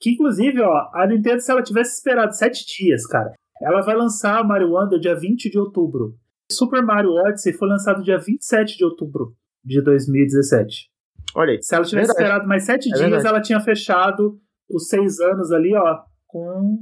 Que 0.00 0.10
inclusive, 0.12 0.60
ó, 0.62 0.90
a 0.94 1.06
Nintendo, 1.06 1.40
se 1.40 1.50
ela 1.50 1.62
tivesse 1.62 1.96
esperado 1.96 2.34
sete 2.34 2.64
dias, 2.66 3.06
cara, 3.06 3.32
ela 3.60 3.82
vai 3.82 3.94
lançar 3.94 4.42
Mario 4.44 4.70
Wonder 4.72 4.98
dia 4.98 5.14
20 5.14 5.50
de 5.50 5.58
outubro. 5.58 6.16
Super 6.50 6.82
Mario 6.82 7.10
Odyssey 7.12 7.52
foi 7.52 7.68
lançado 7.68 8.02
dia 8.02 8.18
27 8.18 8.76
de 8.78 8.84
outubro 8.84 9.34
de 9.64 9.80
2017. 9.82 10.88
Olha 11.36 11.52
aí. 11.52 11.62
Se 11.62 11.74
ela 11.74 11.84
tivesse 11.84 12.08
Verdade. 12.08 12.22
esperado 12.24 12.48
mais 12.48 12.64
sete 12.64 12.86
É 12.88 12.94
dias, 12.96 13.00
verdade. 13.00 13.26
ela 13.28 13.40
tinha 13.40 13.60
fechado 13.60 14.40
os 14.68 14.88
seis 14.88 15.20
anos 15.20 15.52
ali, 15.52 15.74
ó, 15.76 15.98
com, 16.26 16.78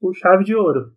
com 0.00 0.12
chave 0.12 0.42
de 0.42 0.54
ouro. 0.56 0.92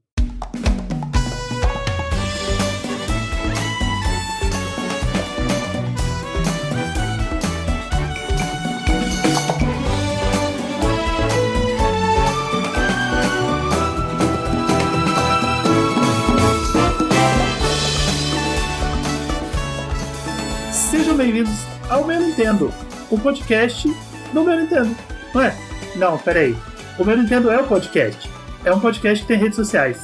Bem-vindos 21.35 21.59
ao 21.89 22.05
Meu 22.07 22.17
Nintendo, 22.21 22.71
o 23.11 23.19
podcast 23.19 23.93
do 24.31 24.41
Meu 24.45 24.57
Nintendo. 24.57 24.95
Não 25.33 25.41
é? 25.41 25.53
Não, 25.97 26.17
peraí. 26.17 26.55
O 26.97 27.03
Meu 27.03 27.17
Nintendo 27.17 27.51
é 27.51 27.59
o 27.61 27.67
podcast. 27.67 28.29
É 28.63 28.71
um 28.73 28.79
podcast 28.79 29.21
que 29.21 29.27
tem 29.27 29.37
redes 29.37 29.57
sociais. 29.57 29.97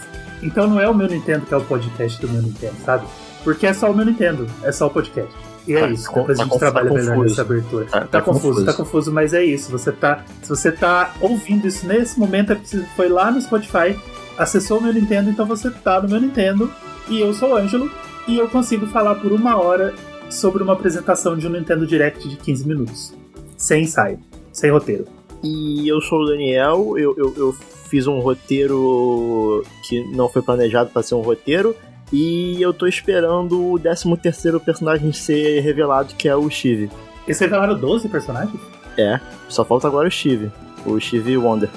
Então 0.43 0.67
não 0.67 0.77
é 0.77 0.89
o 0.89 0.93
Meu 0.93 1.07
Nintendo 1.07 1.45
que 1.45 1.53
é 1.53 1.57
o 1.57 1.61
podcast 1.63 2.19
do 2.19 2.27
Meu 2.27 2.41
Nintendo, 2.41 2.75
sabe? 2.85 3.07
Porque 3.45 3.65
é 3.65 3.73
só 3.73 3.89
o 3.89 3.95
Meu 3.95 4.05
Nintendo, 4.05 4.45
é 4.61 4.73
só 4.73 4.87
o 4.87 4.89
podcast. 4.89 5.33
E 5.65 5.73
é 5.73 5.79
Tá 5.79 5.87
isso, 5.87 6.11
com- 6.11 6.19
depois 6.19 6.37
tá 6.37 6.43
a 6.43 6.45
gente 6.45 6.51
confu- 6.51 6.59
trabalha 6.59 6.89
tá 6.89 6.95
melhor 6.95 7.15
confuso. 7.15 7.29
nessa 7.29 7.41
abertura. 7.43 7.85
Tá- 7.85 7.99
Tá, 8.01 8.07
tá 8.07 8.21
confuso, 8.21 8.47
confuso. 8.49 8.65
tá 8.65 8.73
confuso, 8.73 9.11
mas 9.13 9.33
é 9.33 9.41
isso. 9.45 9.71
Você 9.71 9.91
tá, 9.93 10.25
se 10.43 10.49
você 10.49 10.69
tá 10.69 11.13
ouvindo 11.21 11.65
isso 11.65 11.87
nesse 11.87 12.19
momento, 12.19 12.51
é 12.51 12.55
porque 12.55 12.75
você 12.75 12.85
foi 12.97 13.07
lá 13.07 13.31
no 13.31 13.39
Spotify, 13.39 13.97
acessou 14.37 14.79
o 14.79 14.83
Meu 14.83 14.91
Nintendo, 14.93 15.29
então 15.29 15.45
você 15.45 15.71
tá 15.71 16.01
no 16.01 16.09
Meu 16.09 16.19
Nintendo. 16.19 16.69
E 17.07 17.21
eu 17.21 17.33
sou 17.33 17.51
o 17.51 17.55
Ângelo, 17.55 17.89
e 18.27 18.37
eu 18.37 18.49
consigo 18.49 18.85
falar 18.87 19.15
por 19.15 19.31
uma 19.31 19.55
hora 19.55 19.93
sobre 20.31 20.63
uma 20.63 20.73
apresentação 20.73 21.37
de 21.37 21.47
um 21.47 21.51
Nintendo 21.51 21.85
Direct 21.85 22.27
de 22.27 22.35
15 22.37 22.67
minutos. 22.67 23.13
Sem 23.57 23.83
ensaio, 23.83 24.19
sem 24.51 24.71
roteiro. 24.71 25.05
E 25.43 25.87
eu 25.87 25.99
sou 26.01 26.21
o 26.21 26.25
Daniel, 26.27 26.97
eu, 26.97 27.15
eu, 27.17 27.33
eu 27.37 27.53
fiz 27.53 28.07
um 28.07 28.19
roteiro 28.19 29.63
que 29.87 30.03
não 30.15 30.29
foi 30.29 30.41
planejado 30.41 30.89
pra 30.91 31.03
ser 31.03 31.15
um 31.15 31.21
roteiro. 31.21 31.75
E 32.13 32.61
eu 32.61 32.73
tô 32.73 32.87
esperando 32.87 33.71
o 33.73 33.79
13 33.79 34.17
terceiro 34.17 34.59
personagem 34.59 35.13
ser 35.13 35.61
revelado, 35.61 36.13
que 36.15 36.27
é 36.27 36.35
o 36.35 36.49
Steve. 36.49 36.89
Eles 37.25 37.39
revelaram 37.39 37.77
12 37.79 38.09
personagens? 38.09 38.59
É, 38.97 39.19
só 39.47 39.63
falta 39.63 39.87
agora 39.87 40.07
o 40.07 40.11
Steve. 40.11 40.51
O 40.85 40.99
Steve 40.99 41.37
Wonder. 41.37 41.69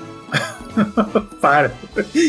Para. 1.41 1.73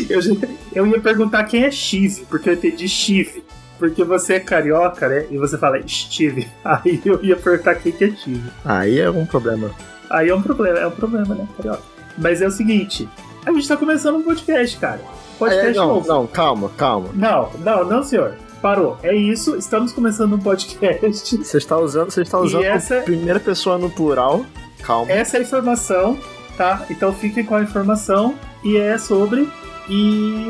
Eu, 0.08 0.20
já- 0.22 0.34
eu 0.74 0.86
ia 0.86 1.00
perguntar 1.00 1.42
quem 1.44 1.64
é 1.64 1.70
Steve, 1.70 2.24
porque 2.28 2.48
eu 2.50 2.54
entendi 2.54 2.88
Steve. 2.88 3.42
Porque 3.78 4.02
você 4.04 4.34
é 4.34 4.40
carioca, 4.40 5.08
né? 5.08 5.26
E 5.30 5.36
você 5.36 5.58
fala 5.58 5.78
Steve. 5.86 6.48
Aí 6.64 7.00
eu 7.04 7.22
ia 7.22 7.36
perguntar 7.36 7.74
quem 7.76 7.92
que 7.92 8.04
é 8.04 8.10
Steve. 8.10 8.50
Aí 8.64 8.98
é 8.98 9.10
um 9.10 9.26
problema. 9.26 9.70
Aí 10.10 10.28
é 10.28 10.34
um 10.34 10.42
problema, 10.42 10.78
é 10.78 10.86
um 10.86 10.90
problema, 10.92 11.34
né, 11.34 11.46
carioca? 11.56 11.82
Mas 12.16 12.40
é 12.40 12.46
o 12.46 12.50
seguinte, 12.50 13.08
a 13.44 13.52
gente 13.52 13.68
tá 13.68 13.76
começando 13.76 14.16
um 14.16 14.22
podcast, 14.22 14.76
cara. 14.78 15.00
Podcast 15.38 15.68
É, 15.70 15.74
não, 15.74 15.88
novo. 15.88 16.08
não, 16.08 16.26
calma, 16.26 16.70
calma. 16.78 17.08
Não, 17.14 17.50
não, 17.58 17.84
não, 17.84 18.02
senhor. 18.02 18.34
Parou. 18.62 18.98
É 19.02 19.14
isso, 19.14 19.54
estamos 19.56 19.92
começando 19.92 20.32
um 20.34 20.38
podcast. 20.38 21.36
Você 21.36 21.58
está 21.58 21.76
usando, 21.76 22.10
você 22.10 22.22
está 22.22 22.38
E 22.38 22.40
usando 22.40 22.64
essa- 22.64 22.98
a 23.00 23.02
primeira 23.02 23.38
pessoa 23.38 23.76
no 23.76 23.90
plural. 23.90 24.46
Calma. 24.82 25.12
Essa 25.12 25.36
é 25.36 25.40
a 25.40 25.42
informação, 25.42 26.18
tá? 26.56 26.86
Então 26.88 27.12
fiquem 27.12 27.44
com 27.44 27.54
a 27.54 27.62
informação 27.62 28.34
e 28.64 28.76
é 28.78 28.96
sobre. 28.96 29.46
E 29.88 30.46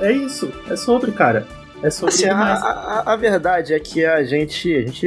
é 0.00 0.12
isso. 0.12 0.50
É 0.70 0.76
sobre, 0.76 1.12
cara. 1.12 1.46
É 1.82 1.90
sobre. 1.90 2.14
Assim, 2.14 2.26
a, 2.26 2.34
a- 2.54 3.12
a 3.12 3.16
verdade 3.16 3.74
é 3.74 3.80
que 3.80 4.04
a 4.04 4.22
gente, 4.22 4.74
a 4.74 4.80
gente 4.82 5.06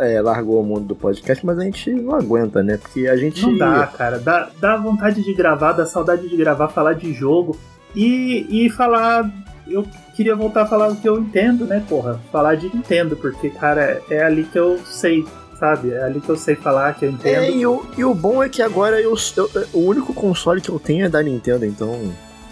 é, 0.00 0.20
largou 0.20 0.60
o 0.60 0.64
mundo 0.64 0.86
do 0.86 0.94
podcast, 0.96 1.44
mas 1.44 1.58
a 1.58 1.62
gente 1.64 1.90
não 1.92 2.14
aguenta, 2.14 2.62
né? 2.62 2.76
Porque 2.78 3.06
a 3.06 3.16
gente. 3.16 3.42
Não 3.42 3.56
dá, 3.58 3.86
cara. 3.86 4.18
Dá, 4.18 4.48
dá 4.58 4.76
vontade 4.76 5.22
de 5.22 5.34
gravar, 5.34 5.72
dá 5.72 5.84
saudade 5.86 6.28
de 6.28 6.36
gravar, 6.36 6.68
falar 6.68 6.94
de 6.94 7.12
jogo 7.12 7.56
e, 7.94 8.46
e 8.66 8.70
falar. 8.70 9.30
Eu 9.66 9.86
queria 10.14 10.36
voltar 10.36 10.62
a 10.62 10.66
falar 10.66 10.88
o 10.88 10.96
que 10.96 11.08
eu 11.08 11.18
entendo, 11.18 11.64
né, 11.66 11.82
porra? 11.88 12.20
Falar 12.30 12.54
de 12.54 12.74
Nintendo, 12.74 13.16
porque, 13.16 13.48
cara, 13.50 14.00
é 14.10 14.22
ali 14.22 14.44
que 14.44 14.58
eu 14.58 14.78
sei, 14.84 15.24
sabe? 15.58 15.90
É 15.90 16.02
ali 16.04 16.20
que 16.20 16.28
eu 16.28 16.36
sei 16.36 16.54
falar, 16.54 16.92
que 16.94 17.06
eu 17.06 17.10
entendo. 17.10 17.42
É, 17.44 17.50
e 17.50 17.66
o, 17.66 17.82
e 17.96 18.04
o 18.04 18.14
bom 18.14 18.42
é 18.44 18.48
que 18.50 18.60
agora 18.60 19.00
eu, 19.00 19.14
eu- 19.36 19.50
o 19.72 19.80
único 19.86 20.12
console 20.12 20.60
que 20.60 20.68
eu 20.70 20.78
tenho 20.78 21.06
é 21.06 21.08
da 21.08 21.22
Nintendo, 21.22 21.64
então. 21.64 21.98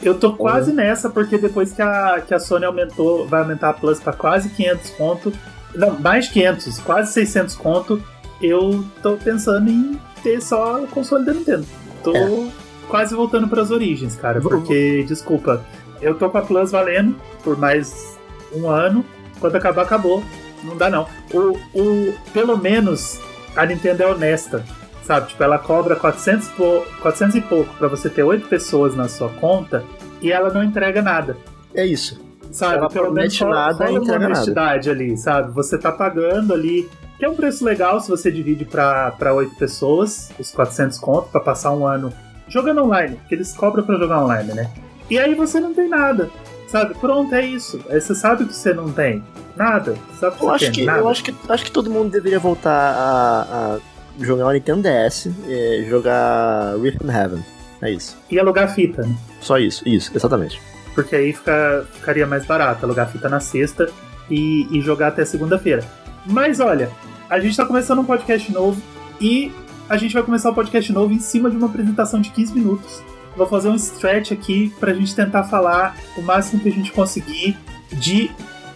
Eu 0.02 0.18
tô 0.18 0.32
quase 0.34 0.72
nessa, 0.72 1.08
porque 1.08 1.38
depois 1.38 1.72
que 1.72 1.80
a, 1.80 2.20
que 2.26 2.34
a 2.34 2.38
Sony 2.40 2.64
aumentou, 2.64 3.26
vai 3.26 3.40
aumentar 3.42 3.70
a 3.70 3.72
Plus 3.72 4.00
pra 4.00 4.12
quase 4.12 4.48
500 4.50 4.90
conto, 4.90 5.32
não, 5.74 5.98
mais 5.98 6.28
500, 6.28 6.78
quase 6.80 7.12
600 7.12 7.54
conto, 7.54 8.02
eu 8.40 8.84
tô 9.02 9.16
pensando 9.16 9.70
em 9.70 9.98
ter 10.22 10.40
só 10.42 10.82
o 10.82 10.86
console 10.88 11.24
da 11.24 11.32
Nintendo. 11.32 11.64
Tô 12.02 12.14
É. 12.16 12.48
quase 12.88 13.14
voltando 13.14 13.46
pras 13.48 13.70
origens, 13.70 14.16
cara, 14.16 14.40
porque, 14.40 15.04
desculpa, 15.04 15.64
eu 16.00 16.16
tô 16.16 16.28
com 16.28 16.38
a 16.38 16.42
Plus 16.42 16.72
valendo 16.72 17.14
por 17.44 17.56
mais 17.56 18.18
um 18.52 18.68
ano, 18.68 19.04
quando 19.40 19.56
acabar, 19.56 19.82
acabou. 19.82 20.22
Não 20.64 20.76
dá 20.76 20.88
não. 20.90 21.06
O, 21.32 21.58
o, 21.74 22.14
pelo 22.32 22.56
menos 22.56 23.20
a 23.56 23.64
Nintendo 23.66 24.02
é 24.02 24.06
honesta, 24.06 24.64
sabe? 25.04 25.28
Tipo, 25.28 25.42
ela 25.42 25.58
cobra 25.58 25.96
400, 25.96 26.48
po- 26.48 26.84
400 27.00 27.36
e 27.36 27.40
pouco 27.40 27.72
pra 27.74 27.88
você 27.88 28.08
ter 28.08 28.22
8 28.22 28.48
pessoas 28.48 28.94
na 28.94 29.08
sua 29.08 29.28
conta 29.28 29.84
e 30.20 30.30
ela 30.32 30.52
não 30.52 30.62
entrega 30.62 31.02
nada. 31.02 31.36
É 31.74 31.84
isso. 31.86 32.20
Sabe? 32.50 32.76
Ela 32.78 32.88
Pelo 32.90 33.10
menos 33.12 33.36
promete 33.38 33.44
nada 33.56 33.84
rola 33.86 34.00
uma 34.00 34.26
honestidade 34.26 34.90
ali, 34.90 35.16
sabe? 35.16 35.50
Você 35.52 35.78
tá 35.78 35.90
pagando 35.90 36.52
ali, 36.52 36.88
que 37.18 37.24
é 37.24 37.28
um 37.28 37.34
preço 37.34 37.64
legal 37.64 37.98
se 38.00 38.10
você 38.10 38.30
divide 38.30 38.64
pra 38.66 39.32
8 39.34 39.56
pessoas, 39.56 40.30
os 40.38 40.50
400 40.50 40.98
conto, 40.98 41.28
pra 41.30 41.40
passar 41.40 41.72
um 41.72 41.86
ano 41.86 42.12
jogando 42.48 42.82
online, 42.82 43.18
que 43.28 43.34
eles 43.34 43.54
cobram 43.54 43.82
pra 43.84 43.96
jogar 43.96 44.22
online, 44.22 44.52
né? 44.52 44.70
E 45.08 45.18
aí 45.18 45.34
você 45.34 45.58
não 45.60 45.72
tem 45.72 45.88
nada, 45.88 46.28
sabe? 46.68 46.94
Pronto, 46.94 47.34
é 47.34 47.44
isso. 47.44 47.80
Aí 47.88 48.00
você 48.00 48.14
sabe 48.14 48.44
que 48.44 48.54
você 48.54 48.74
não 48.74 48.92
tem 48.92 49.24
nada. 49.56 49.96
Sabe 50.20 50.36
que 50.36 50.44
Eu 50.44 50.50
acho 50.50 50.64
tem 50.66 50.72
que, 50.72 50.84
nada. 50.84 50.98
eu 51.00 51.08
acho 51.08 51.24
que, 51.24 51.34
acho 51.48 51.64
que 51.64 51.70
todo 51.72 51.90
mundo 51.90 52.10
deveria 52.10 52.38
voltar 52.38 52.70
a, 52.70 53.76
a 53.76 53.78
jogar 54.20 54.46
o 54.46 54.52
Nintendo 54.52 54.82
DS, 54.82 55.28
é, 55.48 55.84
jogar 55.88 56.76
Rift 56.80 57.02
in 57.04 57.10
Heaven. 57.10 57.44
É 57.80 57.90
isso. 57.90 58.16
E 58.30 58.38
alugar 58.38 58.72
fita, 58.74 59.02
né? 59.02 59.14
Só 59.40 59.58
isso, 59.58 59.86
isso, 59.88 60.12
exatamente. 60.14 60.60
Porque 60.94 61.16
aí 61.16 61.32
fica, 61.32 61.86
ficaria 61.92 62.26
mais 62.26 62.44
barato 62.44 62.84
alugar 62.84 63.10
fita 63.10 63.28
na 63.28 63.40
sexta 63.40 63.88
e, 64.30 64.66
e 64.70 64.80
jogar 64.80 65.08
até 65.08 65.24
segunda-feira. 65.24 65.84
Mas 66.26 66.60
olha, 66.60 66.90
a 67.28 67.40
gente 67.40 67.56
tá 67.56 67.66
começando 67.66 68.00
um 68.00 68.04
podcast 68.04 68.52
novo 68.52 68.80
e 69.20 69.52
a 69.88 69.96
gente 69.96 70.14
vai 70.14 70.22
começar 70.22 70.50
o 70.50 70.54
podcast 70.54 70.92
novo 70.92 71.12
em 71.12 71.18
cima 71.18 71.50
de 71.50 71.56
uma 71.56 71.66
apresentação 71.66 72.20
de 72.20 72.30
15 72.30 72.54
minutos. 72.54 73.02
Vou 73.36 73.46
fazer 73.46 73.68
um 73.68 73.74
stretch 73.74 74.32
aqui 74.32 74.72
pra 74.78 74.92
gente 74.92 75.14
tentar 75.14 75.44
falar 75.44 75.96
o 76.16 76.22
máximo 76.22 76.60
que 76.60 76.68
a 76.68 76.72
gente 76.72 76.92
conseguir 76.92 77.56
de 77.90 78.30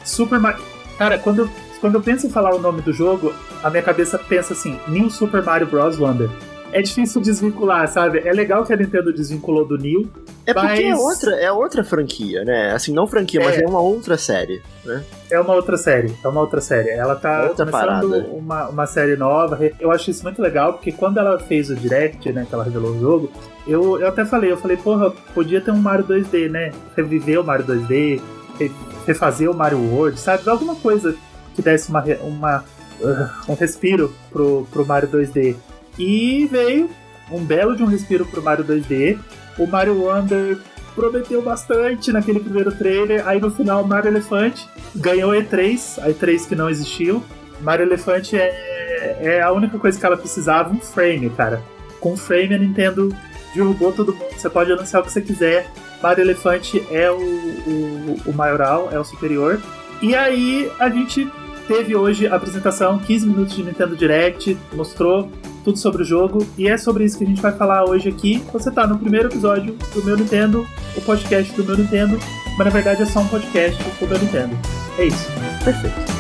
Super 0.04 0.40
Mario. 0.40 0.62
Cara, 0.98 1.18
quando 1.18 1.40
eu, 1.40 1.50
quando 1.86 1.94
eu 1.94 2.02
penso 2.02 2.26
em 2.26 2.30
falar 2.30 2.52
o 2.54 2.58
nome 2.58 2.82
do 2.82 2.92
jogo, 2.92 3.32
a 3.62 3.70
minha 3.70 3.82
cabeça 3.82 4.18
pensa 4.18 4.52
assim: 4.54 4.76
New 4.88 5.08
Super 5.08 5.42
Mario 5.42 5.68
Bros. 5.68 5.98
Wonder. 5.98 6.28
É 6.72 6.82
difícil 6.82 7.20
desvincular, 7.20 7.86
sabe? 7.88 8.18
É 8.24 8.32
legal 8.32 8.64
que 8.64 8.72
a 8.72 8.76
Nintendo 8.76 9.12
desvinculou 9.12 9.64
do 9.64 9.78
New, 9.78 10.10
É 10.44 10.52
porque 10.52 10.82
é 10.82 10.90
Mas- 10.90 10.98
outra, 11.00 11.34
é 11.36 11.50
outra 11.50 11.84
franquia, 11.84 12.44
né? 12.44 12.72
Assim, 12.72 12.92
não 12.92 13.06
franquia, 13.06 13.40
mas 13.42 13.56
É. 13.56 13.62
é 13.62 13.66
uma 13.68 13.80
outra 13.80 14.18
série, 14.18 14.60
né? 14.84 15.02
É 15.30 15.40
uma 15.40 15.54
outra 15.54 15.76
série, 15.76 16.12
é 16.24 16.28
uma 16.28 16.40
outra 16.40 16.60
série. 16.60 16.90
Ela 16.90 17.14
tá 17.16 17.44
Outra 17.48 17.64
começando 17.66 17.70
parada. 18.10 18.26
uma, 18.32 18.68
uma 18.68 18.86
série 18.86 19.16
nova. 19.16 19.58
Eu 19.80 19.90
acho 19.92 20.10
isso 20.10 20.22
muito 20.24 20.42
legal, 20.42 20.72
porque 20.74 20.90
quando 20.92 21.18
ela 21.18 21.38
fez 21.38 21.70
o 21.70 21.74
Direct, 21.76 22.32
né, 22.32 22.44
que 22.48 22.54
ela 22.54 22.64
revelou 22.64 22.92
o 22.92 23.00
jogo, 23.00 23.30
eu, 23.66 24.00
eu 24.00 24.08
até 24.08 24.24
falei, 24.24 24.50
eu 24.52 24.56
falei, 24.56 24.76
porra, 24.76 25.10
podia 25.34 25.60
ter 25.60 25.70
um 25.70 25.78
Mario 25.78 26.04
2D, 26.04 26.48
né? 26.50 26.72
Reviver 26.96 27.40
o 27.40 27.44
Mario 27.44 27.64
2D, 27.64 28.20
re- 28.58 28.70
refazer 29.06 29.48
o 29.50 29.54
Mario 29.54 29.78
World, 29.78 30.18
sabe? 30.20 30.48
Alguma 30.50 30.74
coisa 30.76 31.14
que 31.56 31.62
desse 31.62 31.88
uma, 31.88 32.04
uma, 32.20 32.64
uh, 33.00 33.50
um 33.50 33.54
respiro 33.54 34.14
pro, 34.30 34.68
pro 34.70 34.86
Mario 34.86 35.08
2D. 35.08 35.56
E 35.98 36.46
veio 36.46 36.90
um 37.30 37.42
belo 37.42 37.74
de 37.74 37.82
um 37.82 37.86
respiro 37.86 38.24
pro 38.26 38.42
Mario 38.42 38.64
2D. 38.64 39.18
O 39.58 39.66
Mario 39.66 40.02
Wonder 40.02 40.58
prometeu 40.94 41.42
bastante 41.42 42.12
naquele 42.12 42.38
primeiro 42.40 42.70
trailer. 42.72 43.26
Aí 43.26 43.40
no 43.40 43.50
final, 43.50 43.84
Mario 43.84 44.10
Elefante 44.10 44.68
ganhou 44.94 45.32
E3, 45.32 46.02
a 46.02 46.10
E3 46.10 46.46
que 46.46 46.54
não 46.54 46.70
existiu. 46.70 47.24
Mario 47.60 47.86
Elefante 47.86 48.36
é, 48.36 49.18
é 49.20 49.42
a 49.42 49.50
única 49.52 49.78
coisa 49.78 49.98
que 49.98 50.04
ela 50.04 50.16
precisava, 50.16 50.70
um 50.70 50.80
frame, 50.80 51.30
cara. 51.30 51.62
Com 52.00 52.12
um 52.12 52.16
frame 52.16 52.54
a 52.54 52.58
Nintendo 52.58 53.14
derrubou 53.54 53.92
todo 53.92 54.12
mundo. 54.14 54.26
Você 54.36 54.50
pode 54.50 54.70
anunciar 54.70 55.02
o 55.02 55.04
que 55.04 55.12
você 55.12 55.22
quiser. 55.22 55.66
Mario 56.02 56.24
Elefante 56.24 56.86
é 56.90 57.10
o, 57.10 57.16
o, 57.16 58.16
o 58.26 58.32
maioral, 58.34 58.90
é 58.92 58.98
o 58.98 59.04
superior. 59.04 59.60
E 60.02 60.14
aí 60.14 60.70
a 60.78 60.90
gente 60.90 61.30
teve 61.66 61.94
hoje 61.94 62.26
a 62.26 62.36
apresentação, 62.36 62.98
15 62.98 63.26
minutos 63.26 63.54
de 63.54 63.62
Nintendo 63.62 63.96
Direct, 63.96 64.56
mostrou 64.72 65.30
tudo 65.64 65.78
sobre 65.78 66.02
o 66.02 66.04
jogo, 66.04 66.46
e 66.56 66.68
é 66.68 66.76
sobre 66.78 67.04
isso 67.04 67.18
que 67.18 67.24
a 67.24 67.26
gente 67.26 67.42
vai 67.42 67.52
falar 67.52 67.84
hoje 67.84 68.08
aqui. 68.08 68.42
Você 68.52 68.70
tá 68.70 68.86
no 68.86 68.98
primeiro 68.98 69.28
episódio 69.28 69.76
do 69.92 70.04
meu 70.04 70.16
Nintendo, 70.16 70.66
o 70.96 71.00
podcast 71.00 71.52
do 71.54 71.64
meu 71.64 71.76
Nintendo, 71.76 72.18
mas 72.56 72.64
na 72.66 72.70
verdade 72.70 73.02
é 73.02 73.06
só 73.06 73.20
um 73.20 73.28
podcast 73.28 73.82
do 73.82 74.06
meu 74.06 74.18
Nintendo. 74.18 74.56
É 74.98 75.06
isso. 75.06 75.26
Perfeito. 75.64 76.15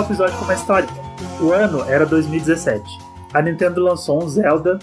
Começar 0.00 0.24
o 0.24 0.26
episódio 0.26 0.38
com 0.38 0.44
uma 0.44 0.54
história. 0.54 0.88
O 1.40 1.52
ano 1.52 1.84
era 1.84 2.06
2017. 2.06 2.82
A 3.32 3.42
Nintendo 3.42 3.82
lançou 3.82 4.22
um 4.22 4.28
Zelda 4.28 4.78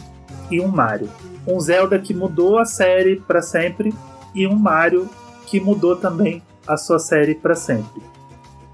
e 0.51 0.59
um 0.59 0.67
Mario. 0.67 1.09
Um 1.47 1.59
Zelda 1.59 1.97
que 1.97 2.13
mudou 2.13 2.57
a 2.57 2.65
série 2.65 3.17
para 3.17 3.41
sempre 3.41 3.93
e 4.33 4.45
um 4.47 4.55
Mario 4.55 5.09
que 5.45 5.59
mudou 5.59 5.95
também 5.95 6.41
a 6.67 6.77
sua 6.77 6.99
série 6.99 7.35
para 7.35 7.55
sempre. 7.55 8.01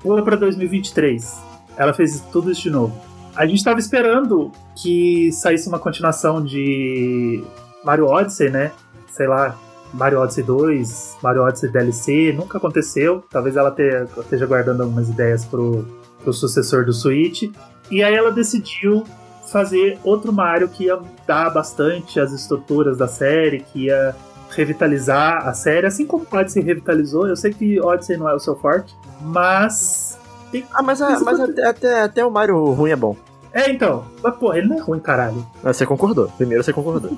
Pula 0.01 0.21
para 0.23 0.35
2023. 0.35 1.41
Ela 1.77 1.93
fez 1.93 2.19
tudo 2.31 2.51
isso 2.51 2.63
de 2.63 2.69
novo. 2.69 2.93
A 3.35 3.45
gente 3.45 3.57
estava 3.57 3.79
esperando 3.79 4.51
que 4.75 5.31
saísse 5.31 5.67
uma 5.67 5.79
continuação 5.79 6.43
de 6.43 7.43
Mario 7.83 8.07
Odyssey, 8.07 8.49
né? 8.49 8.71
Sei 9.11 9.27
lá, 9.27 9.55
Mario 9.93 10.19
Odyssey 10.19 10.43
2, 10.43 11.17
Mario 11.21 11.43
Odyssey 11.43 11.69
DLC, 11.69 12.33
nunca 12.33 12.57
aconteceu. 12.57 13.23
Talvez 13.29 13.55
ela 13.55 13.75
esteja 14.19 14.45
guardando 14.45 14.81
algumas 14.81 15.09
ideias 15.09 15.45
pro, 15.45 16.02
pro 16.23 16.33
sucessor 16.33 16.85
do 16.85 16.93
Switch. 16.93 17.51
E 17.91 18.01
aí 18.01 18.13
ela 18.13 18.31
decidiu 18.31 19.03
fazer 19.51 19.99
outro 20.03 20.31
Mario 20.31 20.69
que 20.69 20.85
ia 20.85 20.95
mudar 20.95 21.49
bastante 21.49 22.19
as 22.19 22.31
estruturas 22.31 22.97
da 22.97 23.07
série, 23.07 23.59
que 23.59 23.85
ia 23.85 24.15
revitalizar 24.49 25.47
a 25.47 25.53
série, 25.53 25.85
assim 25.85 26.05
como 26.05 26.25
Odyssey 26.31 26.63
revitalizou. 26.63 27.27
Eu 27.27 27.35
sei 27.35 27.53
que 27.53 27.79
Odyssey 27.79 28.17
não 28.17 28.29
é 28.29 28.33
o 28.33 28.39
seu 28.39 28.55
forte, 28.55 28.95
mas. 29.21 30.17
Tem... 30.51 30.65
Ah, 30.73 30.81
mas, 30.81 31.01
a, 31.01 31.19
mas 31.19 31.39
até, 31.39 31.65
até, 31.67 32.01
até 32.01 32.25
o 32.25 32.31
Mario 32.31 32.71
ruim 32.71 32.91
é 32.91 32.95
bom. 32.95 33.15
É, 33.53 33.69
então. 33.69 34.05
Mas, 34.23 34.35
porra, 34.35 34.57
ele 34.57 34.67
não 34.67 34.77
é 34.77 34.81
ruim, 34.81 34.99
caralho. 34.99 35.45
Mas 35.61 35.77
você 35.77 35.85
concordou. 35.85 36.27
Primeiro 36.37 36.63
você 36.63 36.73
concordou. 36.73 37.15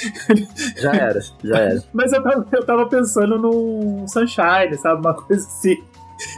já 0.76 0.92
era, 0.92 1.20
já 1.42 1.56
era. 1.56 1.84
Mas 1.92 2.12
eu 2.12 2.22
tava, 2.22 2.46
eu 2.50 2.66
tava 2.66 2.86
pensando 2.86 3.38
num 3.38 4.06
Sunshine, 4.08 4.76
sabe? 4.76 5.00
Uma 5.00 5.14
coisa 5.14 5.46
assim. 5.46 5.80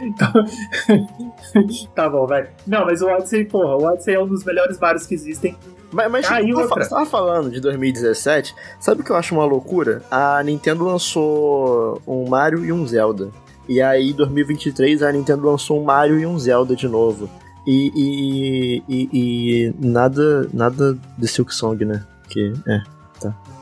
tá 1.95 2.09
bom, 2.09 2.25
vai. 2.27 2.49
Não, 2.65 2.85
mas 2.85 3.01
o 3.01 3.07
Odyssey, 3.07 3.45
porra, 3.45 3.75
o 3.75 3.83
Odyssey 3.83 4.15
é 4.15 4.19
um 4.21 4.27
dos 4.27 4.43
melhores 4.43 4.79
Marios 4.79 5.05
que 5.05 5.13
existem. 5.13 5.55
Mas, 5.91 6.11
mas 6.11 6.25
Ah, 6.29 6.41
você 6.41 6.53
outra? 6.53 6.87
tava 6.87 7.05
falando 7.05 7.49
de 7.49 7.59
2017, 7.61 8.55
sabe 8.79 9.01
o 9.01 9.03
que 9.03 9.11
eu 9.11 9.15
acho 9.15 9.33
uma 9.33 9.45
loucura? 9.45 10.01
A 10.11 10.41
Nintendo 10.43 10.85
lançou 10.85 12.01
um 12.07 12.27
Mario 12.27 12.65
e 12.65 12.71
um 12.71 12.85
Zelda. 12.85 13.29
E 13.67 13.81
aí, 13.81 14.11
em 14.11 14.13
2023, 14.13 15.01
a 15.03 15.11
Nintendo 15.11 15.45
lançou 15.45 15.79
um 15.79 15.83
Mario 15.83 16.19
e 16.19 16.25
um 16.25 16.37
Zelda 16.37 16.75
de 16.75 16.87
novo. 16.87 17.29
E, 17.65 17.91
e, 17.95 18.83
e, 18.87 19.09
e 19.13 19.73
nada, 19.79 20.47
nada 20.53 20.97
de 21.17 21.27
Silk 21.27 21.53
Song, 21.53 21.83
né? 21.83 22.05
Que, 22.29 22.53
é, 22.67 22.81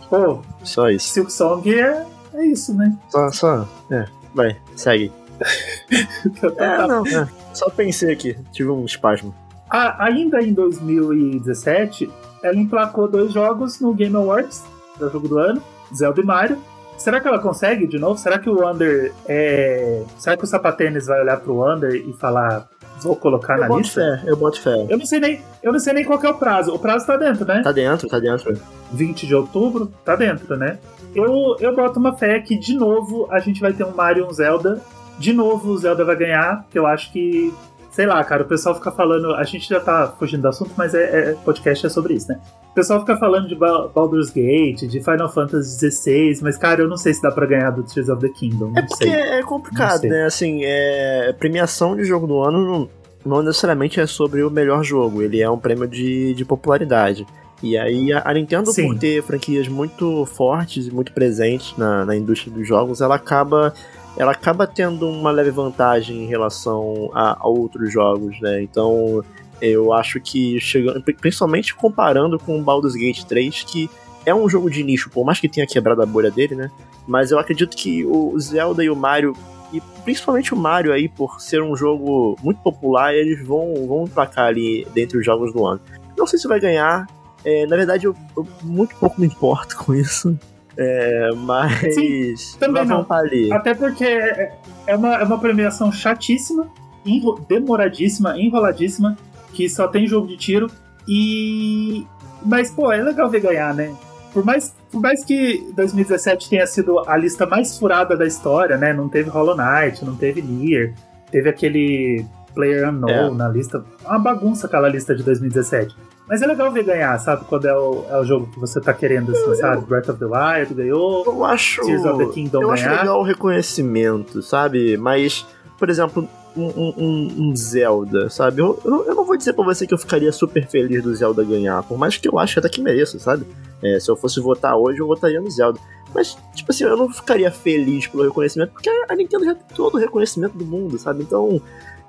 Pô, 0.09 0.41
só 0.63 0.89
isso. 0.89 1.09
Silk 1.09 1.31
Song 1.31 1.73
é, 1.73 2.05
é 2.33 2.45
isso, 2.45 2.73
né? 2.75 2.95
Só, 3.09 3.31
só, 3.31 3.69
é, 3.89 4.05
vai, 4.35 4.57
segue. 4.75 5.11
É, 6.57 6.77
tava- 6.77 6.87
não, 6.87 7.05
é. 7.07 7.27
Só 7.53 7.69
pensei 7.69 8.11
aqui, 8.13 8.35
tive 8.51 8.69
um 8.69 8.85
espasmo. 8.85 9.33
A- 9.69 10.05
ainda 10.05 10.41
em 10.41 10.53
2017, 10.53 12.09
ela 12.43 12.55
emplacou 12.55 13.07
dois 13.07 13.31
jogos 13.31 13.79
no 13.79 13.93
Game 13.93 14.15
Awards, 14.15 14.63
do 14.99 15.09
jogo 15.09 15.27
do 15.27 15.37
ano, 15.37 15.61
Zelda 15.95 16.21
e 16.21 16.23
Mario. 16.25 16.57
Será 16.97 17.19
que 17.19 17.27
ela 17.27 17.39
consegue 17.39 17.87
de 17.87 17.97
novo? 17.97 18.19
Será 18.19 18.37
que 18.39 18.49
o 18.49 18.59
Wander 18.61 19.11
é. 19.27 20.03
Será 20.17 20.37
que 20.37 20.43
o 20.43 20.47
Sapatênis 20.47 21.07
vai 21.07 21.21
olhar 21.21 21.37
pro 21.39 21.55
Wander 21.57 21.93
e 21.95 22.13
falar, 22.13 22.67
vou 23.01 23.15
colocar 23.15 23.55
Eu 23.55 23.61
na 23.61 23.67
boto 23.67 23.81
lista? 23.81 24.01
fé, 24.21 24.29
eu 24.29 24.37
boto 24.37 24.61
fé. 24.61 24.85
Eu 24.89 24.97
não 24.97 25.05
sei 25.05 25.19
nem, 25.19 25.41
eu 25.61 25.71
não 25.73 25.79
sei 25.79 25.93
nem 25.93 26.05
qual 26.05 26.19
que 26.19 26.25
é 26.27 26.29
o 26.29 26.35
prazo. 26.35 26.73
O 26.73 26.79
prazo 26.79 27.05
tá 27.05 27.17
dentro, 27.17 27.45
né? 27.45 27.61
Tá 27.63 27.71
dentro, 27.71 28.07
tá 28.07 28.19
dentro. 28.19 28.57
20 28.91 29.25
de 29.27 29.35
outubro, 29.35 29.91
tá 30.05 30.15
dentro, 30.15 30.55
né? 30.55 30.77
Eu, 31.15 31.57
eu 31.59 31.75
boto 31.75 31.99
uma 31.99 32.13
fé 32.15 32.39
que, 32.39 32.55
de 32.57 32.75
novo, 32.75 33.27
a 33.31 33.39
gente 33.39 33.59
vai 33.59 33.73
ter 33.73 33.83
um 33.83 33.91
Mario 33.93 34.25
e 34.25 34.27
um 34.27 34.31
Zelda. 34.31 34.79
De 35.19 35.31
novo, 35.33 35.71
o 35.71 35.77
Zelda 35.77 36.03
vai 36.03 36.15
ganhar, 36.15 36.65
que 36.69 36.77
eu 36.77 36.85
acho 36.85 37.11
que. 37.11 37.53
Sei 37.91 38.07
lá, 38.07 38.23
cara, 38.23 38.41
o 38.41 38.47
pessoal 38.47 38.73
fica 38.73 38.91
falando. 38.91 39.35
A 39.35 39.43
gente 39.43 39.69
já 39.69 39.79
tá 39.79 40.11
fugindo 40.17 40.41
do 40.41 40.47
assunto, 40.47 40.71
mas 40.75 40.95
é, 40.95 41.31
é- 41.31 41.33
podcast 41.45 41.85
é 41.85 41.89
sobre 41.89 42.15
isso, 42.15 42.27
né? 42.29 42.39
O 42.71 42.73
pessoal 42.73 42.99
fica 43.01 43.15
falando 43.17 43.47
de 43.47 43.53
Ba- 43.53 43.87
Baldur's 43.93 44.31
Gate, 44.31 44.81
de 44.87 44.99
Final 45.03 45.31
Fantasy 45.31 45.91
XVI, 45.91 46.39
mas, 46.41 46.57
cara, 46.57 46.81
eu 46.81 46.87
não 46.87 46.97
sei 46.97 47.13
se 47.13 47.21
dá 47.21 47.29
pra 47.31 47.45
ganhar 47.45 47.69
do 47.69 47.83
Tears 47.83 48.09
of 48.09 48.19
the 48.19 48.29
Kingdom. 48.33 48.71
Não 48.71 48.77
É 48.79 48.81
porque 48.81 49.03
sei. 49.05 49.13
é 49.13 49.43
complicado, 49.43 50.01
né? 50.07 50.25
Assim, 50.25 50.61
é... 50.63 51.31
premiação 51.37 51.95
de 51.95 52.03
jogo 52.03 52.25
do 52.25 52.41
ano 52.41 52.65
não, 52.65 52.89
não 53.23 53.43
necessariamente 53.43 53.99
é 53.99 54.07
sobre 54.07 54.41
o 54.41 54.49
melhor 54.49 54.83
jogo, 54.83 55.21
ele 55.21 55.39
é 55.39 55.47
um 55.47 55.59
prêmio 55.59 55.87
de, 55.87 56.33
de 56.33 56.43
popularidade. 56.43 57.27
E 57.61 57.77
aí 57.77 58.11
a 58.11 58.23
a 58.25 58.33
Nintendo, 58.33 58.71
Sim. 58.71 58.87
por 58.87 58.97
ter 58.97 59.21
franquias 59.21 59.67
muito 59.67 60.25
fortes 60.25 60.87
e 60.87 60.91
muito 60.91 61.13
presentes 61.13 61.77
na, 61.77 62.03
na 62.03 62.15
indústria 62.15 62.51
dos 62.51 62.67
jogos, 62.67 62.99
ela 63.01 63.15
acaba 63.15 63.71
ela 64.17 64.31
acaba 64.31 64.67
tendo 64.67 65.07
uma 65.09 65.31
leve 65.31 65.51
vantagem 65.51 66.23
em 66.23 66.27
relação 66.27 67.09
a, 67.13 67.37
a 67.39 67.47
outros 67.47 67.91
jogos, 67.91 68.39
né? 68.41 68.61
Então 68.61 69.23
eu 69.61 69.93
acho 69.93 70.19
que 70.19 70.59
chegando, 70.59 71.01
pri- 71.01 71.13
principalmente 71.15 71.73
comparando 71.73 72.37
com 72.37 72.59
o 72.59 72.61
Baldur's 72.61 72.95
Gate 72.95 73.23
3, 73.23 73.63
que 73.63 73.89
é 74.25 74.33
um 74.33 74.47
jogo 74.49 74.69
de 74.69 74.83
nicho, 74.83 75.09
por 75.09 75.25
mais 75.25 75.39
que 75.39 75.49
tenha 75.49 75.65
quebrado 75.67 76.01
a 76.01 76.05
bolha 76.05 76.29
dele, 76.31 76.55
né? 76.55 76.69
Mas 77.07 77.31
eu 77.31 77.39
acredito 77.39 77.75
que 77.75 78.05
o 78.05 78.37
Zelda 78.39 78.83
e 78.83 78.89
o 78.89 78.95
Mario, 78.95 79.35
e 79.73 79.81
principalmente 80.03 80.53
o 80.53 80.57
Mario 80.57 80.93
aí, 80.93 81.09
por 81.09 81.41
ser 81.41 81.61
um 81.61 81.75
jogo 81.75 82.37
muito 82.43 82.61
popular, 82.61 83.13
eles 83.13 83.45
vão, 83.45 83.73
vão 83.87 84.03
emplacar 84.03 84.45
ali 84.47 84.87
dentre 84.93 85.17
os 85.17 85.25
jogos 85.25 85.51
do 85.53 85.65
ano. 85.65 85.81
Não 86.17 86.27
sei 86.27 86.37
se 86.39 86.47
vai 86.47 86.59
ganhar, 86.59 87.05
é, 87.43 87.65
na 87.65 87.75
verdade 87.75 88.05
eu, 88.05 88.15
eu 88.37 88.47
muito 88.61 88.95
pouco 88.95 89.19
me 89.19 89.27
importo 89.27 89.75
com 89.83 89.93
isso. 89.93 90.37
É, 90.77 91.29
mas. 91.37 91.93
Sim, 91.93 92.33
também 92.59 92.85
não. 92.85 93.05
ali. 93.09 93.51
Até 93.53 93.73
porque 93.73 94.03
é 94.05 94.53
é 94.87 94.95
uma, 94.95 95.15
é 95.15 95.23
uma 95.23 95.37
premiação 95.39 95.91
chatíssima, 95.91 96.67
enro- 97.05 97.39
demoradíssima, 97.47 98.39
enroladíssima, 98.39 99.17
que 99.53 99.69
só 99.69 99.87
tem 99.87 100.07
jogo 100.07 100.27
de 100.27 100.37
tiro. 100.37 100.67
E. 101.07 102.05
Mas, 102.45 102.71
pô, 102.71 102.91
é 102.91 103.01
legal 103.01 103.29
ver 103.29 103.39
ganhar, 103.41 103.73
né? 103.73 103.93
Por 104.33 104.43
mais, 104.43 104.73
por 104.91 104.99
mais 104.99 105.23
que 105.23 105.71
2017 105.75 106.49
tenha 106.49 106.65
sido 106.65 106.99
a 107.07 107.15
lista 107.15 107.45
mais 107.45 107.77
furada 107.77 108.17
da 108.17 108.25
história, 108.25 108.75
né? 108.77 108.91
Não 108.91 109.07
teve 109.07 109.29
Hollow 109.29 109.55
Knight, 109.55 110.03
não 110.03 110.15
teve 110.15 110.41
Nier, 110.41 110.93
teve 111.31 111.47
aquele 111.49 112.25
Player 112.55 112.89
Unknown 112.89 113.09
É. 113.09 113.29
na 113.31 113.47
lista. 113.47 113.83
Uma 114.03 114.17
bagunça 114.19 114.65
aquela 114.67 114.89
lista 114.89 115.15
de 115.15 115.21
2017. 115.23 115.95
Mas 116.27 116.41
é 116.41 116.47
legal 116.47 116.71
ver 116.71 116.83
ganhar, 116.83 117.17
sabe? 117.19 117.43
Quando 117.45 117.65
é 117.67 117.77
o, 117.77 118.05
é 118.09 118.17
o 118.17 118.23
jogo 118.23 118.47
que 118.47 118.59
você 118.59 118.79
tá 118.79 118.93
querendo, 118.93 119.31
assim, 119.33 119.55
sabe? 119.55 119.85
Breath 119.85 120.09
of 120.09 120.19
the 120.19 120.25
Wild 120.25 120.73
ganhou, 120.73 121.23
Eu 121.25 121.43
acho. 121.45 121.81
Tears 121.81 122.05
of 122.05 122.25
the 122.25 122.31
Kingdom 122.33 122.61
Eu 122.61 122.71
acho 122.71 122.83
ganhar. 122.85 123.01
legal 123.01 123.19
o 123.19 123.23
reconhecimento, 123.23 124.41
sabe? 124.41 124.95
Mas, 124.97 125.45
por 125.77 125.89
exemplo, 125.89 126.27
um, 126.55 126.63
um- 126.65 127.33
um- 127.49 127.55
Zelda, 127.55 128.29
sabe? 128.29 128.61
Eu, 128.61 128.79
eu, 128.85 128.91
não- 128.91 129.03
eu 129.05 129.15
não 129.15 129.25
vou 129.25 129.35
dizer 129.35 129.53
pra 129.53 129.65
você 129.65 129.85
que 129.85 129.93
eu 129.93 129.97
ficaria 129.97 130.31
super 130.31 130.65
feliz 130.67 131.03
do 131.03 131.13
Zelda 131.13 131.43
ganhar, 131.43 131.83
por 131.83 131.97
mais 131.97 132.15
que 132.17 132.27
eu 132.27 132.39
ache 132.39 132.57
até 132.59 132.69
que 132.69 132.81
mereça, 132.81 133.19
sabe? 133.19 133.45
É, 133.81 133.99
se 133.99 134.09
eu 134.09 134.15
fosse 134.15 134.39
votar 134.39 134.77
hoje, 134.77 134.99
eu 134.99 135.07
votaria 135.07 135.41
no 135.41 135.49
Zelda. 135.51 135.79
Mas, 136.15 136.37
tipo 136.53 136.71
assim, 136.71 136.83
eu 136.83 136.95
não 136.95 137.09
ficaria 137.09 137.51
feliz 137.51 138.05
pelo 138.07 138.23
reconhecimento, 138.23 138.71
porque 138.71 138.89
a 139.09 139.15
Nintendo 139.15 139.45
já 139.45 139.55
tem 139.55 139.63
todo 139.75 139.95
o 139.95 139.97
reconhecimento 139.97 140.55
do 140.57 140.63
mundo, 140.63 140.97
sabe? 140.99 141.23
Então, 141.23 141.59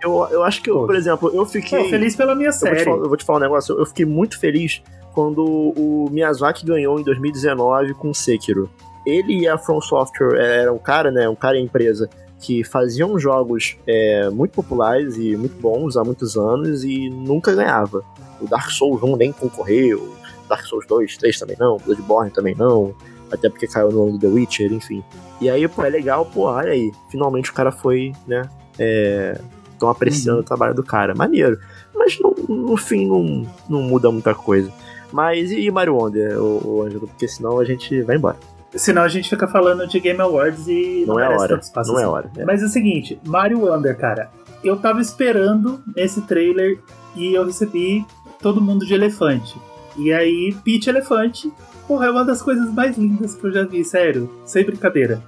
eu, 0.05 0.29
eu 0.31 0.43
acho 0.45 0.63
que, 0.63 0.71
eu, 0.71 0.87
por 0.87 0.95
exemplo, 0.95 1.31
eu 1.35 1.45
fiquei. 1.47 1.83
Pô, 1.83 1.89
feliz 1.89 2.15
pela 2.15 2.35
minha 2.35 2.51
Eu 2.51 2.53
vou, 2.53 2.61
série. 2.61 2.85
falar, 2.85 2.97
eu 2.99 3.09
vou 3.09 3.17
te 3.17 3.25
falar 3.25 3.39
um 3.39 3.43
negócio, 3.43 3.79
eu 3.79 3.87
fiquei 3.87 4.05
muito 4.05 4.39
feliz 4.39 4.83
quando 5.13 5.45
o 5.45 6.09
Miyazaki 6.11 6.67
ganhou 6.67 6.99
em 7.01 7.03
2019 7.03 7.95
com 7.95 8.13
Sekiro. 8.13 8.69
Ele 9.07 9.41
e 9.41 9.49
a 9.49 9.59
From 9.59 9.81
Software 9.81 10.39
eram 10.39 10.77
um 10.77 10.79
cara, 10.79 11.11
né, 11.11 11.29
um 11.29 11.35
cara 11.35 11.57
e 11.57 11.61
a 11.61 11.63
empresa 11.63 12.09
que 12.41 12.65
faziam 12.65 13.19
jogos 13.19 13.77
é, 13.87 14.29
muito 14.31 14.53
populares 14.53 15.17
e 15.17 15.37
muito 15.37 15.61
bons 15.61 15.97
há 15.97 16.05
muitos 16.05 16.37
anos 16.37 16.85
e 16.85 17.09
nunca 17.09 17.55
ganhava. 17.55 18.05
O 18.41 18.47
Dark 18.47 18.71
Souls 18.71 19.03
1 19.03 19.17
nem 19.17 19.33
concorreu, 19.33 20.15
Dark 20.49 20.65
Souls 20.67 20.87
2, 20.87 21.17
3 21.17 21.39
também 21.39 21.57
não, 21.59 21.77
Bloodborne 21.79 22.31
também 22.31 22.55
não. 22.55 22.95
até 23.31 23.49
porque 23.49 23.67
caiu 23.67 23.91
no 23.91 24.07
nome 24.07 24.13
do 24.13 24.19
The 24.19 24.27
Witcher, 24.27 24.73
enfim. 24.73 25.03
E 25.41 25.49
aí, 25.49 25.67
pô, 25.69 25.85
é 25.85 25.91
legal, 25.91 26.27
pô, 26.27 26.43
olha 26.43 26.73
aí, 26.73 26.93
finalmente 27.11 27.51
o 27.51 27.55
cara 27.55 27.73
foi, 27.73 28.13
né, 28.27 28.49
é, 28.79 29.41
tão 29.79 29.89
apreciando 29.89 30.39
uhum. 30.39 30.43
o 30.43 30.47
trabalho 30.47 30.75
do 30.75 30.83
cara, 30.83 31.15
maneiro. 31.15 31.59
Mas 31.95 32.19
no, 32.19 32.35
no 32.49 32.77
fim 32.77 33.07
não, 33.07 33.47
não 33.69 33.83
muda 33.83 34.11
muita 34.11 34.35
coisa. 34.35 34.71
Mas 35.13 35.53
e 35.53 35.71
Mario 35.71 35.97
Wonder, 35.97 36.39
o, 36.41 36.67
o 36.67 36.83
Ângelo? 36.83 37.07
Porque 37.07 37.29
senão 37.29 37.59
a 37.59 37.65
gente 37.65 38.03
vai 38.03 38.17
embora. 38.17 38.37
Senão 38.75 39.03
a 39.03 39.09
gente 39.09 39.31
fica 39.31 39.47
falando 39.47 39.87
de 39.87 40.01
Game 40.01 40.21
Awards 40.21 40.67
e 40.67 41.05
não, 41.07 41.15
não 41.15 41.21
é 41.21 41.29
hora. 41.29 41.49
Não 41.49 41.57
é 41.57 41.81
assim. 41.81 42.03
é 42.03 42.07
hora. 42.07 42.31
É. 42.37 42.45
Mas 42.45 42.63
é 42.63 42.67
o 42.67 42.69
seguinte, 42.69 43.21
Mario 43.25 43.61
Wonder, 43.61 43.97
cara, 43.97 44.31
eu 44.65 44.77
tava 44.77 45.01
esperando 45.01 45.81
esse 45.95 46.23
trailer 46.23 46.81
e 47.15 47.35
eu 47.35 47.45
recebi 47.45 48.05
todo 48.41 48.61
mundo 48.61 48.85
de 48.85 48.95
elefante. 48.95 49.57
E 49.97 50.13
aí, 50.13 50.57
Peach 50.65 50.89
Elefante, 50.89 51.53
porra, 51.87 52.07
é 52.07 52.11
uma 52.11 52.25
das 52.25 52.43
coisas 52.43 52.73
mais 52.73 52.99
lindas 52.99 53.35
que 53.35 53.47
eu 53.47 53.53
já 53.53 53.65
vi, 53.65 53.85
sério, 53.85 54.29
sem 54.45 54.65
brincadeira. 54.65 55.23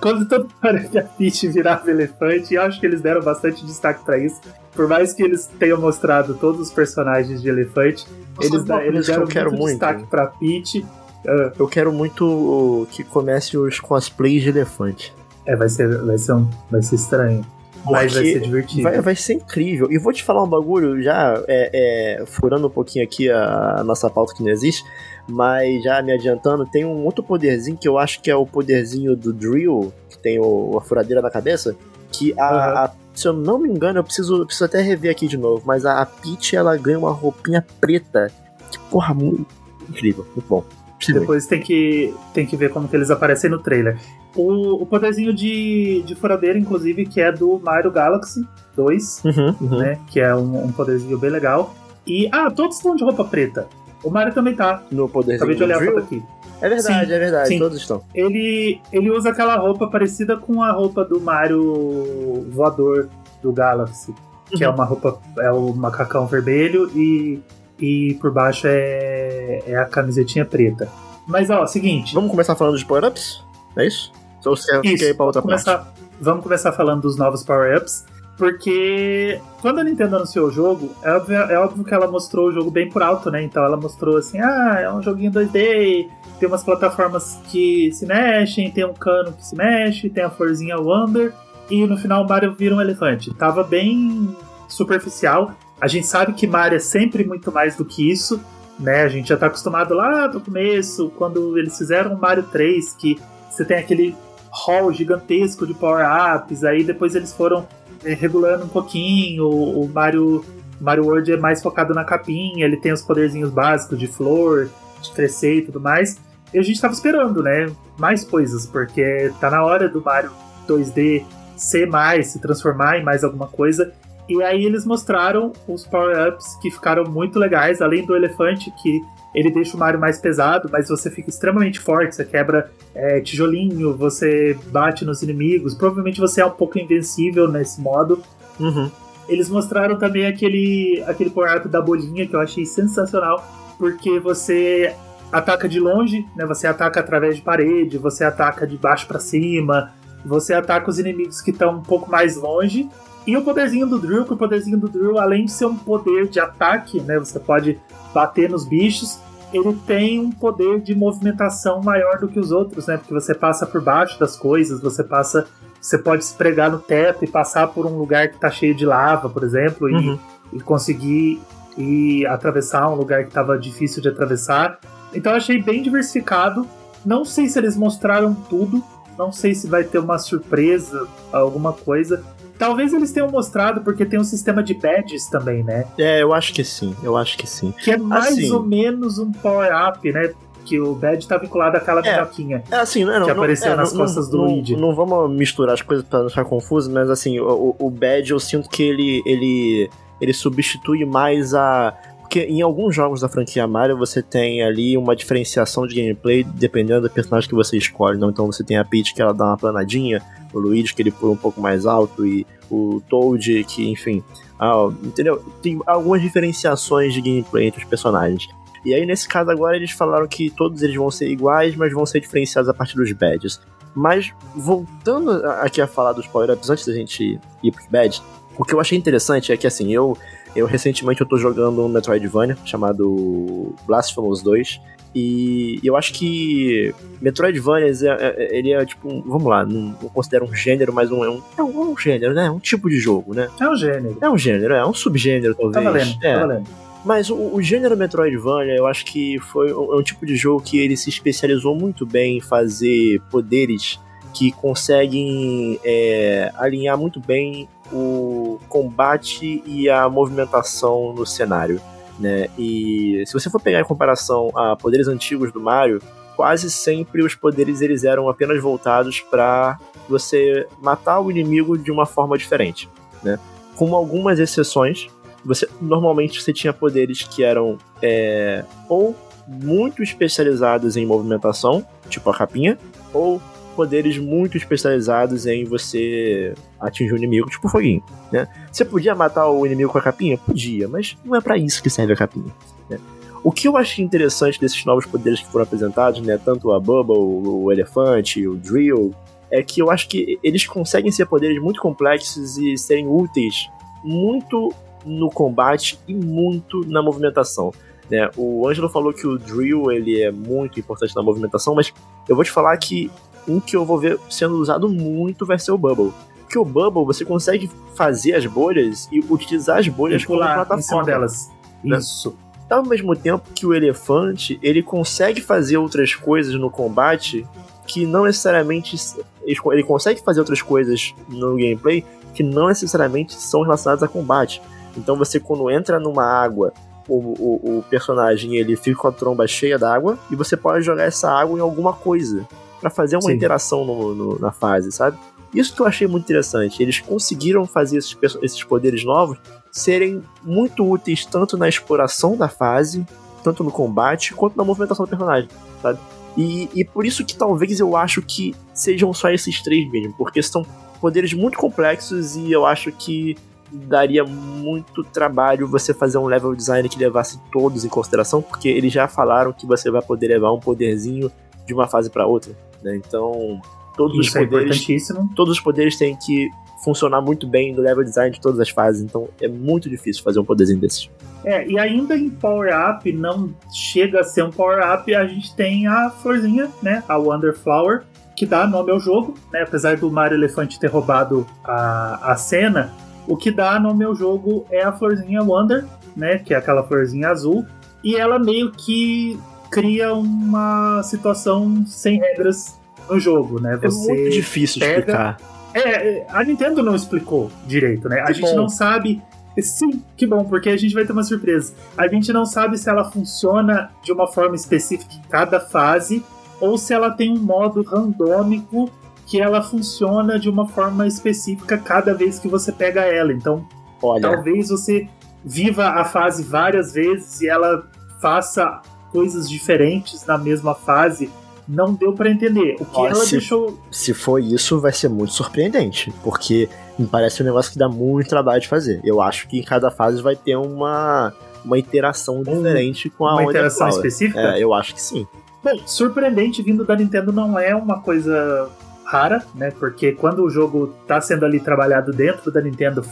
Quando 0.00 0.26
todo 0.26 0.48
mundo 0.62 0.88
que 0.90 0.98
a 0.98 1.02
Peach 1.02 1.48
virava 1.48 1.90
elefante, 1.90 2.54
eu 2.54 2.62
acho 2.62 2.78
que 2.78 2.86
eles 2.86 3.00
deram 3.00 3.20
bastante 3.20 3.64
destaque 3.66 4.04
para 4.04 4.18
isso. 4.18 4.40
Por 4.72 4.86
mais 4.86 5.12
que 5.12 5.22
eles 5.22 5.46
tenham 5.58 5.80
mostrado 5.80 6.34
todos 6.34 6.60
os 6.60 6.72
personagens 6.72 7.42
de 7.42 7.48
elefante, 7.48 8.06
Nossa, 8.36 8.82
eles, 8.82 9.06
eles 9.06 9.06
deram 9.06 9.26
muito, 9.26 9.58
muito 9.58 9.70
destaque 9.70 10.06
pra 10.06 10.26
Peach. 10.26 10.80
Uh, 10.80 11.52
eu 11.58 11.66
quero 11.66 11.92
muito 11.92 12.86
que 12.92 13.02
comece 13.02 13.58
os 13.58 13.80
cosplays 13.80 14.42
de 14.42 14.50
elefante. 14.50 15.12
É, 15.44 15.56
vai 15.56 15.68
ser, 15.68 15.88
vai 16.04 16.18
ser, 16.18 16.32
um, 16.34 16.48
vai 16.70 16.82
ser 16.82 16.94
estranho. 16.94 17.44
Mas 17.84 18.14
vai 18.14 18.24
ser 18.24 18.40
divertido. 18.40 18.82
Vai, 18.82 19.00
vai, 19.00 19.16
ser 19.16 19.34
incrível. 19.34 19.90
E 19.90 19.98
vou 19.98 20.12
te 20.12 20.22
falar 20.22 20.42
um 20.42 20.48
bagulho, 20.48 21.02
já 21.02 21.42
é, 21.48 22.18
é, 22.20 22.26
furando 22.26 22.66
um 22.66 22.70
pouquinho 22.70 23.04
aqui 23.04 23.30
a, 23.30 23.78
a, 23.78 23.84
nossa 23.84 24.10
pauta 24.10 24.34
que 24.34 24.42
não 24.42 24.50
existe, 24.50 24.84
mas 25.28 25.82
já 25.82 26.00
me 26.02 26.12
adiantando, 26.12 26.66
tem 26.66 26.84
um 26.84 27.04
outro 27.04 27.22
poderzinho 27.22 27.76
que 27.76 27.86
eu 27.86 27.98
acho 27.98 28.20
que 28.20 28.30
é 28.30 28.36
o 28.36 28.46
poderzinho 28.46 29.14
do 29.14 29.32
Drill, 29.32 29.92
que 30.08 30.18
tem 30.18 30.38
o, 30.40 30.76
a 30.78 30.80
furadeira 30.80 31.20
na 31.20 31.30
cabeça, 31.30 31.76
que 32.10 32.32
a, 32.38 32.50
uhum. 32.50 32.78
a, 32.78 32.92
se 33.14 33.28
eu 33.28 33.32
não 33.32 33.58
me 33.58 33.68
engano, 33.68 33.98
eu 33.98 34.04
preciso, 34.04 34.38
eu 34.38 34.46
preciso 34.46 34.64
até 34.64 34.80
rever 34.80 35.10
aqui 35.10 35.28
de 35.28 35.36
novo, 35.36 35.62
mas 35.66 35.84
a, 35.84 36.00
a 36.00 36.06
Peach, 36.06 36.56
ela 36.56 36.76
ganha 36.76 36.98
uma 36.98 37.12
roupinha 37.12 37.64
preta, 37.80 38.32
que 38.70 38.78
porra, 38.90 39.12
muito 39.12 39.46
incrível, 39.88 40.26
muito 40.34 40.48
bom. 40.48 40.64
Depois 41.06 41.46
tem 41.46 41.60
que, 41.60 42.12
tem 42.34 42.44
que 42.44 42.56
ver 42.56 42.70
como 42.70 42.88
que 42.88 42.96
eles 42.96 43.10
aparecem 43.10 43.48
no 43.48 43.60
trailer. 43.60 43.96
O, 44.34 44.82
o 44.82 44.86
poderzinho 44.86 45.32
de, 45.32 46.02
de 46.04 46.14
furadeira, 46.14 46.58
inclusive, 46.58 47.06
que 47.06 47.20
é 47.20 47.30
do 47.30 47.58
Mario 47.60 47.90
Galaxy 47.90 48.40
2, 48.74 49.22
uhum, 49.24 49.56
uhum. 49.60 49.78
né? 49.78 49.98
Que 50.08 50.20
é 50.20 50.34
um, 50.34 50.64
um, 50.64 50.72
poderzinho 50.72 51.18
bem 51.18 51.30
legal. 51.30 51.74
E, 52.06 52.28
ah, 52.32 52.50
todos 52.50 52.76
estão 52.76 52.96
de 52.96 53.04
roupa 53.04 53.24
preta. 53.24 53.68
O 54.02 54.10
Mario 54.10 54.32
também 54.32 54.54
tá. 54.54 54.82
No 54.90 55.08
poderzinho 55.08 55.38
Acabei 55.38 55.56
de 55.56 55.62
olhar 55.64 55.82
a 55.82 55.84
foto 55.84 55.98
aqui. 55.98 56.22
É 56.60 56.68
verdade, 56.68 57.06
sim, 57.06 57.12
é 57.12 57.18
verdade, 57.18 57.48
sim. 57.48 57.58
todos 57.58 57.78
estão. 57.78 58.02
Ele, 58.14 58.80
ele 58.92 59.10
usa 59.10 59.30
aquela 59.30 59.56
roupa 59.56 59.88
parecida 59.88 60.36
com 60.36 60.62
a 60.62 60.72
roupa 60.72 61.04
do 61.04 61.20
Mario 61.20 62.46
voador 62.50 63.08
do 63.42 63.52
Galaxy. 63.52 64.14
Que 64.46 64.64
é 64.64 64.66
uhum. 64.66 64.72
é 64.72 64.76
uma 64.76 64.84
roupa, 64.84 65.20
é 65.38 65.52
o 65.52 65.72
macacão 65.74 66.26
vermelho 66.26 66.90
e 66.96 67.40
e 67.80 68.14
por 68.20 68.32
baixo 68.32 68.66
é, 68.66 69.62
é 69.66 69.76
a 69.76 69.84
camisetinha 69.84 70.44
preta. 70.44 70.88
Mas 71.26 71.48
ó, 71.50 71.66
seguinte. 71.66 72.14
Vamos 72.14 72.30
começar 72.30 72.56
falando 72.56 72.76
de 72.76 72.84
power-ups? 72.84 73.44
É 73.76 73.86
isso? 73.86 74.12
Ou 74.44 74.56
você 74.56 74.80
isso, 74.82 75.04
quer 75.04 75.10
ir 75.10 75.14
pra 75.14 75.26
outra 75.26 75.42
começar, 75.42 75.78
parte? 75.78 76.00
Vamos 76.20 76.42
começar 76.42 76.72
falando 76.72 77.02
dos 77.02 77.16
novos 77.16 77.44
power-ups. 77.44 78.04
Porque 78.38 79.40
quando 79.60 79.80
a 79.80 79.84
Nintendo 79.84 80.14
anunciou 80.14 80.46
o 80.46 80.50
jogo, 80.50 80.92
é 81.02 81.10
óbvio, 81.12 81.36
é 81.36 81.58
óbvio 81.58 81.84
que 81.84 81.92
ela 81.92 82.06
mostrou 82.06 82.46
o 82.48 82.52
jogo 82.52 82.70
bem 82.70 82.88
por 82.88 83.02
alto, 83.02 83.32
né? 83.32 83.42
Então 83.42 83.64
ela 83.64 83.76
mostrou 83.76 84.16
assim: 84.16 84.38
ah, 84.38 84.78
é 84.80 84.90
um 84.90 85.02
joguinho 85.02 85.32
2D, 85.32 86.08
tem 86.38 86.48
umas 86.48 86.62
plataformas 86.62 87.40
que 87.48 87.90
se 87.92 88.06
mexem, 88.06 88.70
tem 88.70 88.84
um 88.84 88.94
cano 88.94 89.32
que 89.32 89.44
se 89.44 89.56
mexe, 89.56 90.08
tem 90.08 90.22
a 90.22 90.30
florzinha 90.30 90.78
Wonder, 90.78 91.34
e 91.68 91.84
no 91.84 91.96
final 91.96 92.24
o 92.24 92.28
Mario 92.28 92.54
vira 92.54 92.76
um 92.76 92.80
elefante. 92.80 93.34
Tava 93.34 93.64
bem 93.64 94.36
superficial. 94.68 95.50
A 95.80 95.88
gente 95.88 96.06
sabe 96.06 96.32
que 96.32 96.46
Mario 96.46 96.76
é 96.76 96.80
sempre 96.80 97.24
muito 97.24 97.50
mais 97.50 97.76
do 97.76 97.84
que 97.84 98.08
isso, 98.08 98.40
né? 98.78 99.02
A 99.02 99.08
gente 99.08 99.30
já 99.30 99.36
tá 99.36 99.46
acostumado 99.46 99.94
lá 99.94 100.28
do 100.28 100.40
começo, 100.40 101.10
quando 101.16 101.58
eles 101.58 101.76
fizeram 101.76 102.14
o 102.14 102.18
Mario 102.18 102.44
3, 102.44 102.92
que 102.94 103.18
você 103.50 103.64
tem 103.64 103.78
aquele 103.78 104.14
hall 104.50 104.92
gigantesco 104.92 105.66
de 105.66 105.74
power-ups, 105.74 106.62
aí 106.64 106.84
depois 106.84 107.14
eles 107.14 107.32
foram 107.32 107.66
é, 108.04 108.14
regulando 108.14 108.64
um 108.64 108.68
pouquinho, 108.68 109.44
o, 109.44 109.84
o 109.84 109.88
Mario, 109.88 110.44
Mario 110.80 111.04
World 111.04 111.32
é 111.32 111.36
mais 111.36 111.62
focado 111.62 111.94
na 111.94 112.04
capinha, 112.04 112.64
ele 112.64 112.76
tem 112.76 112.92
os 112.92 113.02
poderzinhos 113.02 113.50
básicos 113.50 113.98
de 113.98 114.06
flor, 114.06 114.68
de 115.00 115.10
crescer 115.12 115.56
e 115.56 115.62
tudo 115.62 115.80
mais. 115.80 116.20
E 116.52 116.58
a 116.58 116.62
gente 116.62 116.80
tava 116.80 116.94
esperando, 116.94 117.42
né? 117.42 117.66
Mais 117.98 118.24
coisas, 118.24 118.66
porque 118.66 119.32
tá 119.40 119.50
na 119.50 119.62
hora 119.62 119.88
do 119.88 120.02
Mario 120.02 120.30
2D 120.66 121.24
ser 121.56 121.86
mais, 121.86 122.28
se 122.28 122.40
transformar 122.40 122.98
em 122.98 123.04
mais 123.04 123.22
alguma 123.24 123.46
coisa. 123.46 123.92
E 124.28 124.42
aí 124.42 124.64
eles 124.64 124.84
mostraram 124.84 125.52
os 125.66 125.86
power-ups 125.86 126.56
que 126.60 126.70
ficaram 126.70 127.04
muito 127.04 127.38
legais, 127.38 127.80
além 127.80 128.04
do 128.04 128.14
elefante, 128.14 128.70
que 128.82 129.00
ele 129.34 129.50
deixa 129.50 129.76
o 129.76 129.80
Mario 129.80 130.00
mais 130.00 130.18
pesado, 130.18 130.68
mas 130.72 130.88
você 130.88 131.10
fica 131.10 131.28
extremamente 131.28 131.80
forte, 131.80 132.14
você 132.14 132.24
quebra 132.24 132.70
é, 132.94 133.20
tijolinho, 133.20 133.96
você 133.96 134.58
bate 134.66 135.04
nos 135.04 135.22
inimigos, 135.22 135.74
provavelmente 135.74 136.20
você 136.20 136.40
é 136.40 136.46
um 136.46 136.50
pouco 136.50 136.78
invencível 136.78 137.46
nesse 137.46 137.80
modo. 137.80 138.22
Uhum. 138.58 138.90
Eles 139.28 139.48
mostraram 139.48 139.98
também 139.98 140.26
aquele, 140.26 141.04
aquele 141.06 141.30
power-up 141.30 141.68
da 141.68 141.82
bolinha, 141.82 142.26
que 142.26 142.34
eu 142.34 142.40
achei 142.40 142.64
sensacional, 142.64 143.44
porque 143.78 144.18
você 144.18 144.94
ataca 145.30 145.68
de 145.68 145.78
longe, 145.78 146.26
né? 146.34 146.46
Você 146.46 146.66
ataca 146.66 147.00
através 147.00 147.36
de 147.36 147.42
parede, 147.42 147.98
você 147.98 148.24
ataca 148.24 148.66
de 148.66 148.78
baixo 148.78 149.06
para 149.06 149.20
cima, 149.20 149.92
você 150.24 150.54
ataca 150.54 150.88
os 150.88 150.98
inimigos 150.98 151.42
que 151.42 151.50
estão 151.50 151.76
um 151.76 151.82
pouco 151.82 152.10
mais 152.10 152.36
longe, 152.36 152.88
e 153.26 153.36
o 153.36 153.42
poderzinho 153.42 153.86
do 153.86 153.98
Drill, 153.98 154.24
que 154.24 154.32
o 154.32 154.36
poderzinho 154.36 154.78
do 154.78 154.88
Drill, 154.88 155.18
além 155.18 155.44
de 155.44 155.52
ser 155.52 155.66
um 155.66 155.76
poder 155.76 156.28
de 156.28 156.40
ataque, 156.40 157.00
né? 157.00 157.18
Você 157.18 157.38
pode 157.38 157.78
bater 158.14 158.48
nos 158.48 158.64
bichos, 158.64 159.18
ele 159.52 159.74
tem 159.86 160.20
um 160.20 160.30
poder 160.30 160.80
de 160.80 160.94
movimentação 160.94 161.82
maior 161.82 162.18
do 162.18 162.28
que 162.28 162.38
os 162.38 162.52
outros, 162.52 162.86
né? 162.86 162.96
Porque 162.96 163.14
você 163.14 163.34
passa 163.34 163.66
por 163.66 163.80
baixo 163.80 164.18
das 164.18 164.36
coisas, 164.36 164.80
você 164.80 165.02
passa. 165.02 165.46
Você 165.80 165.96
pode 165.96 166.24
se 166.24 166.34
pregar 166.34 166.70
no 166.70 166.78
teto 166.80 167.24
e 167.24 167.28
passar 167.28 167.68
por 167.68 167.86
um 167.86 167.96
lugar 167.96 168.28
que 168.28 168.38
tá 168.38 168.50
cheio 168.50 168.74
de 168.74 168.84
lava, 168.84 169.28
por 169.28 169.44
exemplo, 169.44 169.86
uhum. 169.86 170.18
e, 170.52 170.56
e 170.56 170.60
conseguir 170.60 171.40
e 171.76 172.26
atravessar 172.26 172.90
um 172.90 172.96
lugar 172.96 173.22
que 173.22 173.28
estava 173.28 173.56
difícil 173.56 174.02
de 174.02 174.08
atravessar. 174.08 174.80
Então 175.14 175.32
eu 175.32 175.36
achei 175.36 175.62
bem 175.62 175.80
diversificado. 175.80 176.66
Não 177.06 177.24
sei 177.24 177.48
se 177.48 177.58
eles 177.58 177.76
mostraram 177.76 178.34
tudo, 178.34 178.82
não 179.16 179.30
sei 179.30 179.54
se 179.54 179.68
vai 179.68 179.84
ter 179.84 179.98
uma 179.98 180.18
surpresa, 180.18 181.06
alguma 181.32 181.72
coisa, 181.72 182.24
Talvez 182.58 182.92
eles 182.92 183.12
tenham 183.12 183.30
mostrado 183.30 183.82
porque 183.82 184.04
tem 184.04 184.18
um 184.18 184.24
sistema 184.24 184.62
de 184.62 184.74
badges 184.74 185.26
também, 185.26 185.62
né? 185.62 185.86
É, 185.96 186.22
eu 186.22 186.34
acho 186.34 186.52
que 186.52 186.64
sim, 186.64 186.94
eu 187.02 187.16
acho 187.16 187.38
que 187.38 187.46
sim. 187.46 187.72
Que 187.72 187.92
é 187.92 187.96
mais 187.96 188.32
assim, 188.32 188.50
ou 188.50 188.62
menos 188.62 189.18
um 189.18 189.30
power-up, 189.30 190.10
né? 190.12 190.32
Que 190.64 190.80
o 190.80 190.94
badge 190.94 191.26
tá 191.26 191.38
vinculado 191.38 191.76
àquela 191.76 192.00
é, 192.00 192.16
minhoquinha. 192.16 192.62
É 192.70 192.76
assim, 192.76 193.04
não, 193.04 193.12
é, 193.14 193.18
não, 193.20 193.26
que 193.26 193.32
apareceu 193.32 193.72
é, 193.72 193.76
nas 193.76 193.92
não, 193.92 194.00
costas 194.00 194.28
do 194.28 194.38
Luigi. 194.38 194.76
Não, 194.76 194.94
vamos 194.94 195.30
misturar 195.30 195.74
as 195.74 195.82
coisas 195.82 196.04
pra 196.04 196.22
não 196.22 196.28
ficar 196.28 196.44
confuso, 196.44 196.90
mas 196.90 197.08
assim, 197.08 197.38
o, 197.38 197.76
o 197.78 197.88
badge 197.88 198.32
eu 198.32 198.40
sinto 198.40 198.68
que 198.68 198.82
ele, 198.82 199.22
ele, 199.24 199.88
ele 200.20 200.32
substitui 200.34 201.04
mais 201.04 201.54
a 201.54 201.96
porque 202.28 202.40
em 202.40 202.60
alguns 202.60 202.94
jogos 202.94 203.22
da 203.22 203.28
franquia 203.28 203.66
Mario 203.66 203.96
você 203.96 204.22
tem 204.22 204.62
ali 204.62 204.98
uma 204.98 205.16
diferenciação 205.16 205.86
de 205.86 205.94
gameplay 205.94 206.44
dependendo 206.44 207.08
do 207.08 207.10
personagem 207.10 207.48
que 207.48 207.54
você 207.54 207.78
escolhe. 207.78 208.18
Não? 208.18 208.28
Então 208.28 208.44
você 208.44 208.62
tem 208.62 208.76
a 208.76 208.84
Peach 208.84 209.14
que 209.14 209.22
ela 209.22 209.32
dá 209.32 209.46
uma 209.46 209.56
planadinha, 209.56 210.22
o 210.52 210.58
Luigi 210.58 210.94
que 210.94 211.00
ele 211.00 211.10
pula 211.10 211.32
um 211.32 211.36
pouco 211.36 211.58
mais 211.58 211.86
alto 211.86 212.26
e 212.26 212.46
o 212.70 213.00
Toad 213.08 213.64
que, 213.64 213.90
enfim, 213.90 214.22
ah, 214.60 214.90
entendeu? 215.02 215.42
Tem 215.62 215.80
algumas 215.86 216.20
diferenciações 216.20 217.14
de 217.14 217.22
gameplay 217.22 217.68
entre 217.68 217.82
os 217.82 217.88
personagens. 217.88 218.46
E 218.84 218.92
aí 218.92 219.06
nesse 219.06 219.26
caso 219.26 219.50
agora 219.50 219.76
eles 219.76 219.92
falaram 219.92 220.28
que 220.28 220.50
todos 220.50 220.82
eles 220.82 220.96
vão 220.96 221.10
ser 221.10 221.30
iguais, 221.30 221.74
mas 221.76 221.94
vão 221.94 222.04
ser 222.04 222.20
diferenciados 222.20 222.68
a 222.68 222.74
partir 222.74 222.96
dos 222.96 223.10
badges. 223.10 223.58
Mas 223.94 224.34
voltando 224.54 225.30
aqui 225.62 225.80
a 225.80 225.86
falar 225.86 226.12
dos 226.12 226.26
power-ups 226.26 226.68
antes 226.68 226.86
da 226.86 226.92
gente 226.92 227.40
ir 227.62 227.72
pros 227.72 227.86
badges, 227.86 228.22
o 228.58 228.64
que 228.64 228.74
eu 228.74 228.80
achei 228.80 228.98
interessante 228.98 229.50
é 229.50 229.56
que 229.56 229.66
assim, 229.66 229.94
eu 229.94 230.18
eu 230.58 230.66
recentemente 230.66 231.20
eu 231.20 231.26
tô 231.26 231.36
jogando 231.36 231.84
um 231.84 231.88
Metroidvania 231.88 232.56
chamado 232.64 233.74
Blasphemous 233.86 234.42
2. 234.42 234.80
E 235.14 235.80
eu 235.82 235.96
acho 235.96 236.12
que 236.12 236.94
Metroidvania, 237.20 237.88
é, 237.88 238.44
é, 238.44 238.58
ele 238.58 238.72
é 238.72 238.84
tipo, 238.84 239.08
um, 239.08 239.22
vamos 239.22 239.46
lá, 239.46 239.64
não, 239.64 239.92
considero 240.10 240.44
um 240.44 240.54
gênero, 240.54 240.92
mas 240.92 241.10
um, 241.10 241.24
é, 241.24 241.30
um, 241.30 241.42
é 241.56 241.62
um, 241.62 241.96
gênero, 241.96 242.34
né? 242.34 242.50
Um 242.50 242.58
tipo 242.58 242.90
de 242.90 242.98
jogo, 242.98 243.34
né? 243.34 243.48
É 243.58 243.68
um 243.68 243.76
gênero. 243.76 244.18
É 244.20 244.30
um 244.30 244.38
gênero, 244.38 244.74
é 244.74 244.86
um 244.86 244.92
subgênero, 244.92 245.54
talvez. 245.54 245.84
Tá 245.84 245.90
valendo, 245.90 246.18
é. 246.22 246.34
tá 246.34 246.40
valendo. 246.40 246.68
Mas 247.04 247.30
o, 247.30 247.36
o, 247.36 247.62
gênero 247.62 247.96
Metroidvania, 247.96 248.76
eu 248.76 248.86
acho 248.86 249.04
que 249.06 249.38
foi 249.38 249.72
um, 249.72 249.96
um 249.96 250.02
tipo 250.02 250.26
de 250.26 250.36
jogo 250.36 250.62
que 250.62 250.78
ele 250.78 250.96
se 250.96 251.08
especializou 251.08 251.74
muito 251.74 252.04
bem 252.04 252.36
em 252.36 252.40
fazer 252.40 253.20
poderes 253.30 253.98
que 254.34 254.52
conseguem 254.52 255.80
é, 255.82 256.52
alinhar 256.56 256.96
muito 256.98 257.18
bem 257.18 257.68
o 257.92 258.58
combate 258.68 259.62
e 259.66 259.88
a 259.88 260.08
movimentação 260.08 261.12
no 261.12 261.26
cenário. 261.26 261.80
Né? 262.18 262.48
E 262.58 263.22
se 263.26 263.32
você 263.32 263.48
for 263.48 263.60
pegar 263.60 263.80
em 263.80 263.84
comparação 263.84 264.50
a 264.54 264.76
poderes 264.76 265.06
antigos 265.06 265.52
do 265.52 265.60
Mario, 265.60 266.00
quase 266.36 266.70
sempre 266.70 267.22
os 267.22 267.34
poderes 267.34 267.80
eles 267.80 268.04
eram 268.04 268.28
apenas 268.28 268.60
voltados 268.62 269.20
para 269.20 269.78
você 270.08 270.66
matar 270.80 271.20
o 271.20 271.30
inimigo 271.30 271.76
de 271.76 271.90
uma 271.90 272.06
forma 272.06 272.38
diferente, 272.38 272.88
né? 273.24 273.38
Com 273.74 273.94
algumas 273.94 274.38
exceções, 274.38 275.08
você 275.44 275.68
normalmente 275.80 276.40
você 276.40 276.52
tinha 276.52 276.72
poderes 276.72 277.22
que 277.22 277.42
eram 277.42 277.76
é, 278.00 278.64
ou 278.88 279.16
muito 279.48 280.02
especializados 280.02 280.96
em 280.96 281.06
movimentação, 281.06 281.84
tipo 282.08 282.30
a 282.30 282.34
capinha, 282.34 282.78
ou 283.12 283.40
poderes 283.78 284.18
muito 284.18 284.56
especializados 284.56 285.46
em 285.46 285.64
você 285.64 286.52
atingir 286.80 287.12
o 287.12 287.16
inimigo, 287.16 287.48
tipo 287.48 287.68
foguinho, 287.68 288.02
né? 288.32 288.48
Você 288.72 288.84
podia 288.84 289.14
matar 289.14 289.48
o 289.48 289.64
inimigo 289.64 289.92
com 289.92 289.98
a 289.98 290.02
capinha? 290.02 290.36
Podia, 290.36 290.88
mas 290.88 291.16
não 291.24 291.36
é 291.36 291.40
para 291.40 291.56
isso 291.56 291.80
que 291.80 291.88
serve 291.88 292.12
a 292.12 292.16
capinha, 292.16 292.52
né? 292.90 292.98
O 293.44 293.52
que 293.52 293.68
eu 293.68 293.76
achei 293.76 294.04
interessante 294.04 294.60
desses 294.60 294.84
novos 294.84 295.06
poderes 295.06 295.40
que 295.40 295.46
foram 295.46 295.62
apresentados, 295.62 296.20
né, 296.20 296.36
tanto 296.44 296.72
a 296.72 296.80
Bubble, 296.80 297.16
o 297.16 297.70
Elefante, 297.70 298.48
o 298.48 298.56
Drill, 298.56 299.14
é 299.48 299.62
que 299.62 299.80
eu 299.80 299.92
acho 299.92 300.08
que 300.08 300.40
eles 300.42 300.66
conseguem 300.66 301.12
ser 301.12 301.26
poderes 301.26 301.62
muito 301.62 301.80
complexos 301.80 302.58
e 302.58 302.76
serem 302.76 303.06
úteis 303.06 303.70
muito 304.02 304.74
no 305.06 305.30
combate 305.30 306.00
e 306.08 306.14
muito 306.14 306.80
na 306.88 307.00
movimentação. 307.00 307.72
Né? 308.10 308.28
O 308.36 308.66
Ângelo 308.66 308.88
falou 308.88 309.12
que 309.12 309.24
o 309.24 309.38
Drill 309.38 309.92
ele 309.92 310.20
é 310.20 310.32
muito 310.32 310.80
importante 310.80 311.14
na 311.14 311.22
movimentação, 311.22 311.76
mas 311.76 311.94
eu 312.28 312.34
vou 312.34 312.44
te 312.44 312.50
falar 312.50 312.76
que 312.76 313.08
um 313.48 313.60
que 313.60 313.76
eu 313.76 313.84
vou 313.84 313.98
ver 313.98 314.18
sendo 314.28 314.56
usado 314.56 314.88
muito 314.88 315.46
vai 315.46 315.58
ser 315.58 315.72
o 315.72 315.78
Bubble. 315.78 316.12
Porque 316.40 316.58
o 316.58 316.64
Bubble 316.64 317.04
você 317.04 317.24
consegue 317.24 317.70
fazer 317.94 318.34
as 318.34 318.46
bolhas 318.46 319.08
e 319.12 319.20
utilizar 319.20 319.78
as 319.78 319.88
bolhas 319.88 320.24
como 320.24 320.40
plataforma. 320.40 321.02
Em 321.02 321.06
delas. 321.06 321.50
Né? 321.84 321.98
Isso. 321.98 322.36
Ao 322.70 322.84
mesmo 322.84 323.14
tempo 323.16 323.50
que 323.54 323.66
o 323.66 323.74
elefante, 323.74 324.58
ele 324.62 324.82
consegue 324.82 325.40
fazer 325.40 325.78
outras 325.78 326.14
coisas 326.14 326.54
no 326.54 326.70
combate 326.70 327.46
que 327.86 328.06
não 328.06 328.24
necessariamente. 328.24 328.96
Ele 329.44 329.82
consegue 329.82 330.22
fazer 330.22 330.40
outras 330.40 330.62
coisas 330.62 331.14
no 331.28 331.56
gameplay 331.56 332.04
que 332.34 332.42
não 332.42 332.68
necessariamente 332.68 333.34
são 333.34 333.62
relacionadas 333.62 334.02
a 334.02 334.08
combate. 334.08 334.62
Então 334.96 335.16
você, 335.16 335.40
quando 335.40 335.70
entra 335.70 335.98
numa 335.98 336.24
água, 336.24 336.72
o, 337.08 337.14
o, 337.16 337.78
o 337.78 337.84
personagem 337.88 338.56
ele 338.56 338.76
fica 338.76 339.00
com 339.00 339.08
a 339.08 339.12
tromba 339.12 339.46
cheia 339.46 339.78
d'água 339.78 340.18
e 340.30 340.36
você 340.36 340.56
pode 340.56 340.84
jogar 340.84 341.04
essa 341.04 341.30
água 341.30 341.58
em 341.58 341.62
alguma 341.62 341.92
coisa 341.92 342.46
para 342.80 342.90
fazer 342.90 343.16
uma 343.16 343.22
Sim. 343.22 343.32
interação 343.32 343.84
no, 343.84 344.14
no, 344.14 344.38
na 344.38 344.52
fase, 344.52 344.92
sabe? 344.92 345.18
Isso 345.52 345.74
que 345.74 345.80
eu 345.80 345.86
achei 345.86 346.06
muito 346.06 346.24
interessante. 346.24 346.82
Eles 346.82 347.00
conseguiram 347.00 347.66
fazer 347.66 347.98
esses, 347.98 348.16
esses 348.42 348.62
poderes 348.64 349.04
novos 349.04 349.38
serem 349.70 350.22
muito 350.42 350.88
úteis 350.88 351.24
tanto 351.24 351.56
na 351.56 351.68
exploração 351.68 352.36
da 352.36 352.48
fase, 352.48 353.06
tanto 353.42 353.64
no 353.64 353.70
combate, 353.70 354.34
quanto 354.34 354.56
na 354.56 354.64
movimentação 354.64 355.06
do 355.06 355.08
personagem, 355.08 355.48
sabe? 355.80 355.98
E, 356.36 356.68
e 356.74 356.84
por 356.84 357.04
isso 357.04 357.24
que 357.24 357.34
talvez 357.34 357.80
eu 357.80 357.96
acho 357.96 358.22
que 358.22 358.54
sejam 358.72 359.12
só 359.12 359.30
esses 359.30 359.62
três 359.62 359.90
mesmo, 359.90 360.14
porque 360.16 360.42
são 360.42 360.64
poderes 361.00 361.32
muito 361.32 361.58
complexos 361.58 362.36
e 362.36 362.52
eu 362.52 362.66
acho 362.66 362.92
que 362.92 363.36
daria 363.70 364.24
muito 364.24 365.04
trabalho 365.04 365.66
você 365.66 365.92
fazer 365.92 366.18
um 366.18 366.26
level 366.26 366.54
design 366.54 366.88
que 366.88 366.98
levasse 366.98 367.40
todos 367.52 367.84
em 367.84 367.88
consideração, 367.88 368.40
porque 368.40 368.68
eles 368.68 368.92
já 368.92 369.06
falaram 369.06 369.52
que 369.52 369.66
você 369.66 369.90
vai 369.90 370.02
poder 370.02 370.28
levar 370.28 370.52
um 370.52 370.60
poderzinho 370.60 371.30
de 371.66 371.74
uma 371.74 371.86
fase 371.86 372.08
para 372.08 372.26
outra, 372.26 372.56
né? 372.82 372.96
Então, 372.96 373.60
todos 373.96 374.18
Isso 374.18 374.30
os 374.30 374.36
é 374.36 374.46
poderes, 374.46 374.90
é 374.90 375.14
todos 375.34 375.54
os 375.54 375.60
poderes 375.60 375.96
têm 375.96 376.16
que 376.16 376.48
funcionar 376.84 377.20
muito 377.20 377.46
bem 377.46 377.74
no 377.74 377.82
level 377.82 378.04
design 378.04 378.30
de 378.30 378.40
todas 378.40 378.60
as 378.60 378.70
fases, 378.70 379.02
então 379.02 379.28
é 379.40 379.48
muito 379.48 379.90
difícil 379.90 380.22
fazer 380.22 380.38
um 380.38 380.44
poderzinho 380.44 380.78
desses. 380.78 381.10
É, 381.44 381.66
e 381.66 381.78
ainda 381.78 382.16
em 382.16 382.30
Power 382.30 382.70
Up 382.72 383.10
não 383.12 383.52
chega 383.72 384.20
a 384.20 384.24
ser 384.24 384.44
um 384.44 384.50
Power 384.50 384.78
Up, 384.92 385.12
a 385.14 385.26
gente 385.26 385.54
tem 385.54 385.86
a 385.86 386.10
florzinha, 386.10 386.68
né, 386.82 387.02
a 387.08 387.16
Wonder 387.16 387.54
Flower, 387.54 388.02
que 388.36 388.46
dá 388.46 388.66
nome 388.66 388.92
ao 388.92 389.00
jogo, 389.00 389.34
né, 389.52 389.62
apesar 389.62 389.96
do 389.96 390.10
Mario 390.10 390.36
Elefante 390.36 390.78
ter 390.78 390.88
roubado 390.88 391.46
a, 391.64 392.32
a 392.32 392.36
cena, 392.36 392.92
o 393.26 393.36
que 393.36 393.50
dá 393.50 393.78
nome 393.78 394.04
ao 394.04 394.14
jogo 394.14 394.64
é 394.70 394.82
a 394.82 394.92
florzinha 394.92 395.42
Wonder, 395.42 395.84
né, 396.16 396.38
que 396.38 396.54
é 396.54 396.56
aquela 396.56 396.84
florzinha 396.84 397.28
azul, 397.28 397.66
e 398.02 398.14
ela 398.14 398.38
meio 398.38 398.70
que 398.70 399.38
cria 399.70 400.12
uma 400.14 401.02
situação 401.02 401.84
sem 401.86 402.18
regras 402.18 402.78
no 403.08 403.18
jogo, 403.18 403.60
né? 403.60 403.76
Você 403.76 404.10
é 404.10 404.14
muito 404.14 404.30
difícil 404.30 404.80
pega... 404.80 404.98
explicar. 404.98 405.36
É, 405.74 406.26
a 406.28 406.42
Nintendo 406.42 406.82
não 406.82 406.94
explicou 406.94 407.50
direito, 407.66 408.08
né? 408.08 408.16
Que 408.16 408.30
a 408.30 408.32
gente 408.32 408.50
bom. 408.50 408.56
não 408.56 408.68
sabe. 408.68 409.22
Sim, 409.60 410.02
que 410.16 410.26
bom, 410.26 410.44
porque 410.44 410.68
a 410.68 410.76
gente 410.76 410.94
vai 410.94 411.04
ter 411.04 411.12
uma 411.12 411.24
surpresa. 411.24 411.74
A 411.96 412.06
gente 412.06 412.32
não 412.32 412.44
sabe 412.44 412.78
se 412.78 412.88
ela 412.88 413.10
funciona 413.10 413.90
de 414.02 414.12
uma 414.12 414.26
forma 414.28 414.54
específica 414.54 415.14
em 415.14 415.28
cada 415.28 415.58
fase 415.58 416.24
ou 416.60 416.78
se 416.78 416.94
ela 416.94 417.10
tem 417.10 417.32
um 417.32 417.40
modo 417.40 417.82
randômico 417.82 418.90
que 419.26 419.40
ela 419.40 419.62
funciona 419.62 420.38
de 420.38 420.48
uma 420.48 420.66
forma 420.66 421.06
específica 421.06 421.76
cada 421.76 422.14
vez 422.14 422.38
que 422.38 422.48
você 422.48 422.72
pega 422.72 423.02
ela. 423.02 423.32
Então, 423.32 423.66
Olha. 424.00 424.22
talvez 424.22 424.70
você 424.70 425.08
viva 425.44 425.88
a 425.88 426.04
fase 426.04 426.42
várias 426.42 426.92
vezes 426.92 427.40
e 427.40 427.48
ela 427.48 427.90
faça 428.20 428.80
coisas 429.12 429.48
diferentes 429.48 430.24
na 430.26 430.38
mesma 430.38 430.74
fase 430.74 431.30
não 431.68 431.92
deu 431.92 432.14
para 432.14 432.30
entender. 432.30 432.76
O 432.80 432.84
que 432.86 433.06
ela 433.06 433.14
se, 433.16 433.32
deixou. 433.32 433.78
Se 433.90 434.14
for 434.14 434.42
isso, 434.42 434.80
vai 434.80 434.92
ser 434.92 435.08
muito 435.08 435.34
surpreendente, 435.34 436.12
porque 436.24 436.68
me 436.98 437.06
parece 437.06 437.42
um 437.42 437.46
negócio 437.46 437.70
que 437.70 437.78
dá 437.78 437.88
muito 437.88 438.28
trabalho 438.28 438.60
de 438.60 438.68
fazer. 438.68 439.00
Eu 439.04 439.20
acho 439.20 439.46
que 439.46 439.58
em 439.58 439.62
cada 439.62 439.90
fase 439.90 440.22
vai 440.22 440.34
ter 440.34 440.56
uma, 440.56 441.34
uma 441.64 441.78
interação 441.78 442.42
diferente 442.42 443.10
com 443.10 443.26
a 443.26 443.34
Uma 443.34 443.44
interação 443.44 443.88
específica? 443.88 444.56
É, 444.56 444.62
eu 444.62 444.72
acho 444.72 444.94
que 444.94 445.02
sim. 445.02 445.26
Bom, 445.62 445.78
surpreendente 445.84 446.62
vindo 446.62 446.84
da 446.84 446.96
Nintendo 446.96 447.32
não 447.32 447.58
é 447.58 447.74
uma 447.74 448.00
coisa 448.00 448.70
rara, 449.04 449.44
né? 449.54 449.70
Porque 449.70 450.12
quando 450.12 450.42
o 450.42 450.50
jogo 450.50 450.94
tá 451.06 451.20
sendo 451.20 451.44
ali 451.44 451.60
trabalhado 451.60 452.12
dentro 452.12 452.50
da 452.50 452.60
Nintendo, 452.60 453.02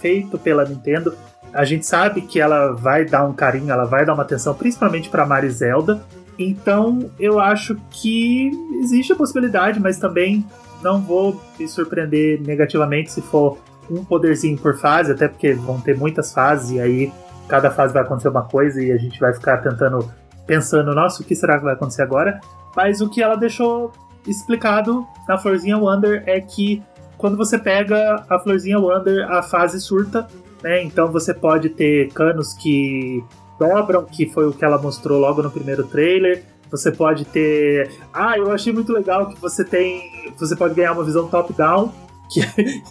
feito 0.00 0.38
pela 0.38 0.64
Nintendo, 0.64 1.14
a 1.52 1.64
gente 1.64 1.86
sabe 1.86 2.22
que 2.22 2.40
ela 2.40 2.72
vai 2.72 3.04
dar 3.04 3.24
um 3.26 3.32
carinho, 3.32 3.70
ela 3.70 3.84
vai 3.84 4.04
dar 4.04 4.14
uma 4.14 4.22
atenção, 4.22 4.54
principalmente 4.54 5.08
para 5.08 5.26
Mario 5.26 5.50
Zelda. 5.50 6.02
Então, 6.38 7.10
eu 7.18 7.38
acho 7.38 7.76
que 7.90 8.50
existe 8.80 9.12
a 9.12 9.16
possibilidade, 9.16 9.78
mas 9.80 9.98
também 9.98 10.44
não 10.82 11.00
vou 11.00 11.40
me 11.58 11.68
surpreender 11.68 12.40
negativamente 12.40 13.12
se 13.12 13.20
for 13.20 13.58
um 13.90 14.04
poderzinho 14.04 14.56
por 14.56 14.78
fase, 14.78 15.12
até 15.12 15.28
porque 15.28 15.52
vão 15.52 15.80
ter 15.80 15.96
muitas 15.96 16.32
fases 16.32 16.70
e 16.70 16.80
aí 16.80 17.12
cada 17.48 17.70
fase 17.70 17.92
vai 17.92 18.02
acontecer 18.02 18.28
uma 18.28 18.44
coisa 18.44 18.80
e 18.82 18.92
a 18.92 18.96
gente 18.96 19.18
vai 19.18 19.34
ficar 19.34 19.58
tentando 19.58 20.10
pensando, 20.46 20.94
nossa, 20.94 21.22
o 21.22 21.24
que 21.24 21.34
será 21.34 21.58
que 21.58 21.64
vai 21.64 21.74
acontecer 21.74 22.02
agora? 22.02 22.40
Mas 22.74 23.00
o 23.00 23.08
que 23.08 23.22
ela 23.22 23.36
deixou 23.36 23.92
explicado 24.26 25.06
na 25.28 25.36
Florzinha 25.38 25.76
Wonder 25.76 26.22
é 26.26 26.40
que 26.40 26.82
quando 27.18 27.36
você 27.36 27.58
pega 27.58 28.24
a 28.28 28.38
Florzinha 28.38 28.78
Wonder, 28.78 29.30
a 29.30 29.42
fase 29.42 29.80
surta, 29.80 30.26
né? 30.62 30.82
Então 30.82 31.10
você 31.10 31.32
pode 31.34 31.70
ter 31.70 32.12
canos 32.12 32.52
que 32.54 33.24
dobram, 33.58 34.04
que 34.04 34.26
foi 34.26 34.46
o 34.46 34.52
que 34.52 34.64
ela 34.64 34.80
mostrou 34.80 35.18
logo 35.18 35.42
no 35.42 35.50
primeiro 35.50 35.84
trailer. 35.84 36.42
Você 36.70 36.92
pode 36.92 37.24
ter. 37.24 37.90
Ah, 38.12 38.38
eu 38.38 38.50
achei 38.52 38.72
muito 38.72 38.92
legal 38.92 39.26
que 39.26 39.40
você 39.40 39.64
tem. 39.64 40.32
Você 40.38 40.54
pode 40.54 40.74
ganhar 40.74 40.92
uma 40.92 41.04
visão 41.04 41.28
top-down. 41.28 41.92
Que 42.30 42.42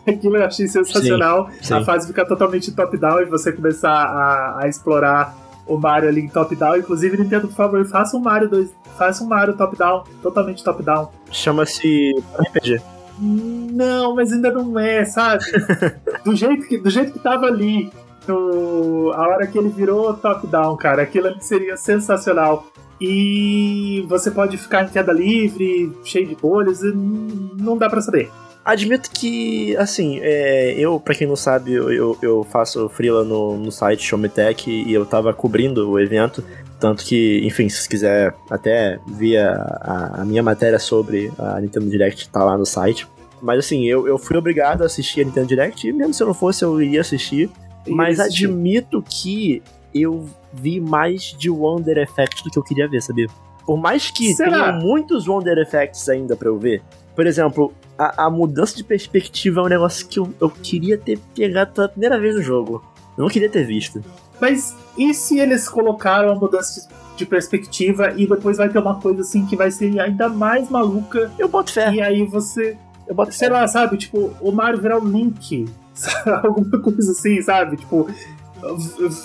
aquilo 0.06 0.36
eu 0.36 0.44
achei 0.44 0.68
sensacional. 0.68 1.50
Sim, 1.50 1.64
sim. 1.64 1.74
A 1.74 1.86
fase 1.86 2.06
fica 2.06 2.26
totalmente 2.26 2.74
top-down 2.74 3.22
e 3.22 3.26
você 3.26 3.54
começar 3.54 3.90
a, 3.90 4.64
a 4.64 4.68
explorar 4.68 5.34
o 5.66 5.78
Mario 5.78 6.10
ali 6.10 6.20
em 6.20 6.28
top-down. 6.28 6.76
Inclusive, 6.76 7.16
Nintendo, 7.16 7.48
por 7.48 7.56
favor, 7.56 7.86
faça 7.86 8.18
um 8.18 8.20
Mario 8.20 8.50
2. 8.50 8.76
Faça 8.98 9.24
um 9.24 9.28
Mario 9.28 9.56
top-down, 9.56 10.04
totalmente 10.22 10.62
top-down. 10.62 11.10
Chama-se 11.32 12.12
RPG. 12.38 12.82
Não, 13.20 14.16
mas 14.16 14.32
ainda 14.32 14.52
não 14.52 14.80
é, 14.80 15.04
sabe? 15.04 15.44
do, 16.24 16.36
jeito 16.36 16.68
que, 16.68 16.78
do 16.78 16.90
jeito 16.90 17.12
que 17.12 17.20
tava 17.20 17.48
ali, 17.48 17.92
no, 18.28 19.12
a 19.14 19.28
hora 19.28 19.48
que 19.48 19.58
ele 19.58 19.70
virou 19.70 20.14
top-down, 20.14 20.78
cara, 20.78 21.02
aquilo 21.02 21.28
ali 21.28 21.44
seria 21.44 21.76
sensacional. 21.76 22.68
E 23.02 24.06
você 24.08 24.30
pode 24.30 24.58
ficar 24.58 24.84
em 24.84 24.90
queda 24.90 25.12
livre, 25.12 25.92
cheio 26.04 26.28
de 26.28 26.36
bolhas, 26.36 26.82
e 26.82 26.92
não 26.94 27.78
dá 27.78 27.90
para 27.90 28.02
saber. 28.02 28.30
Admito 28.64 29.10
que, 29.10 29.76
assim, 29.78 30.20
é, 30.22 30.76
eu, 30.78 31.00
para 31.00 31.16
quem 31.16 31.26
não 31.26 31.36
sabe, 31.36 31.74
eu, 31.74 32.18
eu 32.22 32.44
faço 32.44 32.88
freela 32.90 33.24
no, 33.24 33.58
no 33.58 33.72
site 33.72 34.04
Show 34.04 34.20
Me 34.20 34.30
Tech 34.30 34.70
e 34.70 34.94
eu 34.94 35.06
tava 35.06 35.34
cobrindo 35.34 35.90
o 35.90 36.00
evento. 36.00 36.44
Tanto 36.80 37.04
que, 37.04 37.42
enfim, 37.44 37.68
se 37.68 37.88
quiser 37.88 38.34
até 38.50 39.00
ver 39.06 39.38
a, 39.38 40.20
a, 40.20 40.26
minha 40.26 40.42
matéria 40.42 40.80
sobre 40.80 41.32
a 41.38 41.60
Nintendo 41.60 41.90
Direct, 41.90 42.30
tá 42.30 42.44
lá 42.44 42.58
no 42.58 42.66
site. 42.66 43.06
Mas 43.42 43.60
assim, 43.60 43.86
eu, 43.86 44.08
eu 44.08 44.18
fui 44.18 44.38
obrigado 44.38 44.82
a 44.82 44.86
assistir 44.86 45.22
a 45.22 45.26
Nintendo 45.26 45.48
Direct, 45.48 45.88
e 45.88 45.92
mesmo 45.92 46.14
se 46.14 46.24
eu 46.24 46.28
não 46.28 46.34
fosse, 46.34 46.64
eu 46.64 46.82
iria 46.82 47.02
assistir. 47.02 47.50
Mas 47.88 48.20
admito 48.20 49.04
que 49.08 49.62
eu 49.94 50.26
vi 50.54 50.80
mais 50.80 51.36
de 51.38 51.50
Wonder 51.50 51.98
Effect 51.98 52.44
do 52.44 52.50
que 52.50 52.58
eu 52.58 52.64
queria 52.64 52.88
ver, 52.88 53.02
sabia? 53.02 53.28
Por 53.66 53.78
mais 53.78 54.10
que 54.10 54.36
tenha 54.36 54.72
muitos 54.72 55.28
Wonder 55.28 55.58
Effects 55.58 56.08
ainda 56.10 56.36
pra 56.36 56.48
eu 56.48 56.58
ver. 56.58 56.82
Por 57.16 57.28
exemplo, 57.28 57.74
a, 57.98 58.26
a, 58.26 58.30
mudança 58.30 58.76
de 58.76 58.84
perspectiva 58.84 59.60
é 59.60 59.64
um 59.64 59.68
negócio 59.68 60.08
que 60.08 60.20
eu, 60.20 60.34
eu 60.40 60.50
queria 60.50 60.98
ter 60.98 61.20
pegado 61.36 61.74
pela 61.74 61.90
primeira 61.90 62.20
vez 62.20 62.36
no 62.36 62.42
jogo. 62.42 62.84
Eu 63.18 63.24
não 63.24 63.30
queria 63.30 63.50
ter 63.50 63.66
visto. 63.66 64.04
Mas 64.40 64.76
e 64.98 65.14
se 65.14 65.40
eles 65.40 65.68
colocaram 65.68 66.32
a 66.32 66.36
mudança 66.36 66.88
de 67.16 67.26
perspectiva 67.26 68.14
e 68.16 68.28
depois 68.28 68.58
vai 68.58 68.70
ter 68.70 68.80
uma 68.80 68.96
coisa 69.00 69.22
assim 69.22 69.46
que 69.46 69.56
vai 69.56 69.70
ser 69.72 70.00
ainda 70.00 70.30
mais 70.30 70.70
maluca? 70.70 71.32
Eu 71.38 71.48
boto 71.50 71.72
fé. 71.74 71.92
E 71.94 72.02
aí 72.02 72.26
você. 72.26 72.78
Eu 73.08 73.16
boto 73.16 73.34
Sei 73.34 73.48
fé. 73.48 73.54
lá, 73.54 73.68
sabe? 73.68 73.98
Tipo, 73.98 74.32
o 74.40 74.52
Mario 74.52 74.80
virar 74.82 75.00
o 75.00 75.06
Link. 75.08 75.68
Alguma 76.44 76.80
coisa 76.80 77.12
assim, 77.12 77.42
sabe? 77.42 77.76
Tipo, 77.78 78.08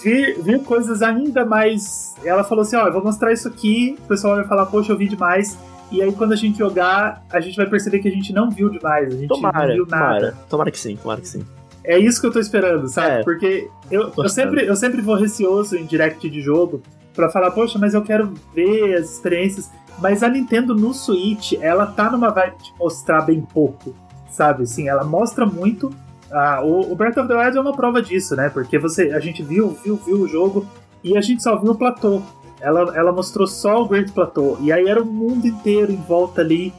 vir, 0.02 0.40
vir 0.42 0.62
coisas 0.62 1.02
ainda 1.02 1.44
mais. 1.44 2.14
Ela 2.24 2.42
falou 2.44 2.62
assim: 2.62 2.76
ó, 2.76 2.86
eu 2.86 2.92
vou 2.92 3.02
mostrar 3.04 3.32
isso 3.32 3.46
aqui, 3.48 3.96
o 4.04 4.08
pessoal 4.08 4.36
vai 4.36 4.44
falar, 4.46 4.66
poxa, 4.66 4.92
eu 4.92 4.96
vi 4.96 5.08
demais. 5.08 5.56
E 5.92 6.02
aí, 6.02 6.10
quando 6.12 6.32
a 6.32 6.36
gente 6.36 6.58
jogar, 6.58 7.22
a 7.30 7.40
gente 7.40 7.56
vai 7.56 7.66
perceber 7.66 8.00
que 8.00 8.08
a 8.08 8.10
gente 8.10 8.32
não 8.32 8.50
viu 8.50 8.68
demais, 8.68 9.08
a 9.14 9.16
gente 9.16 9.28
Tomara, 9.28 9.68
não 9.68 9.74
viu 9.74 9.86
nada. 9.86 10.04
tomara. 10.06 10.36
Tomara 10.48 10.70
que 10.70 10.78
sim, 10.80 10.96
tomara 10.96 11.20
que 11.20 11.28
sim. 11.28 11.44
É 11.84 11.98
isso 11.98 12.20
que 12.20 12.26
eu 12.26 12.32
tô 12.32 12.40
esperando, 12.40 12.88
sabe? 12.88 13.20
É. 13.20 13.22
Porque 13.22 13.68
eu, 13.90 14.10
eu, 14.16 14.28
sempre, 14.28 14.66
eu 14.66 14.74
sempre 14.74 15.02
vou 15.02 15.16
receoso 15.16 15.76
em 15.76 15.84
direct 15.84 16.28
de 16.28 16.40
jogo 16.40 16.82
pra 17.14 17.28
falar, 17.28 17.50
poxa, 17.50 17.78
mas 17.78 17.92
eu 17.92 18.02
quero 18.02 18.32
ver 18.54 18.94
as 18.94 19.12
experiências. 19.12 19.70
Mas 19.98 20.22
a 20.22 20.28
Nintendo 20.28 20.74
no 20.74 20.92
Switch, 20.92 21.52
ela 21.60 21.86
tá 21.86 22.10
numa 22.10 22.30
vibe 22.30 22.56
de 22.56 22.72
mostrar 22.78 23.20
bem 23.20 23.42
pouco, 23.42 23.94
sabe? 24.30 24.64
Assim, 24.64 24.88
ela 24.88 25.04
mostra 25.04 25.46
muito. 25.46 25.94
Ah, 26.32 26.62
o, 26.64 26.90
o 26.90 26.96
Breath 26.96 27.18
of 27.18 27.28
the 27.28 27.34
Wild 27.34 27.56
é 27.56 27.60
uma 27.60 27.76
prova 27.76 28.02
disso, 28.02 28.34
né? 28.34 28.48
Porque 28.48 28.78
você, 28.78 29.12
a 29.12 29.20
gente 29.20 29.42
viu, 29.42 29.70
viu, 29.84 29.96
viu 29.96 30.22
o 30.22 30.26
jogo 30.26 30.66
e 31.02 31.16
a 31.16 31.20
gente 31.20 31.42
só 31.42 31.54
viu 31.56 31.72
o 31.72 31.78
platô. 31.78 32.22
Ela, 32.60 32.96
ela 32.96 33.12
mostrou 33.12 33.46
só 33.46 33.82
o 33.82 33.86
Great 33.86 34.10
Plateau. 34.10 34.58
E 34.62 34.72
aí 34.72 34.88
era 34.88 35.02
o 35.02 35.06
mundo 35.06 35.46
inteiro 35.46 35.92
em 35.92 35.96
volta 35.96 36.40
ali. 36.40 36.72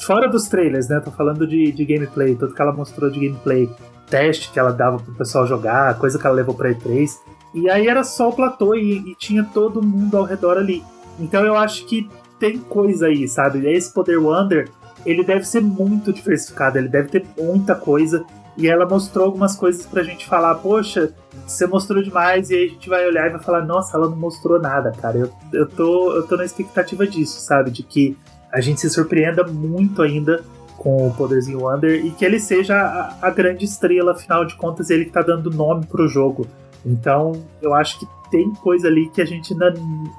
Fora 0.00 0.28
dos 0.28 0.48
trailers, 0.48 0.88
né? 0.88 0.98
Tô 1.00 1.12
falando 1.12 1.46
de, 1.46 1.70
de 1.70 1.84
gameplay, 1.84 2.34
tudo 2.34 2.52
que 2.52 2.60
ela 2.60 2.72
mostrou 2.72 3.08
de 3.08 3.20
gameplay. 3.20 3.70
Teste 4.08 4.50
que 4.50 4.58
ela 4.58 4.72
dava 4.72 4.98
pro 4.98 5.14
pessoal 5.14 5.46
jogar, 5.46 5.98
coisa 5.98 6.18
que 6.18 6.26
ela 6.26 6.36
levou 6.36 6.54
pra 6.54 6.70
E3. 6.70 7.18
E 7.54 7.68
aí 7.70 7.88
era 7.88 8.04
só 8.04 8.28
o 8.28 8.32
platô 8.32 8.74
e, 8.74 9.10
e 9.10 9.14
tinha 9.14 9.44
todo 9.44 9.82
mundo 9.82 10.16
ao 10.16 10.24
redor 10.24 10.56
ali. 10.56 10.84
Então 11.18 11.44
eu 11.44 11.56
acho 11.56 11.86
que 11.86 12.08
tem 12.38 12.58
coisa 12.58 13.06
aí, 13.06 13.26
sabe? 13.26 13.66
Esse 13.70 13.92
Poder 13.92 14.18
Wonder, 14.18 14.70
ele 15.04 15.24
deve 15.24 15.44
ser 15.44 15.60
muito 15.60 16.12
diversificado, 16.12 16.78
ele 16.78 16.88
deve 16.88 17.08
ter 17.08 17.26
muita 17.36 17.74
coisa. 17.74 18.24
E 18.56 18.66
ela 18.66 18.86
mostrou 18.86 19.26
algumas 19.26 19.54
coisas 19.54 19.86
pra 19.86 20.02
gente 20.02 20.26
falar, 20.26 20.56
poxa, 20.56 21.14
você 21.46 21.64
mostrou 21.64 22.02
demais, 22.02 22.50
e 22.50 22.56
aí 22.56 22.64
a 22.64 22.68
gente 22.68 22.88
vai 22.88 23.06
olhar 23.06 23.28
e 23.28 23.30
vai 23.30 23.40
falar, 23.40 23.64
nossa, 23.64 23.96
ela 23.96 24.08
não 24.08 24.16
mostrou 24.16 24.60
nada, 24.60 24.90
cara. 25.00 25.16
Eu, 25.16 25.30
eu, 25.52 25.66
tô, 25.68 26.12
eu 26.16 26.26
tô 26.26 26.36
na 26.36 26.44
expectativa 26.44 27.06
disso, 27.06 27.40
sabe? 27.40 27.70
De 27.70 27.84
que 27.84 28.16
a 28.52 28.60
gente 28.60 28.80
se 28.80 28.90
surpreenda 28.90 29.44
muito 29.44 30.02
ainda 30.02 30.42
com 30.78 31.08
o 31.08 31.12
Poderzinho 31.12 31.64
Wonder 31.64 32.04
e 32.04 32.10
que 32.10 32.24
ele 32.24 32.38
seja 32.38 32.76
a, 32.76 33.26
a 33.26 33.30
grande 33.30 33.64
estrela, 33.64 34.12
afinal 34.12 34.44
de 34.44 34.54
contas, 34.54 34.88
ele 34.88 35.04
que 35.04 35.10
tá 35.10 35.22
dando 35.22 35.50
nome 35.50 35.84
pro 35.86 36.08
jogo. 36.08 36.46
Então, 36.86 37.32
eu 37.60 37.74
acho 37.74 37.98
que 37.98 38.06
tem 38.30 38.52
coisa 38.54 38.88
ali 38.88 39.08
que 39.08 39.20
a 39.20 39.24
gente 39.24 39.52
ainda 39.52 39.74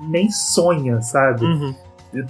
nem 0.10 0.30
sonha, 0.30 1.02
sabe? 1.02 1.46
Uhum. 1.46 1.74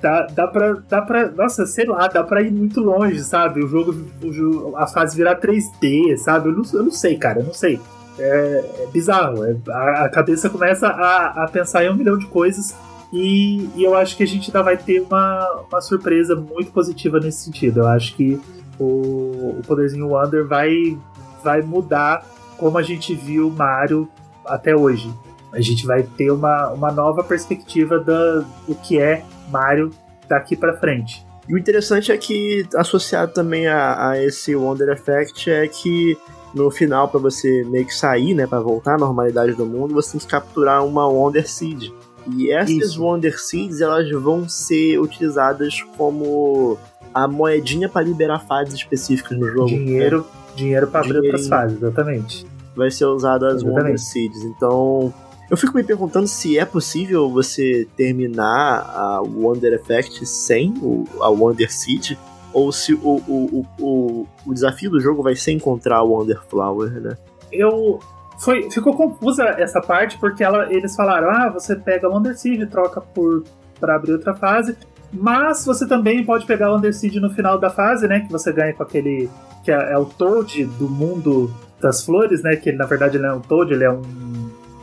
Dá, 0.01 0.27
dá, 0.27 0.47
pra, 0.47 0.73
dá 0.89 1.01
pra. 1.01 1.31
Nossa, 1.31 1.65
sei 1.65 1.85
lá, 1.85 2.07
dá 2.07 2.23
pra 2.23 2.41
ir 2.41 2.51
muito 2.51 2.81
longe, 2.81 3.19
sabe? 3.23 3.63
O 3.63 3.67
jogo, 3.67 3.95
o 4.21 4.75
a 4.75 4.85
fase 4.85 5.15
virar 5.15 5.39
3D, 5.39 6.17
sabe? 6.17 6.49
Eu 6.49 6.53
não, 6.53 6.63
eu 6.73 6.83
não 6.83 6.91
sei, 6.91 7.17
cara, 7.17 7.39
eu 7.39 7.45
não 7.45 7.53
sei. 7.53 7.79
É, 8.19 8.83
é 8.83 8.87
bizarro. 8.91 9.45
É, 9.45 9.55
a, 9.69 10.05
a 10.05 10.09
cabeça 10.09 10.49
começa 10.49 10.87
a, 10.87 11.45
a 11.45 11.47
pensar 11.47 11.85
em 11.85 11.89
um 11.89 11.95
milhão 11.95 12.17
de 12.17 12.27
coisas. 12.27 12.75
E, 13.11 13.69
e 13.75 13.83
eu 13.83 13.95
acho 13.95 14.15
que 14.15 14.23
a 14.23 14.27
gente 14.27 14.49
ainda 14.49 14.61
vai 14.61 14.77
ter 14.77 15.01
uma, 15.01 15.63
uma 15.69 15.81
surpresa 15.81 16.35
muito 16.35 16.71
positiva 16.71 17.19
nesse 17.19 17.43
sentido. 17.45 17.79
Eu 17.81 17.87
acho 17.87 18.15
que 18.15 18.39
o, 18.79 19.55
o 19.59 19.61
Poderzinho 19.65 20.09
Wonder 20.09 20.47
vai, 20.47 20.97
vai 21.43 21.61
mudar 21.61 22.25
como 22.57 22.77
a 22.77 22.83
gente 22.83 23.15
viu 23.15 23.49
Mario 23.49 24.07
até 24.45 24.75
hoje. 24.75 25.11
A 25.51 25.59
gente 25.59 25.85
vai 25.85 26.03
ter 26.03 26.29
uma, 26.31 26.69
uma 26.69 26.91
nova 26.91 27.23
perspectiva 27.23 27.99
da, 27.99 28.39
do 28.67 28.75
que 28.83 28.99
é 28.99 29.23
Mario 29.49 29.91
daqui 30.27 30.55
pra 30.55 30.77
frente. 30.77 31.25
E 31.47 31.53
o 31.55 31.57
interessante 31.57 32.11
é 32.11 32.17
que, 32.17 32.67
associado 32.75 33.33
também 33.33 33.65
a, 33.65 34.09
a 34.09 34.23
esse 34.23 34.55
Wonder 34.55 34.89
Effect, 34.89 35.49
é 35.49 35.67
que 35.67 36.15
no 36.53 36.69
final, 36.69 37.07
pra 37.07 37.19
você 37.19 37.63
meio 37.63 37.85
que 37.85 37.93
sair, 37.93 38.35
né, 38.35 38.45
pra 38.45 38.59
voltar 38.59 38.95
à 38.95 38.97
normalidade 38.97 39.53
do 39.53 39.65
mundo, 39.65 39.93
você 39.93 40.11
tem 40.11 40.19
que 40.19 40.27
capturar 40.27 40.85
uma 40.85 41.07
Wonder 41.07 41.49
Seed. 41.49 41.89
E 42.35 42.51
essas 42.51 42.69
Isso. 42.75 43.03
Wonder 43.03 43.39
Seeds, 43.39 43.81
elas 43.81 44.09
vão 44.11 44.47
ser 44.47 44.99
utilizadas 44.99 45.81
como 45.97 46.77
a 47.13 47.27
moedinha 47.27 47.89
pra 47.89 48.01
liberar 48.01 48.39
fases 48.39 48.73
específicas 48.75 49.37
no 49.37 49.47
jogo. 49.47 49.71
né? 49.71 49.77
Dinheiro, 49.77 50.25
dinheiro 50.55 50.87
pra 50.87 51.01
abrir 51.01 51.17
outras 51.17 51.47
fases, 51.47 51.77
exatamente. 51.77 52.45
vai 52.75 52.91
ser 52.91 53.05
usado 53.05 53.45
as 53.45 53.55
Exatamente. 53.55 53.81
Wonder 53.81 53.99
Seeds. 53.99 54.43
Então, 54.43 55.13
eu 55.49 55.57
fico 55.57 55.75
me 55.75 55.83
perguntando 55.83 56.27
se 56.27 56.57
é 56.59 56.65
possível 56.65 57.29
você 57.29 57.87
terminar 57.97 58.81
a 58.95 59.21
Wonder 59.21 59.73
Effect 59.73 60.25
sem 60.25 60.73
o, 60.81 61.05
a 61.21 61.29
Wonder 61.29 61.73
Seed, 61.73 62.15
ou 62.53 62.71
se 62.71 62.93
o, 62.93 62.99
o, 62.99 63.25
o, 63.27 63.65
o, 63.79 64.27
o 64.45 64.53
desafio 64.53 64.91
do 64.91 64.99
jogo 64.99 65.23
vai 65.23 65.35
ser 65.35 65.51
encontrar 65.51 66.03
o 66.03 66.11
Wonder 66.11 66.39
Flower, 66.47 66.91
né? 67.01 67.17
Eu. 67.51 67.99
Foi, 68.39 68.71
ficou 68.71 68.95
confusa 68.95 69.43
essa 69.57 69.81
parte 69.81 70.17
porque 70.17 70.43
ela, 70.43 70.71
eles 70.71 70.95
falaram: 70.95 71.29
ah, 71.29 71.49
você 71.49 71.75
pega 71.75 72.07
o 72.07 72.13
Wonder 72.13 72.37
Seed 72.37 72.61
e 72.61 72.65
troca 72.65 73.01
por 73.01 73.43
para 73.79 73.95
abrir 73.95 74.13
outra 74.13 74.35
fase. 74.35 74.77
Mas 75.11 75.65
você 75.65 75.87
também 75.87 76.23
pode 76.23 76.45
pegar 76.45 76.69
o 76.69 76.75
Wonder 76.75 76.93
Seed 76.93 77.15
no 77.15 77.31
final 77.31 77.57
da 77.57 77.69
fase, 77.69 78.07
né? 78.07 78.19
Que 78.19 78.31
você 78.31 78.51
ganha 78.51 78.73
com 78.73 78.83
aquele. 78.83 79.29
que 79.63 79.71
é, 79.71 79.93
é 79.93 79.97
o 79.97 80.05
Toad 80.05 80.65
do 80.65 80.87
mundo 80.87 81.51
das 81.81 82.03
flores, 82.03 82.43
né? 82.43 82.55
Que 82.55 82.69
ele, 82.69 82.77
na 82.77 82.85
verdade 82.85 83.17
ele 83.17 83.25
não 83.25 83.35
é 83.35 83.37
um 83.37 83.41
Toad, 83.41 83.73
ele 83.73 83.83
é 83.83 83.91
um. 83.91 84.01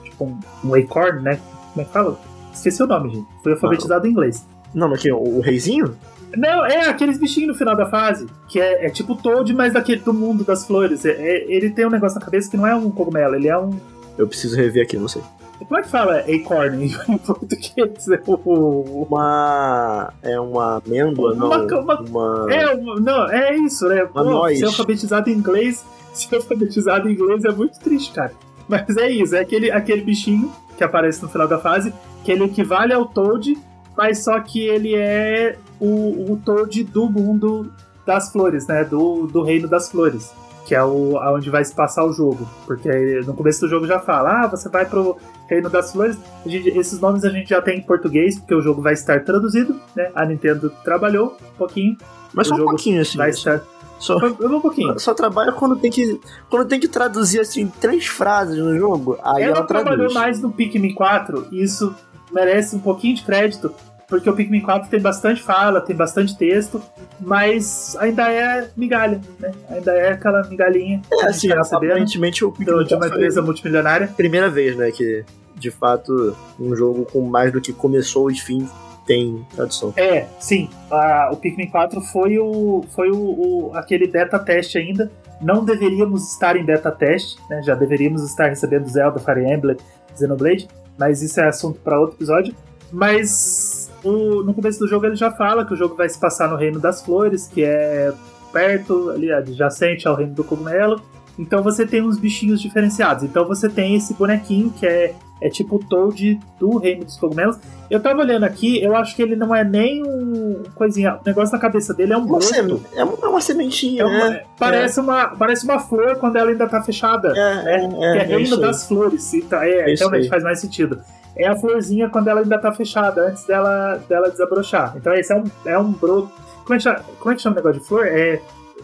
tipo 0.04 0.24
um, 0.24 0.40
um 0.64 0.74
Acorn, 0.74 1.22
né? 1.22 1.38
Como 1.72 1.82
é 1.82 1.84
que 1.84 1.92
fala? 1.92 2.18
Esqueci 2.52 2.82
o 2.82 2.86
nome, 2.86 3.14
gente. 3.14 3.26
Foi 3.42 3.52
alfabetizado 3.52 4.06
em 4.06 4.10
inglês. 4.10 4.46
Não, 4.74 4.88
mas 4.88 5.00
que 5.00 5.12
o, 5.12 5.18
o 5.18 5.40
reizinho? 5.40 5.96
Não, 6.36 6.64
é 6.66 6.88
aqueles 6.88 7.18
bichinhos 7.18 7.48
no 7.48 7.54
final 7.54 7.76
da 7.76 7.86
fase, 7.86 8.26
que 8.48 8.60
é, 8.60 8.86
é 8.86 8.90
tipo 8.90 9.12
o 9.12 9.16
Toad, 9.16 9.52
mas 9.54 9.72
daquele 9.72 10.00
do 10.00 10.12
mundo 10.12 10.44
das 10.44 10.66
flores. 10.66 11.04
É- 11.04 11.10
é- 11.12 11.46
ele 11.52 11.70
tem 11.70 11.86
um 11.86 11.90
negócio 11.90 12.18
na 12.18 12.24
cabeça 12.24 12.50
que 12.50 12.56
não 12.56 12.66
é 12.66 12.74
um 12.74 12.90
cogumelo, 12.90 13.34
ele 13.34 13.48
é 13.48 13.58
um. 13.58 13.70
Eu 14.18 14.26
preciso 14.26 14.56
rever 14.56 14.82
aqui, 14.84 14.96
não 14.96 15.08
sei. 15.08 15.22
Como 15.58 15.78
é 15.78 15.82
que 15.82 15.88
fala 15.88 16.18
acorn 16.18 16.84
em 17.08 17.18
português? 17.18 18.08
É 18.08 18.20
o- 18.26 19.06
Uma. 19.08 20.12
É 20.22 20.38
uma 20.38 20.82
amêndoa, 20.84 21.34
não. 21.34 21.46
Uma- 21.48 21.80
uma- 21.80 22.00
uma- 22.00 22.46
É, 22.52 22.76
não, 22.76 23.28
é 23.30 23.56
isso, 23.56 23.88
né? 23.88 24.04
Pô, 24.04 24.22
noz. 24.22 24.58
ser 24.58 24.66
alfabetizado 24.66 25.30
em 25.30 25.32
inglês, 25.34 25.84
ser 26.12 26.36
alfabetizado 26.36 27.08
em 27.08 27.12
inglês 27.12 27.44
é 27.44 27.50
muito 27.52 27.78
triste, 27.80 28.12
cara. 28.12 28.32
Mas 28.68 28.96
é 28.96 29.08
isso, 29.08 29.34
é 29.36 29.40
aquele, 29.40 29.70
aquele 29.70 30.02
bichinho 30.02 30.50
que 30.76 30.84
aparece 30.84 31.22
no 31.22 31.28
final 31.28 31.46
da 31.48 31.58
fase, 31.58 31.92
que 32.24 32.32
ele 32.32 32.44
equivale 32.44 32.92
ao 32.92 33.06
Toad, 33.06 33.56
mas 33.96 34.24
só 34.24 34.38
que 34.40 34.60
ele 34.60 34.94
é 34.94 35.56
o, 35.80 36.32
o 36.32 36.40
Toad 36.44 36.84
do 36.84 37.08
mundo 37.08 37.72
das 38.06 38.30
flores, 38.32 38.66
né? 38.66 38.84
Do, 38.84 39.26
do 39.26 39.42
reino 39.42 39.68
das 39.68 39.90
flores. 39.90 40.32
Que 40.66 40.74
é 40.74 40.82
o, 40.84 41.16
aonde 41.18 41.48
vai 41.48 41.64
se 41.64 41.72
passar 41.74 42.04
o 42.04 42.12
jogo. 42.12 42.48
Porque 42.66 43.20
no 43.24 43.34
começo 43.34 43.60
do 43.60 43.68
jogo 43.68 43.86
já 43.86 44.00
fala, 44.00 44.42
ah, 44.42 44.46
você 44.48 44.68
vai 44.68 44.84
pro 44.84 45.16
reino 45.48 45.70
das 45.70 45.92
flores. 45.92 46.18
Gente- 46.44 46.70
esses 46.70 46.98
nomes 47.00 47.24
a 47.24 47.30
gente 47.30 47.48
já 47.50 47.62
tem 47.62 47.78
em 47.78 47.82
português, 47.82 48.36
porque 48.38 48.54
o 48.54 48.60
jogo 48.60 48.82
vai 48.82 48.94
estar 48.94 49.22
traduzido, 49.24 49.78
né? 49.94 50.10
A 50.14 50.24
Nintendo 50.26 50.70
trabalhou 50.82 51.36
um 51.54 51.56
pouquinho. 51.56 51.96
Mas 52.34 52.48
só 52.48 52.54
um 52.56 52.64
pouquinho, 52.64 53.00
assim. 53.00 53.16
Vai 53.16 53.32
só- 53.32 53.54
estar. 53.54 53.66
Só, 53.98 54.16
Um 54.18 54.60
pouquinho. 54.60 54.98
só 54.98 55.14
trabalha 55.14 55.52
quando 55.52 55.74
tem 55.76 55.90
que. 55.90 56.20
Quando 56.50 56.68
tem 56.68 56.78
que 56.78 56.86
traduzir 56.88 57.40
assim 57.40 57.66
três 57.80 58.04
frases 58.06 58.58
no 58.58 58.76
jogo. 58.76 59.16
Aí 59.22 59.42
ela, 59.44 59.58
ela 59.58 59.66
trabalhou 59.66 60.08
traduz. 60.08 60.14
mais 60.14 60.40
no 60.42 60.50
Pikmin 60.52 60.92
4 60.94 61.46
e 61.50 61.62
isso 61.62 61.94
merece 62.30 62.76
um 62.76 62.78
pouquinho 62.78 63.14
de 63.16 63.22
crédito, 63.22 63.72
porque 64.08 64.28
o 64.30 64.34
Pikmin 64.34 64.60
4 64.60 64.88
tem 64.88 65.00
bastante 65.00 65.42
fala, 65.42 65.80
tem 65.80 65.94
bastante 65.96 66.36
texto, 66.36 66.80
mas 67.20 67.96
ainda 67.98 68.30
é 68.30 68.68
migalha, 68.76 69.20
né? 69.40 69.52
Ainda 69.70 69.92
é 69.92 70.12
aquela 70.12 70.42
migalhinha 70.48 71.02
É, 71.22 71.26
assim, 71.26 71.50
aparentemente 71.52 72.44
o 72.44 72.48
do- 72.50 72.56
Pikmin 72.58 72.84
de 72.84 72.94
uma 72.94 73.06
empresa 73.08 73.42
multimilionária. 73.42 74.06
a 74.06 74.14
primeira 74.16 74.48
vez, 74.48 74.76
né, 74.76 74.90
que 74.90 75.24
de 75.56 75.70
fato 75.70 76.36
um 76.60 76.76
jogo 76.76 77.06
com 77.06 77.22
mais 77.22 77.50
do 77.52 77.60
que 77.60 77.72
começou 77.72 78.30
e 78.30 78.34
fim 78.36 78.68
tem 79.06 79.44
tradução. 79.54 79.92
É, 79.96 80.26
sim. 80.40 80.68
a- 80.90 81.30
o 81.32 81.36
Pikmin 81.36 81.68
4 81.68 82.00
foi 82.00 82.38
o 82.38 82.84
foi 82.94 83.10
o, 83.10 83.16
o- 83.16 83.70
aquele 83.74 84.06
beta 84.06 84.38
teste 84.38 84.78
ainda. 84.78 85.10
Não 85.40 85.64
deveríamos 85.64 86.32
estar 86.32 86.56
em 86.56 86.64
beta 86.64 86.90
teste, 86.90 87.36
né? 87.50 87.62
Já 87.62 87.74
deveríamos 87.74 88.22
estar 88.24 88.48
recebendo 88.48 88.88
Zelda, 88.88 89.18
Fire 89.20 89.44
Emblem, 89.44 89.76
Xenoblade, 90.16 90.66
mas 90.98 91.22
isso 91.22 91.38
é 91.40 91.46
assunto 91.48 91.78
para 91.80 92.00
outro 92.00 92.16
episódio. 92.16 92.54
Mas 92.90 93.85
o- 94.06 94.42
no 94.42 94.54
começo 94.54 94.78
do 94.78 94.86
jogo 94.88 95.06
ele 95.06 95.16
já 95.16 95.30
fala 95.30 95.64
que 95.64 95.72
o 95.74 95.76
jogo 95.76 95.94
vai 95.94 96.08
se 96.08 96.18
passar 96.18 96.48
no 96.48 96.56
Reino 96.56 96.78
das 96.78 97.02
Flores, 97.02 97.46
que 97.46 97.62
é 97.62 98.12
perto, 98.52 99.10
ali 99.10 99.30
adjacente 99.32 100.06
ao 100.08 100.14
Reino 100.14 100.34
do 100.34 100.44
Cogumelo. 100.44 101.00
Então 101.38 101.62
você 101.62 101.84
tem 101.86 102.00
uns 102.02 102.18
bichinhos 102.18 102.60
diferenciados. 102.60 103.22
Então 103.24 103.46
você 103.46 103.68
tem 103.68 103.94
esse 103.94 104.14
bonequinho 104.14 104.70
que 104.70 104.86
é 104.86 105.14
é 105.38 105.50
tipo 105.50 105.76
o 105.76 105.78
Toad 105.78 106.40
do 106.58 106.78
Reino 106.78 107.04
dos 107.04 107.18
Cogumelos. 107.18 107.58
Eu 107.90 108.00
tava 108.00 108.22
olhando 108.22 108.44
aqui, 108.44 108.82
eu 108.82 108.96
acho 108.96 109.14
que 109.14 109.20
ele 109.20 109.36
não 109.36 109.54
é 109.54 109.62
nem 109.62 110.02
um 110.02 110.62
coisinha. 110.74 111.16
O 111.16 111.26
negócio 111.26 111.52
na 111.54 111.60
cabeça 111.60 111.92
dele 111.92 112.14
é 112.14 112.16
um 112.16 112.24
broto. 112.24 112.46
É 112.94 113.04
uma, 113.04 113.18
é 113.22 113.28
uma 113.28 113.40
sementinha, 113.42 114.00
é 114.00 114.06
uma, 114.06 114.30
né? 114.30 114.42
Parece, 114.58 114.98
é. 114.98 115.02
Uma, 115.02 115.26
parece 115.36 115.64
uma 115.66 115.78
flor 115.78 116.16
quando 116.16 116.36
ela 116.36 116.50
ainda 116.50 116.66
tá 116.66 116.80
fechada. 116.82 117.34
É, 117.36 117.64
né? 117.64 117.88
é, 118.00 118.04
é, 118.04 118.16
é 118.16 118.22
Reino 118.22 118.56
das 118.56 118.88
Flores. 118.88 119.34
Então, 119.34 119.60
é, 119.60 119.94
realmente 119.94 120.28
faz 120.30 120.42
mais 120.42 120.58
sentido. 120.58 121.00
É 121.36 121.46
a 121.46 121.56
florzinha 121.56 122.08
quando 122.08 122.28
ela 122.28 122.40
ainda 122.40 122.58
tá 122.58 122.72
fechada, 122.72 123.28
antes 123.28 123.44
dela, 123.44 124.02
dela 124.08 124.30
desabrochar. 124.30 124.94
Então 124.96 125.12
esse 125.14 125.32
é 125.32 125.36
um, 125.36 125.44
é 125.64 125.78
um 125.78 125.92
broto. 125.92 126.30
Como 126.64 126.74
é, 126.74 126.76
que 126.78 126.82
chama, 126.82 127.00
como 127.20 127.32
é 127.32 127.36
que 127.36 127.42
chama 127.42 127.54
o 127.54 127.56
negócio 127.56 127.80
de 127.80 127.86
flor? 127.86 128.06
É. 128.06 128.40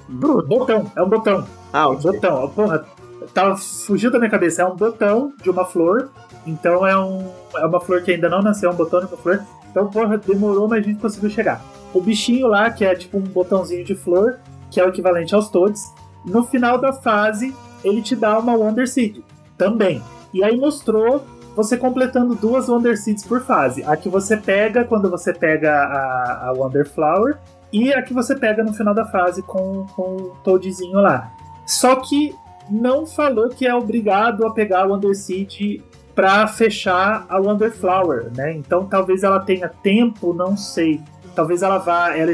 Broto. 0.08 0.48
Botão, 0.48 0.92
é 0.94 1.02
um 1.02 1.08
botão. 1.08 1.46
Ah, 1.72 1.88
okay. 1.88 2.12
Botão. 2.12 2.48
Porra, 2.50 2.84
tava 3.32 3.56
fugiu 3.56 4.10
da 4.10 4.18
minha 4.18 4.30
cabeça. 4.30 4.62
É 4.62 4.66
um 4.66 4.76
botão 4.76 5.32
de 5.42 5.50
uma 5.50 5.64
flor. 5.64 6.10
Então 6.46 6.86
é, 6.86 6.98
um, 6.98 7.30
é 7.56 7.66
uma 7.66 7.80
flor 7.80 8.02
que 8.02 8.12
ainda 8.12 8.28
não 8.28 8.42
nasceu, 8.42 8.70
é 8.70 8.72
um 8.72 8.76
botão 8.76 9.00
de 9.00 9.06
uma 9.06 9.16
flor. 9.16 9.42
Então, 9.70 9.88
porra, 9.88 10.18
demorou, 10.18 10.68
mas 10.68 10.84
a 10.84 10.88
gente 10.88 11.00
conseguiu 11.00 11.30
chegar. 11.30 11.62
O 11.94 12.00
bichinho 12.00 12.46
lá, 12.46 12.70
que 12.70 12.84
é 12.84 12.94
tipo 12.94 13.16
um 13.16 13.22
botãozinho 13.22 13.84
de 13.84 13.94
flor, 13.94 14.38
que 14.70 14.78
é 14.78 14.84
o 14.84 14.88
equivalente 14.88 15.34
aos 15.34 15.48
Toads, 15.48 15.92
no 16.24 16.44
final 16.44 16.78
da 16.78 16.92
fase, 16.92 17.54
ele 17.82 18.02
te 18.02 18.14
dá 18.14 18.38
uma 18.38 18.54
Wonder 18.54 18.86
Seed 18.86 19.18
também. 19.56 20.02
E 20.32 20.44
aí 20.44 20.56
mostrou 20.56 21.24
você 21.54 21.76
completando 21.76 22.34
duas 22.34 22.68
Wonder 22.68 22.96
Seeds 22.96 23.24
por 23.24 23.42
fase. 23.42 23.82
A 23.84 23.96
que 23.96 24.08
você 24.08 24.36
pega 24.36 24.84
quando 24.84 25.10
você 25.10 25.32
pega 25.32 25.72
a, 25.72 26.48
a 26.48 26.52
Wonder 26.52 26.88
Flower 26.88 27.38
e 27.72 27.92
a 27.92 28.02
que 28.02 28.12
você 28.12 28.34
pega 28.36 28.62
no 28.62 28.72
final 28.72 28.94
da 28.94 29.04
fase 29.04 29.42
com, 29.42 29.86
com 29.94 30.16
o 30.16 30.36
Toadzinho 30.42 31.00
lá. 31.00 31.32
Só 31.66 31.96
que 31.96 32.34
não 32.70 33.06
falou 33.06 33.48
que 33.48 33.66
é 33.66 33.74
obrigado 33.74 34.46
a 34.46 34.50
pegar 34.52 34.82
a 34.82 34.86
Wonder 34.86 35.14
Seed 35.14 35.82
para 36.14 36.46
fechar 36.46 37.24
a 37.28 37.38
Wonder 37.38 37.72
Flower, 37.72 38.30
né? 38.36 38.52
Então 38.52 38.84
talvez 38.84 39.22
ela 39.22 39.40
tenha 39.40 39.68
tempo, 39.68 40.32
não 40.34 40.56
sei. 40.56 41.00
Talvez 41.34 41.62
ela 41.62 41.78
vá, 41.78 42.14
ela, 42.16 42.32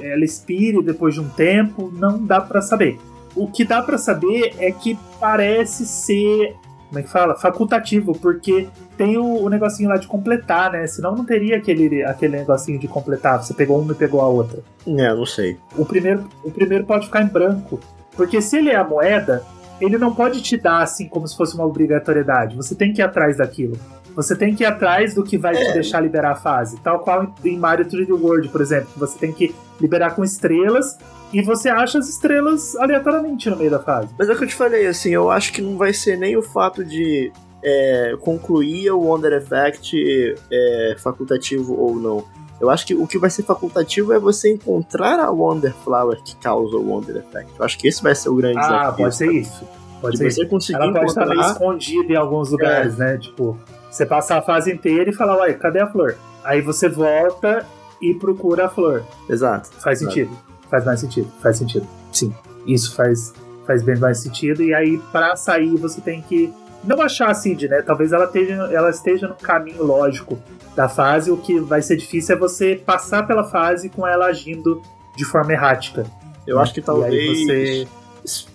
ela 0.00 0.24
expire 0.24 0.82
depois 0.82 1.14
de 1.14 1.20
um 1.20 1.28
tempo, 1.28 1.90
não 1.94 2.24
dá 2.24 2.40
para 2.40 2.60
saber. 2.60 2.98
O 3.34 3.46
que 3.46 3.64
dá 3.64 3.80
para 3.80 3.96
saber 3.96 4.54
é 4.58 4.70
que 4.70 4.98
parece 5.18 5.86
ser, 5.86 6.56
como 6.92 7.00
é 7.00 7.02
que 7.02 7.08
fala? 7.08 7.34
Facultativo, 7.34 8.12
porque 8.12 8.68
tem 8.98 9.16
o, 9.16 9.24
o, 9.24 9.48
negocinho 9.48 9.88
lá 9.88 9.96
de 9.96 10.06
completar, 10.06 10.70
né? 10.70 10.86
Senão 10.86 11.16
não 11.16 11.24
teria 11.24 11.56
aquele, 11.56 12.04
aquele 12.04 12.36
negocinho 12.36 12.78
de 12.78 12.86
completar. 12.86 13.42
Você 13.42 13.54
pegou 13.54 13.80
uma 13.80 13.92
e 13.92 13.94
pegou 13.94 14.20
a 14.20 14.28
outra. 14.28 14.60
É, 14.86 15.14
não 15.14 15.24
sei. 15.24 15.56
O 15.74 15.86
primeiro, 15.86 16.28
o 16.44 16.50
primeiro 16.50 16.84
pode 16.84 17.06
ficar 17.06 17.22
em 17.22 17.28
branco. 17.28 17.80
Porque 18.14 18.42
se 18.42 18.58
ele 18.58 18.68
é 18.68 18.76
a 18.76 18.84
moeda, 18.84 19.42
ele 19.80 19.96
não 19.96 20.14
pode 20.14 20.42
te 20.42 20.58
dar 20.58 20.82
assim 20.82 21.08
como 21.08 21.26
se 21.26 21.34
fosse 21.34 21.54
uma 21.54 21.64
obrigatoriedade. 21.64 22.56
Você 22.56 22.74
tem 22.74 22.92
que 22.92 23.00
ir 23.00 23.04
atrás 23.04 23.38
daquilo. 23.38 23.78
Você 24.14 24.36
tem 24.36 24.54
que 24.54 24.62
ir 24.62 24.66
atrás 24.66 25.14
do 25.14 25.22
que 25.22 25.38
vai 25.38 25.54
é. 25.54 25.64
te 25.64 25.72
deixar 25.72 26.00
liberar 26.00 26.32
a 26.32 26.36
fase. 26.36 26.78
Tal 26.80 27.00
qual 27.00 27.34
em 27.44 27.58
Mario 27.58 27.86
3D 27.86 28.10
World, 28.10 28.48
por 28.48 28.60
exemplo. 28.60 28.88
Você 28.96 29.18
tem 29.18 29.32
que 29.32 29.54
liberar 29.80 30.14
com 30.14 30.22
estrelas 30.22 30.98
e 31.32 31.42
você 31.42 31.68
acha 31.68 31.98
as 31.98 32.08
estrelas 32.08 32.76
aleatoriamente 32.76 33.48
no 33.48 33.56
meio 33.56 33.70
da 33.70 33.78
fase. 33.78 34.14
Mas 34.18 34.28
é 34.28 34.32
o 34.32 34.36
que 34.36 34.44
eu 34.44 34.48
te 34.48 34.54
falei, 34.54 34.86
assim, 34.86 35.10
eu 35.10 35.30
acho 35.30 35.52
que 35.52 35.62
não 35.62 35.76
vai 35.76 35.92
ser 35.92 36.18
nem 36.18 36.36
o 36.36 36.42
fato 36.42 36.84
de 36.84 37.32
é, 37.62 38.16
concluir 38.20 38.90
o 38.90 39.00
Wonder 39.00 39.32
Effect 39.32 40.34
é, 40.50 40.96
facultativo 40.98 41.74
ou 41.74 41.94
não. 41.96 42.24
Eu 42.60 42.70
acho 42.70 42.86
que 42.86 42.94
o 42.94 43.06
que 43.06 43.18
vai 43.18 43.30
ser 43.30 43.42
facultativo 43.42 44.12
é 44.12 44.18
você 44.18 44.52
encontrar 44.52 45.18
a 45.18 45.30
Wonder 45.30 45.74
Flower 45.82 46.22
que 46.22 46.36
causa 46.36 46.76
o 46.76 46.86
Wonder 46.86 47.16
Effect. 47.16 47.50
Eu 47.58 47.64
acho 47.64 47.78
que 47.78 47.88
esse 47.88 48.02
vai 48.02 48.14
ser 48.14 48.28
o 48.28 48.36
grande 48.36 48.58
ah, 48.58 48.62
desafio. 48.62 48.88
Ah, 48.88 48.92
pode 48.92 49.16
ser 49.16 49.32
isso. 49.32 49.64
Pode 50.00 50.12
de 50.12 50.18
ser 50.18 50.30
você 50.30 50.46
conseguir 50.46 50.78
Ela 50.80 50.92
pode 50.92 51.04
encontrar... 51.04 51.22
estar 51.24 51.34
meio 51.34 51.52
escondida 51.52 52.12
em 52.12 52.16
alguns 52.16 52.50
lugares, 52.50 52.94
é. 52.94 52.98
né? 52.98 53.18
Tipo, 53.18 53.58
você 53.92 54.06
passa 54.06 54.38
a 54.38 54.42
fase 54.42 54.72
inteira 54.72 55.10
e 55.10 55.12
fala, 55.12 55.36
uai, 55.36 55.52
cadê 55.52 55.80
a 55.80 55.86
flor? 55.86 56.16
Aí 56.42 56.62
você 56.62 56.88
volta 56.88 57.66
e 58.00 58.14
procura 58.14 58.66
a 58.66 58.68
flor. 58.68 59.04
Exato. 59.28 59.70
Faz 59.78 59.98
sentido. 59.98 60.30
Faz 60.70 60.84
mais 60.86 61.00
sentido. 61.00 61.30
Faz 61.42 61.58
sentido. 61.58 61.86
Sim. 62.10 62.34
Isso 62.66 62.96
faz, 62.96 63.34
faz 63.66 63.82
bem 63.82 63.98
mais 63.98 64.18
sentido. 64.18 64.62
E 64.62 64.72
aí, 64.72 64.98
para 65.12 65.36
sair, 65.36 65.76
você 65.76 66.00
tem 66.00 66.22
que 66.22 66.52
não 66.82 67.02
achar 67.02 67.30
a 67.30 67.34
Cid, 67.34 67.68
né? 67.68 67.82
Talvez 67.82 68.12
ela 68.12 68.24
esteja, 68.24 68.54
ela 68.72 68.90
esteja 68.90 69.28
no 69.28 69.34
caminho 69.34 69.84
lógico 69.84 70.38
da 70.74 70.88
fase. 70.88 71.30
O 71.30 71.36
que 71.36 71.60
vai 71.60 71.82
ser 71.82 71.96
difícil 71.96 72.34
é 72.34 72.38
você 72.38 72.74
passar 72.74 73.26
pela 73.26 73.44
fase 73.44 73.90
com 73.90 74.06
ela 74.06 74.26
agindo 74.26 74.80
de 75.14 75.24
forma 75.26 75.52
errática. 75.52 76.06
Eu 76.46 76.58
acho 76.58 76.72
que 76.72 76.80
talvez 76.80 77.44
você... 77.46 77.86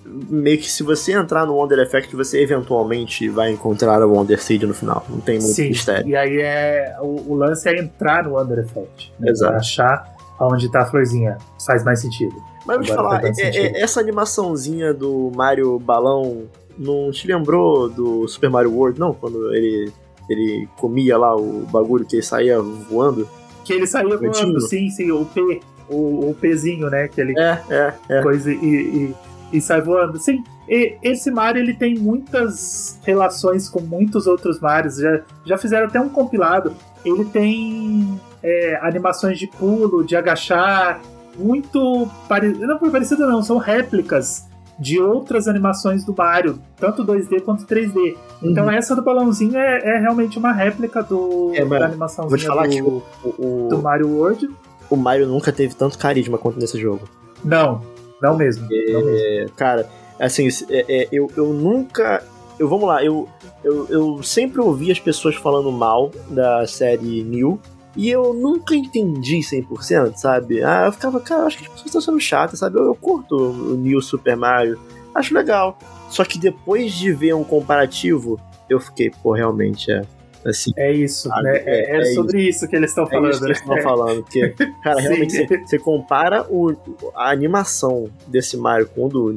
meio 0.05 0.57
que 0.57 0.69
se 0.69 0.83
você 0.83 1.13
entrar 1.13 1.45
no 1.45 1.53
Wonder 1.53 1.79
Effect, 1.79 2.15
você 2.15 2.41
eventualmente 2.41 3.27
vai 3.29 3.51
encontrar 3.51 4.01
o 4.01 4.13
Wonder 4.13 4.41
Seed 4.41 4.63
no 4.63 4.73
final. 4.73 5.05
Não 5.09 5.19
tem 5.19 5.39
muito 5.39 5.53
Sim, 5.53 5.69
mistério. 5.69 6.07
E 6.07 6.15
aí 6.15 6.41
é 6.41 6.95
o, 7.01 7.31
o, 7.31 7.35
lance 7.35 7.67
é 7.67 7.79
entrar 7.79 8.23
no 8.23 8.35
Wonder 8.35 8.59
Effect. 8.59 9.13
Né? 9.19 9.29
Exato. 9.29 9.55
Achar 9.55 10.17
onde 10.39 10.71
tá 10.71 10.81
a 10.81 10.85
florzinha. 10.85 11.37
Faz 11.65 11.83
mais 11.83 11.99
sentido. 11.99 12.35
Mas 12.65 12.77
vou 12.77 12.85
te 12.85 12.93
falar, 12.93 13.23
é, 13.23 13.31
é, 13.39 13.81
essa 13.81 13.99
animaçãozinha 13.99 14.93
do 14.93 15.31
Mario 15.35 15.79
Balão 15.79 16.43
não 16.77 17.11
te 17.11 17.27
lembrou 17.27 17.89
do 17.89 18.27
Super 18.27 18.49
Mario 18.49 18.73
World, 18.73 18.99
não? 18.99 19.13
Quando 19.13 19.53
ele, 19.55 19.91
ele 20.29 20.67
comia 20.77 21.17
lá 21.17 21.35
o 21.35 21.65
bagulho 21.71 22.05
que 22.05 22.17
ele 22.17 22.23
saía 22.23 22.61
voando? 22.61 23.27
Que 23.63 23.73
ele 23.73 23.87
saía 23.87 24.15
voando, 24.17 24.61
sim, 24.61 24.89
sim, 24.89 25.11
o 25.11 25.25
P, 25.25 25.61
o, 25.89 26.29
o 26.29 26.35
Pzinho, 26.35 26.89
né? 26.89 27.07
Que 27.07 27.21
ele 27.21 27.39
é, 27.39 27.61
é, 27.69 27.93
é. 28.09 28.21
Coisa, 28.21 28.51
e, 28.51 28.55
e, 28.55 29.15
e 29.51 29.61
sai 29.61 29.81
voando. 29.81 30.17
Sim, 30.17 30.43
e 30.67 30.97
esse 31.01 31.31
Mario 31.31 31.61
ele 31.61 31.73
tem 31.73 31.95
muitas 31.95 32.99
relações 33.05 33.69
com 33.69 33.81
muitos 33.81 34.27
outros 34.27 34.59
Marios. 34.59 34.97
Já, 34.97 35.21
já 35.45 35.57
fizeram 35.57 35.87
até 35.87 35.99
um 35.99 36.09
compilado. 36.09 36.73
Ele 37.05 37.25
tem 37.25 38.19
é, 38.43 38.79
animações 38.81 39.39
de 39.39 39.47
pulo, 39.47 40.03
de 40.03 40.15
agachar, 40.15 41.01
muito 41.37 42.07
parecido. 42.27 42.67
Não 42.67 42.77
parecido, 42.77 43.27
não, 43.27 43.41
são 43.41 43.57
réplicas 43.57 44.47
de 44.79 44.99
outras 44.99 45.47
animações 45.47 46.05
do 46.05 46.13
Mario, 46.15 46.59
tanto 46.79 47.03
2D 47.03 47.41
quanto 47.41 47.65
3D. 47.65 47.89
Então, 47.89 48.15
uhum. 48.41 48.51
Então 48.51 48.71
essa 48.71 48.95
do 48.95 49.01
balãozinho 49.01 49.57
é, 49.57 49.79
é, 49.79 49.97
realmente 49.97 50.37
uma 50.37 50.51
réplica 50.51 51.01
do, 51.01 51.51
é, 51.55 51.65
da 51.65 51.85
animação 51.85 52.27
vou 52.27 52.37
te 52.37 52.45
falar 52.45 52.67
do, 52.67 52.69
que 52.69 52.81
o, 52.81 53.03
o, 53.23 53.67
do 53.69 53.81
Mario 53.81 54.09
World. 54.09 54.49
O 54.89 54.95
Mario 54.95 55.27
nunca 55.27 55.51
teve 55.51 55.73
tanto 55.73 55.97
carisma 55.97 56.37
quanto 56.37 56.59
nesse 56.59 56.79
jogo. 56.79 57.07
Não, 57.43 57.81
não 58.21 58.37
mesmo. 58.37 58.67
É, 58.71 58.91
não 58.91 59.05
mesmo. 59.05 59.55
Cara, 59.55 59.89
assim, 60.19 60.47
é, 60.69 60.85
é, 60.87 61.07
eu, 61.11 61.29
eu 61.35 61.53
nunca. 61.53 62.23
Eu, 62.59 62.67
vamos 62.67 62.87
lá, 62.87 63.03
eu, 63.03 63.29
eu, 63.63 63.87
eu 63.87 64.23
sempre 64.23 64.59
ouvi 64.59 64.91
as 64.91 64.99
pessoas 64.99 65.35
falando 65.35 65.71
mal 65.71 66.11
da 66.29 66.65
série 66.65 67.23
New, 67.23 67.59
e 67.95 68.09
eu 68.09 68.33
nunca 68.33 68.75
entendi 68.75 69.39
100%, 69.39 70.15
sabe? 70.15 70.63
Ah, 70.63 70.85
eu 70.85 70.91
ficava, 70.91 71.19
cara, 71.19 71.43
acho 71.43 71.57
que 71.57 71.63
as 71.63 71.69
pessoas 71.69 71.87
estão 71.87 72.01
sendo 72.01 72.19
chatas, 72.19 72.59
sabe? 72.59 72.79
Eu, 72.79 72.85
eu 72.85 72.95
curto 72.95 73.35
o 73.35 73.75
New 73.75 74.01
Super 74.01 74.35
Mario, 74.35 74.79
acho 75.13 75.33
legal. 75.33 75.77
Só 76.09 76.23
que 76.23 76.39
depois 76.39 76.93
de 76.93 77.11
ver 77.11 77.33
um 77.33 77.43
comparativo, 77.43 78.39
eu 78.69 78.79
fiquei, 78.79 79.09
pô, 79.09 79.33
realmente 79.33 79.91
é. 79.91 80.01
Assim, 80.45 80.71
é 80.77 80.91
isso, 80.91 81.27
sabe? 81.29 81.43
né? 81.43 81.57
É, 81.65 81.97
é, 81.97 82.01
é 82.01 82.05
sobre 82.13 82.41
isso. 82.41 82.59
isso. 82.59 82.67
que 82.67 82.75
eles 82.75 82.91
estão 82.91 83.05
falando. 83.05 83.27
É 83.27 83.29
isso 83.31 83.39
que 83.39 83.45
eles 83.45 83.59
estão 83.59 83.81
falando. 83.81 84.23
Porque, 84.23 84.49
cara, 84.83 84.99
realmente, 84.99 85.47
você, 85.47 85.57
você 85.57 85.79
compara 85.79 86.45
o, 86.49 86.75
a 87.15 87.31
animação 87.31 88.09
desse 88.27 88.55
Mario 88.57 88.87
com 88.87 89.05
o 89.05 89.09
do 89.09 89.35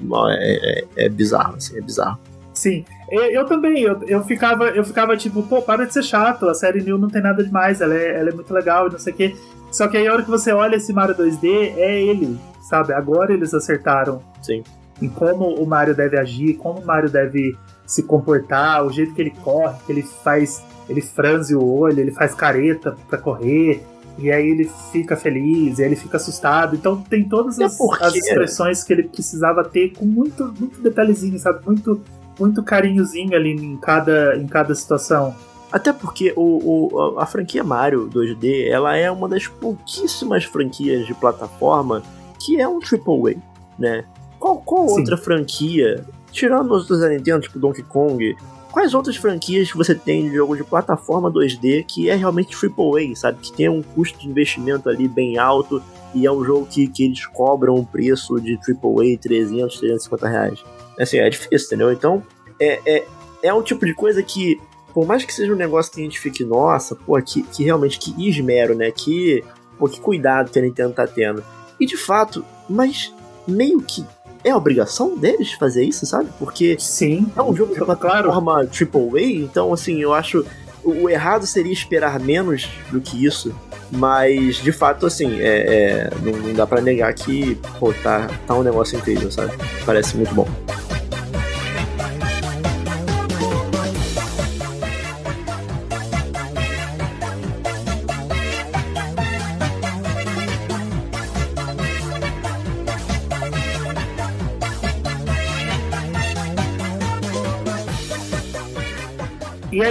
Mario, 0.00 0.38
é, 0.38 0.84
é, 0.96 1.04
é 1.06 1.08
bizarro, 1.08 1.56
assim, 1.56 1.78
é 1.78 1.80
bizarro. 1.80 2.18
Sim, 2.52 2.84
eu, 3.10 3.22
eu 3.22 3.46
também, 3.46 3.80
eu, 3.80 4.02
eu, 4.06 4.22
ficava, 4.22 4.68
eu 4.68 4.84
ficava 4.84 5.16
tipo, 5.16 5.42
pô, 5.42 5.62
para 5.62 5.86
de 5.86 5.94
ser 5.94 6.02
chato, 6.02 6.46
a 6.46 6.54
série 6.54 6.82
New 6.82 6.98
não 6.98 7.08
tem 7.08 7.22
nada 7.22 7.42
demais, 7.42 7.80
ela 7.80 7.94
é, 7.94 8.18
ela 8.18 8.28
é 8.28 8.32
muito 8.34 8.52
legal 8.52 8.86
e 8.86 8.92
não 8.92 8.98
sei 8.98 9.12
o 9.12 9.16
quê. 9.16 9.36
Só 9.72 9.88
que 9.88 9.96
aí 9.96 10.06
a 10.06 10.12
hora 10.12 10.22
que 10.22 10.30
você 10.30 10.52
olha 10.52 10.76
esse 10.76 10.92
Mario 10.92 11.14
2D, 11.14 11.74
é 11.76 12.02
ele, 12.02 12.38
sabe? 12.68 12.92
Agora 12.92 13.32
eles 13.32 13.54
acertaram 13.54 14.22
Sim. 14.42 14.62
em 15.00 15.08
como 15.08 15.54
o 15.54 15.66
Mario 15.66 15.94
deve 15.94 16.18
agir, 16.18 16.54
como 16.54 16.80
o 16.80 16.84
Mario 16.84 17.08
deve 17.08 17.56
se 17.90 18.04
comportar, 18.04 18.86
o 18.86 18.92
jeito 18.92 19.12
que 19.12 19.20
ele 19.20 19.32
corre, 19.42 19.74
que 19.84 19.90
ele 19.90 20.02
faz, 20.02 20.64
ele 20.88 21.00
franze 21.00 21.56
o 21.56 21.64
olho, 21.64 21.98
ele 21.98 22.12
faz 22.12 22.34
careta 22.34 22.96
para 23.08 23.18
correr, 23.18 23.84
e 24.16 24.30
aí 24.30 24.48
ele 24.48 24.70
fica 24.92 25.16
feliz, 25.16 25.78
e 25.78 25.82
aí 25.82 25.88
ele 25.88 25.96
fica 25.96 26.16
assustado. 26.16 26.76
Então 26.76 27.02
tem 27.02 27.28
todas 27.28 27.58
as, 27.58 27.76
as 28.00 28.14
expressões 28.14 28.84
que 28.84 28.92
ele 28.92 29.02
precisava 29.04 29.64
ter 29.64 29.92
com 29.92 30.04
muito, 30.04 30.54
muito 30.56 30.80
detalhezinho, 30.80 31.36
sabe? 31.38 31.66
Muito 31.66 32.00
muito 32.38 32.62
carinhozinho 32.62 33.34
ali 33.36 33.50
em 33.50 33.76
cada, 33.76 34.36
em 34.36 34.46
cada 34.46 34.74
situação. 34.74 35.34
Até 35.70 35.92
porque 35.92 36.32
o, 36.34 36.94
o, 36.94 37.18
a 37.18 37.26
franquia 37.26 37.62
Mario 37.62 38.08
2D 38.08 38.68
ela 38.68 38.96
é 38.96 39.10
uma 39.10 39.28
das 39.28 39.46
pouquíssimas 39.46 40.44
franquias 40.44 41.06
de 41.06 41.12
plataforma 41.12 42.02
que 42.38 42.58
é 42.58 42.66
um 42.66 42.78
AAA, 42.78 43.34
né? 43.78 44.04
Qual, 44.38 44.56
qual 44.62 44.86
outra 44.86 45.18
franquia, 45.18 46.02
tirando 46.32 46.72
os 46.72 46.88
da 46.88 47.08
Nintendo, 47.08 47.40
tipo 47.40 47.58
Donkey 47.58 47.82
Kong, 47.82 48.36
quais 48.70 48.94
outras 48.94 49.16
franquias 49.16 49.70
você 49.72 49.94
tem 49.94 50.28
de 50.28 50.34
jogo 50.34 50.56
de 50.56 50.64
plataforma 50.64 51.30
2D 51.30 51.84
que 51.86 52.08
é 52.08 52.14
realmente 52.14 52.54
AAA, 52.54 53.14
sabe? 53.16 53.38
Que 53.40 53.52
tem 53.52 53.68
um 53.68 53.82
custo 53.82 54.18
de 54.18 54.28
investimento 54.28 54.88
ali 54.88 55.08
bem 55.08 55.38
alto 55.38 55.82
e 56.14 56.26
é 56.26 56.32
um 56.32 56.44
jogo 56.44 56.66
que, 56.66 56.88
que 56.88 57.04
eles 57.04 57.26
cobram 57.26 57.74
um 57.74 57.84
preço 57.84 58.40
de 58.40 58.54
AAA 58.54 59.18
300, 59.20 59.78
350 59.78 60.28
reais. 60.28 60.64
Assim, 60.98 61.18
é 61.18 61.28
difícil, 61.28 61.66
entendeu? 61.66 61.92
Então, 61.92 62.22
é, 62.58 62.80
é, 62.86 63.06
é 63.42 63.54
um 63.54 63.62
tipo 63.62 63.86
de 63.86 63.94
coisa 63.94 64.22
que 64.22 64.60
por 64.92 65.06
mais 65.06 65.24
que 65.24 65.32
seja 65.32 65.52
um 65.52 65.56
negócio 65.56 65.92
que 65.92 66.00
a 66.00 66.04
gente 66.04 66.18
fique, 66.18 66.44
nossa, 66.44 66.94
pô, 66.94 67.20
que, 67.22 67.42
que 67.42 67.64
realmente, 67.64 67.98
que 67.98 68.28
esmero, 68.28 68.74
né? 68.74 68.90
Que, 68.90 69.44
pô, 69.78 69.88
que 69.88 70.00
cuidado 70.00 70.50
que 70.50 70.58
a 70.58 70.62
Nintendo 70.62 70.92
tá 70.92 71.06
tendo. 71.06 71.44
E 71.78 71.86
de 71.86 71.96
fato, 71.96 72.44
mas 72.68 73.12
meio 73.46 73.80
que 73.80 74.04
é 74.42 74.54
obrigação 74.54 75.16
deles 75.16 75.52
fazer 75.52 75.84
isso, 75.84 76.06
sabe? 76.06 76.28
Porque 76.38 76.76
Sim, 76.78 77.26
é 77.36 77.42
um 77.42 77.54
jogo 77.54 77.74
de 77.74 77.80
plataforma 77.80 78.66
claro. 78.66 79.14
AAA, 79.14 79.22
então 79.22 79.72
assim, 79.72 80.00
eu 80.00 80.12
acho 80.12 80.44
o 80.82 81.08
errado 81.08 81.46
seria 81.46 81.72
esperar 81.72 82.18
menos 82.18 82.68
do 82.90 83.00
que 83.00 83.24
isso, 83.24 83.54
mas 83.90 84.56
de 84.56 84.72
fato 84.72 85.06
assim, 85.06 85.38
é, 85.40 86.08
é 86.08 86.10
não, 86.22 86.32
não, 86.32 86.54
dá 86.54 86.66
para 86.66 86.80
negar 86.80 87.12
que 87.12 87.56
pô, 87.78 87.92
tá, 87.92 88.30
tá 88.46 88.54
um 88.54 88.62
negócio 88.62 88.98
incrível, 88.98 89.30
sabe? 89.30 89.52
Parece 89.84 90.16
muito 90.16 90.34
bom. 90.34 90.48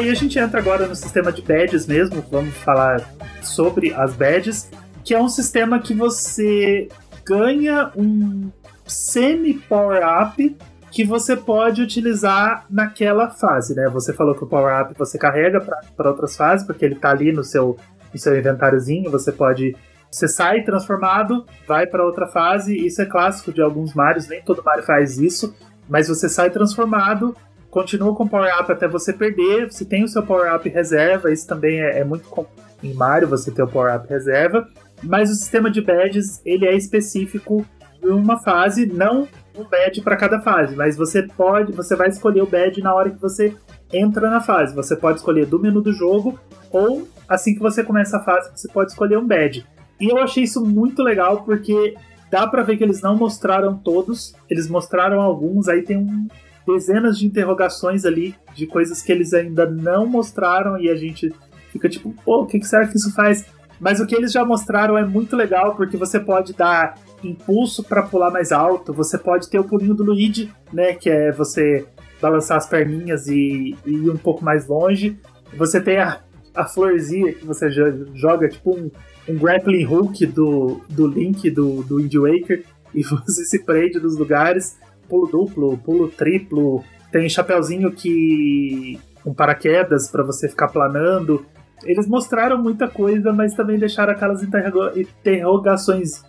Aí 0.10 0.13
a 0.13 0.15
gente 0.15 0.39
entra 0.39 0.60
agora 0.60 0.88
no 0.88 0.95
sistema 0.95 1.32
de 1.32 1.41
badges 1.41 1.86
mesmo, 1.86 2.24
vamos 2.32 2.56
falar 2.58 3.08
sobre 3.41 3.93
as 3.93 4.13
badges, 4.13 4.69
que 5.04 5.13
é 5.13 5.22
um 5.22 5.30
sistema 5.30 5.80
que 5.80 5.93
você 5.93 6.89
ganha 7.24 7.91
um 7.95 8.50
semi-power-up 8.88 10.58
que 10.91 11.06
você 11.06 11.36
pode 11.36 11.84
utilizar 11.84 12.65
naquela 12.69 13.30
fase, 13.30 13.76
né? 13.76 13.88
Você 13.89 14.12
falou 14.12 14.34
que 14.34 14.43
o 14.43 14.48
power-up 14.48 14.95
você 14.98 15.19
carrega 15.19 15.62
para 15.95 16.10
outras 16.10 16.36
fases, 16.36 16.65
porque 16.65 16.84
ele 16.84 16.95
tá 16.95 17.12
ali 17.12 17.32
no 17.32 17.43
seu, 17.43 17.78
no 18.12 18.19
seu 18.19 18.38
inventáriozinho, 18.38 19.12
você 19.12 19.32
pode... 19.32 19.76
Você 20.12 20.28
sai 20.28 20.63
transformado, 20.63 21.45
vai 21.67 21.86
para 21.86 22.04
outra 22.04 22.26
fase, 22.26 22.76
isso 22.76 23.00
é 23.00 23.06
clássico 23.06 23.54
de 23.54 23.62
alguns 23.62 23.93
Marios, 23.93 24.28
nem 24.28 24.41
todo 24.41 24.63
Mario 24.63 24.84
faz 24.84 25.19
isso, 25.19 25.54
mas 25.88 26.08
você 26.08 26.28
sai 26.28 26.50
transformado, 26.50 27.38
continua 27.69 28.15
com 28.15 28.27
power-up 28.27 28.71
até 28.71 28.88
você 28.88 29.13
perder. 29.13 29.71
Você 29.71 29.86
tem 29.86 30.03
o 30.03 30.08
seu 30.08 30.23
power-up 30.23 30.67
reserva, 30.69 31.32
isso 31.32 31.47
também 31.47 31.79
é, 31.79 31.99
é 31.99 32.03
muito 32.03 32.27
comum 32.27 32.47
em 32.82 32.93
Mario, 32.93 33.27
você 33.27 33.51
ter 33.51 33.63
o 33.63 33.67
power-up 33.67 34.08
reserva. 34.08 34.67
Mas 35.03 35.29
o 35.29 35.36
sistema 35.36 35.69
de 35.69 35.82
badges, 35.82 36.41
ele 36.45 36.65
é 36.65 36.75
específico 36.75 37.65
de 38.01 38.10
uma 38.10 38.39
fase, 38.39 38.86
não 38.86 39.27
um 39.55 39.63
badge 39.63 40.01
para 40.01 40.15
cada 40.15 40.39
fase, 40.39 40.73
mas 40.75 40.95
você 40.95 41.23
pode, 41.23 41.73
você 41.73 41.95
vai 41.95 42.08
escolher 42.08 42.41
o 42.41 42.47
badge 42.47 42.82
na 42.82 42.93
hora 42.93 43.10
que 43.10 43.19
você 43.19 43.53
entra 43.91 44.29
na 44.29 44.39
fase. 44.39 44.73
Você 44.73 44.95
pode 44.95 45.17
escolher 45.17 45.45
do 45.45 45.60
menu 45.60 45.82
do 45.82 45.91
jogo 45.91 46.39
ou 46.71 47.08
assim 47.27 47.53
que 47.53 47.60
você 47.60 47.84
começa 47.84 48.17
a 48.17 48.23
fase, 48.23 48.49
você 48.55 48.67
pode 48.69 48.91
escolher 48.91 49.17
um 49.17 49.27
badge. 49.27 49.65
E 49.99 50.10
eu 50.10 50.17
achei 50.17 50.43
isso 50.43 50.65
muito 50.65 51.03
legal 51.03 51.43
porque 51.43 51.95
dá 52.32 52.47
para 52.47 52.63
ver 52.63 52.77
que 52.77 52.84
eles 52.84 53.01
não 53.01 53.17
mostraram 53.17 53.77
todos, 53.77 54.34
eles 54.49 54.69
mostraram 54.69 55.19
alguns, 55.19 55.67
aí 55.67 55.82
tem 55.82 55.97
um 55.97 56.27
dezenas 56.71 57.17
de 57.17 57.25
interrogações 57.25 58.05
ali 58.05 58.36
de 58.53 58.67
coisas 58.67 59.01
que 59.01 59.12
eles 59.12 59.34
ainda 59.34 59.65
não 59.65 60.05
mostraram 60.05 60.79
e 60.79 60.89
a 60.89 60.95
gente 60.95 61.34
fica 61.71 61.89
tipo, 61.89 62.13
pô, 62.23 62.43
o 62.43 62.45
que 62.45 62.62
será 62.63 62.88
que 62.88 62.97
isso 62.97 63.13
faz? 63.13 63.45
Mas 63.79 63.99
o 63.99 64.05
que 64.05 64.15
eles 64.15 64.32
já 64.32 64.43
mostraram 64.45 64.97
é 64.97 65.05
muito 65.05 65.36
legal 65.36 65.75
porque 65.75 65.97
você 65.97 66.19
pode 66.19 66.53
dar 66.53 66.95
impulso 67.23 67.84
para 67.84 68.03
pular 68.03 68.29
mais 68.29 68.51
alto, 68.51 68.93
você 68.93 69.17
pode 69.17 69.49
ter 69.49 69.60
o 69.60 69.63
pulinho 69.63 69.93
do 69.93 70.03
Luigi, 70.03 70.51
né, 70.71 70.93
que 70.93 71.10
é 71.10 71.32
você 71.32 71.86
balançar 72.21 72.58
as 72.58 72.67
perninhas 72.67 73.27
e, 73.27 73.75
e 73.86 73.91
ir 73.91 74.10
um 74.10 74.17
pouco 74.17 74.43
mais 74.43 74.67
longe. 74.67 75.17
Você 75.58 75.82
tem 75.82 75.97
a, 75.97 76.19
a 76.53 76.65
florzinha 76.65 77.34
que 77.34 77.45
você 77.45 77.69
joga 78.13 78.47
tipo 78.49 78.77
um, 78.77 78.91
um 79.27 79.38
grappling 79.38 79.86
hook 79.86 80.25
do, 80.25 80.82
do 80.89 81.08
Link 81.08 81.49
do, 81.49 81.84
do 81.84 81.97
Wind 81.97 82.13
Waker 82.13 82.63
e 82.93 83.03
você 83.03 83.45
se 83.45 83.63
prende 83.63 83.99
nos 83.99 84.17
lugares 84.17 84.77
pulo 85.10 85.28
duplo, 85.28 85.78
pulo 85.80 86.08
triplo, 86.08 86.84
tem 87.12 87.28
chapeuzinho 87.28 87.91
que. 87.91 89.00
com 89.24 89.34
paraquedas 89.34 90.10
para 90.10 90.24
você 90.24 90.48
ficar 90.48 90.67
planando. 90.67 91.45
Eles 91.84 92.08
mostraram 92.08 92.62
muita 92.62 92.88
coisa, 92.88 93.32
mas 93.32 93.54
também 93.54 93.80
deixaram 93.80 94.12
aquelas 94.12 94.43
interrogações 94.43 96.24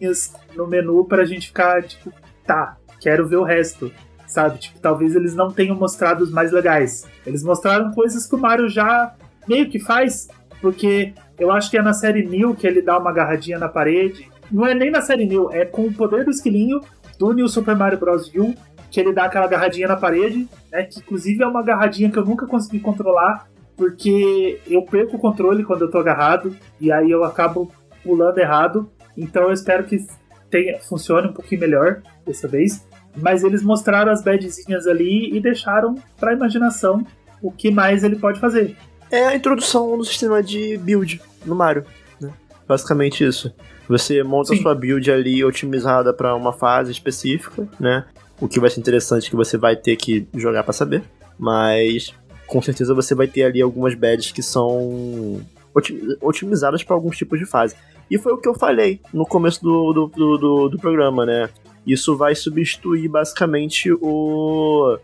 no 0.57 0.67
menu 0.67 1.05
pra 1.05 1.25
gente 1.25 1.49
ficar, 1.49 1.83
tipo, 1.83 2.13
tá, 2.47 2.77
quero 3.01 3.27
ver 3.27 3.37
o 3.37 3.45
resto. 3.45 3.93
Sabe? 4.27 4.61
Tipo, 4.61 4.79
talvez 4.79 5.17
eles 5.17 5.35
não 5.35 5.51
tenham 5.51 5.75
mostrado 5.75 6.23
os 6.23 6.31
mais 6.31 6.53
legais. 6.53 7.05
Eles 7.27 7.43
mostraram 7.43 7.91
coisas 7.91 8.29
que 8.29 8.35
o 8.37 8.39
Mario 8.39 8.69
já 8.69 9.13
meio 9.49 9.69
que 9.69 9.81
faz, 9.81 10.29
porque 10.61 11.13
eu 11.37 11.51
acho 11.51 11.69
que 11.69 11.77
é 11.77 11.83
na 11.83 11.93
série 11.93 12.25
New 12.25 12.55
que 12.55 12.65
ele 12.65 12.81
dá 12.81 12.97
uma 12.97 13.11
agarradinha 13.11 13.59
na 13.59 13.69
parede. 13.69 14.31
Não 14.53 14.65
é 14.65 14.73
nem 14.73 14.89
na 14.89 15.03
série 15.03 15.27
New, 15.27 15.51
é 15.51 15.65
com 15.65 15.83
o 15.83 15.93
poder 15.93 16.25
do 16.25 16.31
esquilinho 16.31 16.81
do 17.19 17.33
New 17.33 17.49
Super 17.49 17.75
Mario 17.77 17.99
Bros. 17.99 18.33
U 18.35 18.55
que 18.91 19.01
ele 19.01 19.13
dá 19.13 19.25
aquela 19.25 19.47
agarradinha 19.47 19.89
na 19.89 19.97
parede, 19.97 20.49
né? 20.71 20.83
Que 20.83 21.01
inclusive 21.01 21.43
é 21.43 21.47
uma 21.47 21.61
agarradinha 21.61 22.11
que 22.11 22.19
eu 22.19 22.25
nunca 22.25 22.47
consegui 22.47 22.81
controlar, 22.81 23.49
porque 23.77 24.61
eu 24.67 24.83
perco 24.83 25.17
o 25.17 25.21
controle 25.21 25.65
quando 25.65 25.83
eu 25.83 25.91
tô 25.91 25.99
agarrado, 25.99 26.55
e 26.81 26.91
aí 26.91 27.11
eu 27.11 27.25
acabo 27.25 27.73
pulando 28.03 28.39
errado. 28.39 28.91
Então 29.17 29.45
eu 29.45 29.53
espero 29.53 29.85
que 29.85 30.05
tenha, 30.51 30.79
funcione 30.81 31.29
um 31.29 31.33
pouquinho 31.33 31.61
melhor 31.61 32.03
dessa 32.27 32.49
vez. 32.49 32.87
Mas 33.17 33.43
eles 33.43 33.63
mostraram 33.63 34.13
as 34.13 34.23
badzinhas 34.23 34.87
ali 34.87 35.35
e 35.35 35.41
deixaram 35.41 35.97
pra 36.19 36.33
imaginação 36.33 37.05
o 37.43 37.51
que 37.51 37.71
mais 37.71 38.05
ele 38.05 38.17
pode 38.17 38.39
fazer. 38.39 38.77
É 39.11 39.27
a 39.27 39.35
introdução 39.35 39.97
no 39.97 40.05
sistema 40.05 40.43
de 40.43 40.77
build 40.79 41.21
no 41.45 41.57
Mario, 41.57 41.85
né? 42.21 42.31
Basicamente 42.69 43.25
isso. 43.25 43.53
Você 43.89 44.23
monta 44.23 44.55
Sim. 44.55 44.63
sua 44.63 44.75
build 44.75 45.11
ali 45.11 45.45
otimizada 45.45 46.13
para 46.13 46.35
uma 46.37 46.53
fase 46.53 46.93
específica, 46.93 47.69
né? 47.81 48.05
O 48.41 48.49
que 48.49 48.59
vai 48.59 48.71
ser 48.71 48.81
interessante 48.81 49.27
é 49.27 49.31
que 49.31 49.37
você 49.37 49.57
vai 49.57 49.77
ter 49.77 49.97
que 49.97 50.27
jogar 50.35 50.63
para 50.63 50.73
saber. 50.73 51.03
Mas 51.39 52.15
com 52.47 52.61
certeza 52.61 52.95
você 52.95 53.15
vai 53.15 53.29
ter 53.29 53.45
ali 53.45 53.63
algumas 53.63 53.95
badges 53.95 54.33
que 54.33 54.43
são 54.43 55.41
otimizadas 56.21 56.83
para 56.83 56.97
alguns 56.97 57.17
tipos 57.17 57.39
de 57.39 57.47
fase. 57.47 57.77
E 58.11 58.19
foi 58.19 58.33
o 58.33 58.39
que 58.39 58.49
eu 58.49 58.55
falei 58.55 59.01
no 59.15 59.25
começo 59.25 59.63
do, 59.63 59.93
do, 59.93 60.07
do, 60.09 60.39
do, 60.39 60.69
do 60.71 60.79
programa, 60.79 61.25
né? 61.25 61.49
Isso 61.87 62.17
vai 62.17 62.35
substituir 62.35 63.09
basicamente 63.09 63.91
o 63.93 64.99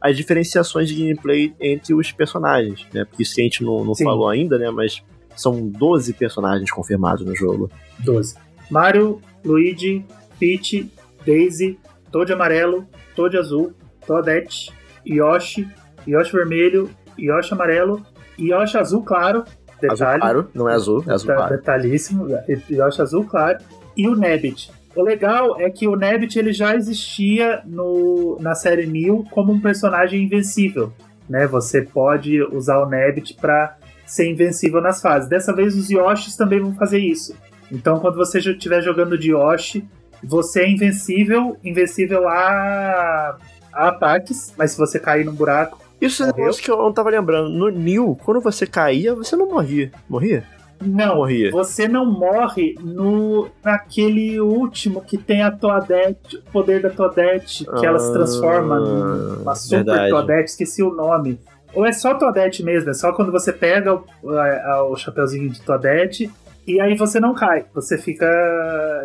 as 0.00 0.16
diferenciações 0.16 0.88
de 0.88 0.96
gameplay 0.96 1.54
entre 1.60 1.94
os 1.94 2.10
personagens, 2.10 2.86
né? 2.92 3.04
Porque 3.04 3.22
isso 3.22 3.34
a 3.38 3.42
gente 3.42 3.62
não, 3.62 3.84
não 3.84 3.94
falou 3.94 4.28
ainda, 4.28 4.58
né? 4.58 4.68
Mas 4.70 5.02
são 5.36 5.68
12 5.68 6.12
personagens 6.14 6.70
confirmados 6.70 7.24
no 7.24 7.34
jogo. 7.36 7.70
12. 8.00 8.34
Mario, 8.68 9.20
Luigi, 9.44 10.04
Peach, 10.40 10.90
Daisy, 11.24 11.78
Toad 12.12 12.32
amarelo, 12.32 12.86
Toad 13.16 13.36
azul, 13.36 13.72
Toadette, 14.06 14.70
Yoshi, 15.04 15.66
Yoshi 16.06 16.32
vermelho, 16.32 16.90
Yoshi 17.18 17.54
amarelo, 17.54 18.04
Yoshi 18.38 18.76
azul 18.76 19.02
claro, 19.02 19.44
detalhe. 19.80 19.92
Azul 19.92 20.20
claro, 20.20 20.50
não 20.54 20.68
é 20.68 20.74
azul, 20.74 21.04
é 21.08 21.12
azul 21.12 21.34
claro. 21.34 21.56
Detalhíssimo, 21.56 22.26
Yoshi 22.70 23.02
azul 23.02 23.24
claro, 23.24 23.58
e 23.96 24.06
o 24.06 24.14
Nabbit. 24.14 24.70
O 24.94 25.02
legal 25.02 25.58
é 25.58 25.70
que 25.70 25.88
o 25.88 25.96
Nabbit 25.96 26.38
ele 26.38 26.52
já 26.52 26.76
existia 26.76 27.62
no, 27.64 28.36
na 28.40 28.54
série 28.54 28.86
New 28.86 29.24
como 29.30 29.52
um 29.52 29.60
personagem 29.60 30.22
invencível. 30.22 30.92
Né? 31.28 31.46
Você 31.46 31.80
pode 31.80 32.42
usar 32.42 32.78
o 32.78 32.88
Nabbit 32.88 33.34
para 33.40 33.78
ser 34.04 34.30
invencível 34.30 34.82
nas 34.82 35.00
fases. 35.00 35.30
Dessa 35.30 35.54
vez 35.54 35.74
os 35.74 35.88
Yoshis 35.88 36.36
também 36.36 36.60
vão 36.60 36.74
fazer 36.74 36.98
isso. 36.98 37.34
Então 37.70 37.98
quando 38.00 38.16
você 38.16 38.38
estiver 38.38 38.82
jogando 38.82 39.16
de 39.16 39.30
Yoshi, 39.30 39.88
você 40.22 40.60
é 40.60 40.70
invencível, 40.70 41.56
invencível 41.64 42.28
a, 42.28 43.36
a 43.72 43.88
ataques, 43.88 44.52
mas 44.56 44.72
se 44.72 44.78
você 44.78 44.98
cair 44.98 45.24
num 45.24 45.34
buraco. 45.34 45.80
Isso 46.00 46.22
é 46.22 46.26
negócio 46.26 46.62
que 46.62 46.70
eu 46.70 46.76
não 46.76 46.92
tava 46.92 47.10
lembrando. 47.10 47.48
No 47.48 47.68
New, 47.68 48.18
quando 48.24 48.40
você 48.40 48.66
caía, 48.66 49.14
você 49.14 49.36
não 49.36 49.48
morria. 49.48 49.92
Morria? 50.08 50.44
Não, 50.84 51.16
morria. 51.16 51.50
você 51.50 51.86
não 51.86 52.04
morre 52.04 52.74
no 52.80 53.48
naquele 53.64 54.40
último 54.40 55.00
que 55.00 55.16
tem 55.16 55.42
a 55.42 55.50
Toadette, 55.50 56.38
o 56.38 56.50
poder 56.50 56.82
da 56.82 56.90
Toadette, 56.90 57.64
que 57.64 57.86
ah, 57.86 57.88
ela 57.88 57.98
se 58.00 58.12
transforma 58.12 58.80
numa 58.80 59.54
super 59.54 59.84
verdade. 59.84 60.10
Toadette, 60.10 60.50
esqueci 60.50 60.82
o 60.82 60.92
nome. 60.92 61.38
Ou 61.72 61.86
é 61.86 61.92
só 61.92 62.14
Toadette 62.14 62.62
mesmo, 62.62 62.90
é 62.90 62.94
só 62.94 63.12
quando 63.12 63.32
você 63.32 63.52
pega 63.52 63.94
o, 63.94 64.30
a, 64.30 64.84
o 64.84 64.96
chapeuzinho 64.96 65.48
de 65.48 65.62
Toadette 65.62 66.30
e 66.66 66.80
aí 66.80 66.96
você 66.96 67.18
não 67.18 67.34
cai. 67.34 67.66
Você 67.74 67.98
fica. 67.98 68.26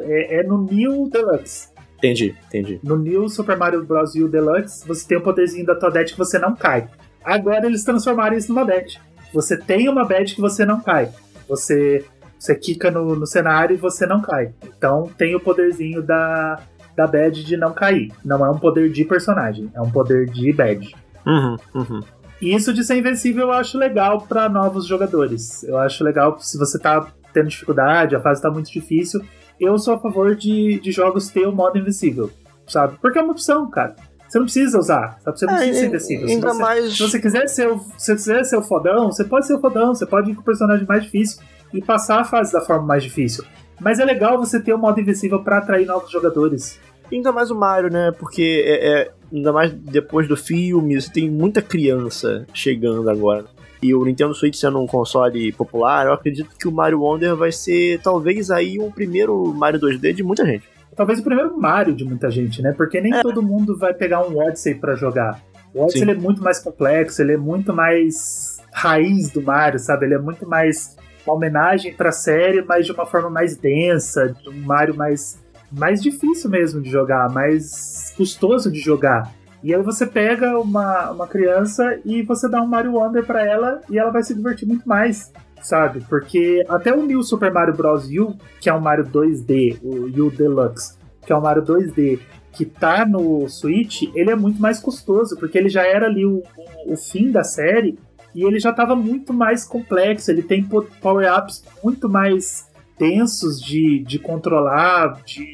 É, 0.03 0.39
é 0.39 0.43
no 0.43 0.63
New 0.63 1.09
Deluxe. 1.09 1.69
Entendi, 1.97 2.35
entendi. 2.47 2.79
No 2.83 2.97
New 2.97 3.27
Super 3.27 3.57
Mario 3.57 3.83
Bros. 3.83 4.13
U 4.15 4.27
Deluxe, 4.27 4.87
você 4.87 5.07
tem 5.07 5.17
o 5.17 5.21
poderzinho 5.21 5.65
da 5.65 5.75
Toadette 5.75 6.13
que 6.13 6.19
você 6.19 6.37
não 6.37 6.55
cai. 6.55 6.87
Agora 7.23 7.65
eles 7.65 7.83
transformaram 7.83 8.37
isso 8.37 8.49
numa 8.53 8.63
badge. 8.63 8.99
Você 9.33 9.57
tem 9.57 9.89
uma 9.89 10.05
badge 10.05 10.35
que 10.35 10.41
você 10.41 10.63
não 10.63 10.79
cai. 10.79 11.09
Você, 11.49 12.05
você 12.39 12.55
quica 12.55 12.91
no, 12.91 13.15
no 13.15 13.25
cenário 13.25 13.73
e 13.73 13.77
você 13.77 14.05
não 14.05 14.21
cai. 14.21 14.53
Então 14.77 15.11
tem 15.17 15.35
o 15.35 15.39
poderzinho 15.39 16.01
da, 16.01 16.61
da 16.95 17.07
badge 17.07 17.43
de 17.43 17.57
não 17.57 17.73
cair. 17.73 18.13
Não 18.23 18.45
é 18.45 18.49
um 18.49 18.59
poder 18.59 18.89
de 18.89 19.03
personagem, 19.03 19.69
é 19.73 19.81
um 19.81 19.89
poder 19.89 20.29
de 20.29 20.53
badge. 20.53 20.95
Uhum, 21.25 21.57
uhum. 21.73 21.99
E 22.41 22.53
isso 22.53 22.71
de 22.73 22.83
ser 22.83 22.97
invencível 22.97 23.47
eu 23.47 23.51
acho 23.51 23.77
legal 23.77 24.21
para 24.21 24.47
novos 24.47 24.85
jogadores. 24.85 25.63
Eu 25.63 25.77
acho 25.77 26.03
legal 26.03 26.39
se 26.39 26.57
você 26.57 26.77
tá 26.77 27.07
tendo 27.33 27.47
dificuldade, 27.47 28.15
a 28.15 28.19
fase 28.19 28.41
tá 28.41 28.49
muito 28.49 28.71
difícil. 28.71 29.21
Eu 29.59 29.77
sou 29.77 29.95
a 29.95 29.99
favor 29.99 30.35
de, 30.35 30.79
de 30.79 30.91
jogos 30.91 31.29
ter 31.29 31.47
o 31.47 31.51
modo 31.51 31.77
invencível, 31.77 32.29
sabe? 32.67 32.97
Porque 33.01 33.17
é 33.17 33.21
uma 33.21 33.31
opção, 33.31 33.69
cara. 33.69 33.95
Você 34.27 34.39
não 34.39 34.45
precisa 34.45 34.77
usar, 34.77 35.17
sabe? 35.23 35.39
Você 35.39 35.45
não 35.45 35.53
é, 35.53 35.57
precisa 35.57 35.79
ser 35.79 35.87
invencível. 35.87 36.27
Ainda 36.27 36.49
se 36.49 36.55
você, 36.55 36.61
mais... 36.61 36.97
se 36.97 37.03
você 37.03 37.19
quiser 37.19 37.47
ser 37.47 37.67
o, 37.69 37.79
se 37.79 38.05
você 38.05 38.15
quiser 38.15 38.43
ser 38.43 38.57
o 38.57 38.61
fodão, 38.61 39.11
você 39.11 39.23
pode 39.23 39.47
ser 39.47 39.55
o 39.55 39.59
fodão, 39.59 39.95
você 39.95 40.05
pode 40.05 40.31
ir 40.31 40.35
com 40.35 40.41
o 40.41 40.45
personagem 40.45 40.85
mais 40.85 41.03
difícil 41.03 41.41
e 41.73 41.81
passar 41.81 42.19
a 42.19 42.23
fase 42.23 42.51
da 42.51 42.61
forma 42.61 42.85
mais 42.85 43.03
difícil. 43.03 43.43
Mas 43.79 43.99
é 43.99 44.05
legal 44.05 44.37
você 44.37 44.59
ter 44.59 44.73
o 44.73 44.77
modo 44.77 44.99
invencível 44.99 45.41
para 45.43 45.59
atrair 45.59 45.85
novos 45.85 46.11
jogadores. 46.11 46.79
Ainda 47.11 47.31
mais 47.31 47.51
o 47.51 47.55
Mario, 47.55 47.89
né? 47.89 48.11
Porque 48.11 48.63
é, 48.65 49.01
é, 49.01 49.11
ainda 49.31 49.53
mais 49.53 49.71
depois 49.71 50.27
do 50.27 50.35
filme, 50.35 50.99
você 50.99 51.11
tem 51.11 51.29
muita 51.29 51.61
criança 51.61 52.45
chegando 52.53 53.09
agora. 53.09 53.45
E 53.81 53.93
o 53.93 54.03
Nintendo 54.03 54.33
Switch 54.33 54.55
sendo 54.55 54.81
um 54.81 54.87
console 54.87 55.51
popular, 55.51 56.07
eu 56.07 56.13
acredito 56.13 56.55
que 56.57 56.67
o 56.67 56.71
Mario 56.71 57.01
Wonder 57.01 57.35
vai 57.35 57.51
ser 57.51 57.99
talvez 58.01 58.49
aí 58.49 58.79
o 58.79 58.91
primeiro 58.91 59.53
Mario 59.53 59.79
2D 59.79 60.13
de 60.13 60.23
muita 60.23 60.45
gente. 60.45 60.67
Talvez 60.95 61.19
o 61.19 61.23
primeiro 61.23 61.55
Mario 61.59 61.95
de 61.95 62.03
muita 62.03 62.31
gente, 62.31 62.61
né? 62.61 62.73
Porque 62.75 62.99
nem 62.99 63.13
é. 63.13 63.21
todo 63.21 63.41
mundo 63.41 63.77
vai 63.77 63.93
pegar 63.93 64.27
um 64.27 64.37
Odyssey 64.39 64.75
para 64.75 64.95
jogar. 64.95 65.39
O 65.73 65.83
Odyssey 65.83 66.09
é 66.09 66.15
muito 66.15 66.41
mais 66.41 66.59
complexo, 66.59 67.21
ele 67.21 67.33
é 67.33 67.37
muito 67.37 67.71
mais 67.71 68.57
raiz 68.73 69.29
do 69.29 69.41
Mario, 69.41 69.77
sabe? 69.77 70.05
Ele 70.07 70.15
é 70.15 70.19
muito 70.19 70.47
mais 70.47 70.97
uma 71.25 71.35
homenagem 71.35 71.93
para 71.93 72.09
a 72.09 72.11
série, 72.11 72.63
mas 72.63 72.85
de 72.85 72.91
uma 72.91 73.05
forma 73.05 73.29
mais 73.29 73.55
densa, 73.55 74.35
de 74.41 74.49
um 74.49 74.59
Mario 74.65 74.95
mais 74.95 75.45
mais 75.71 76.01
difícil 76.01 76.49
mesmo 76.49 76.81
de 76.81 76.89
jogar, 76.89 77.29
mais 77.29 78.13
custoso 78.15 78.71
de 78.71 78.79
jogar. 78.79 79.33
E 79.63 79.73
aí 79.73 79.81
você 79.81 80.05
pega 80.05 80.57
uma, 80.59 81.11
uma 81.11 81.27
criança 81.27 81.99
e 82.05 82.21
você 82.21 82.49
dá 82.49 82.61
um 82.61 82.67
Mario 82.67 82.93
Wonder 82.93 83.25
para 83.25 83.45
ela 83.45 83.81
e 83.89 83.97
ela 83.97 84.11
vai 84.11 84.23
se 84.23 84.33
divertir 84.35 84.67
muito 84.67 84.87
mais, 84.87 85.31
sabe? 85.61 86.01
Porque 86.07 86.63
até 86.69 86.93
o 86.93 87.05
New 87.05 87.23
Super 87.23 87.51
Mario 87.51 87.75
Bros. 87.75 88.07
U, 88.09 88.35
que 88.59 88.69
é 88.69 88.73
um 88.73 88.79
Mario 88.79 89.05
2D, 89.05 89.79
o 89.81 90.05
U 90.05 90.31
Deluxe, 90.31 90.97
que 91.25 91.33
é 91.33 91.35
um 91.35 91.41
Mario 91.41 91.63
2D, 91.63 92.19
que 92.51 92.65
tá 92.65 93.05
no 93.05 93.47
Switch, 93.47 94.03
ele 94.15 94.31
é 94.31 94.35
muito 94.35 94.61
mais 94.61 94.79
custoso, 94.79 95.37
porque 95.37 95.57
ele 95.57 95.69
já 95.69 95.85
era 95.85 96.07
ali 96.07 96.25
o, 96.25 96.41
o, 96.85 96.93
o 96.93 96.97
fim 96.97 97.31
da 97.31 97.43
série 97.43 97.97
e 98.33 98.43
ele 98.43 98.59
já 98.59 98.69
estava 98.69 98.95
muito 98.95 99.33
mais 99.33 99.65
complexo, 99.65 100.31
ele 100.31 100.43
tem 100.43 100.63
power-ups 101.01 101.63
muito 101.83 102.07
mais 102.07 102.67
tensos 102.97 103.61
de, 103.61 104.03
de 104.03 104.19
controlar, 104.19 105.21
de, 105.23 105.45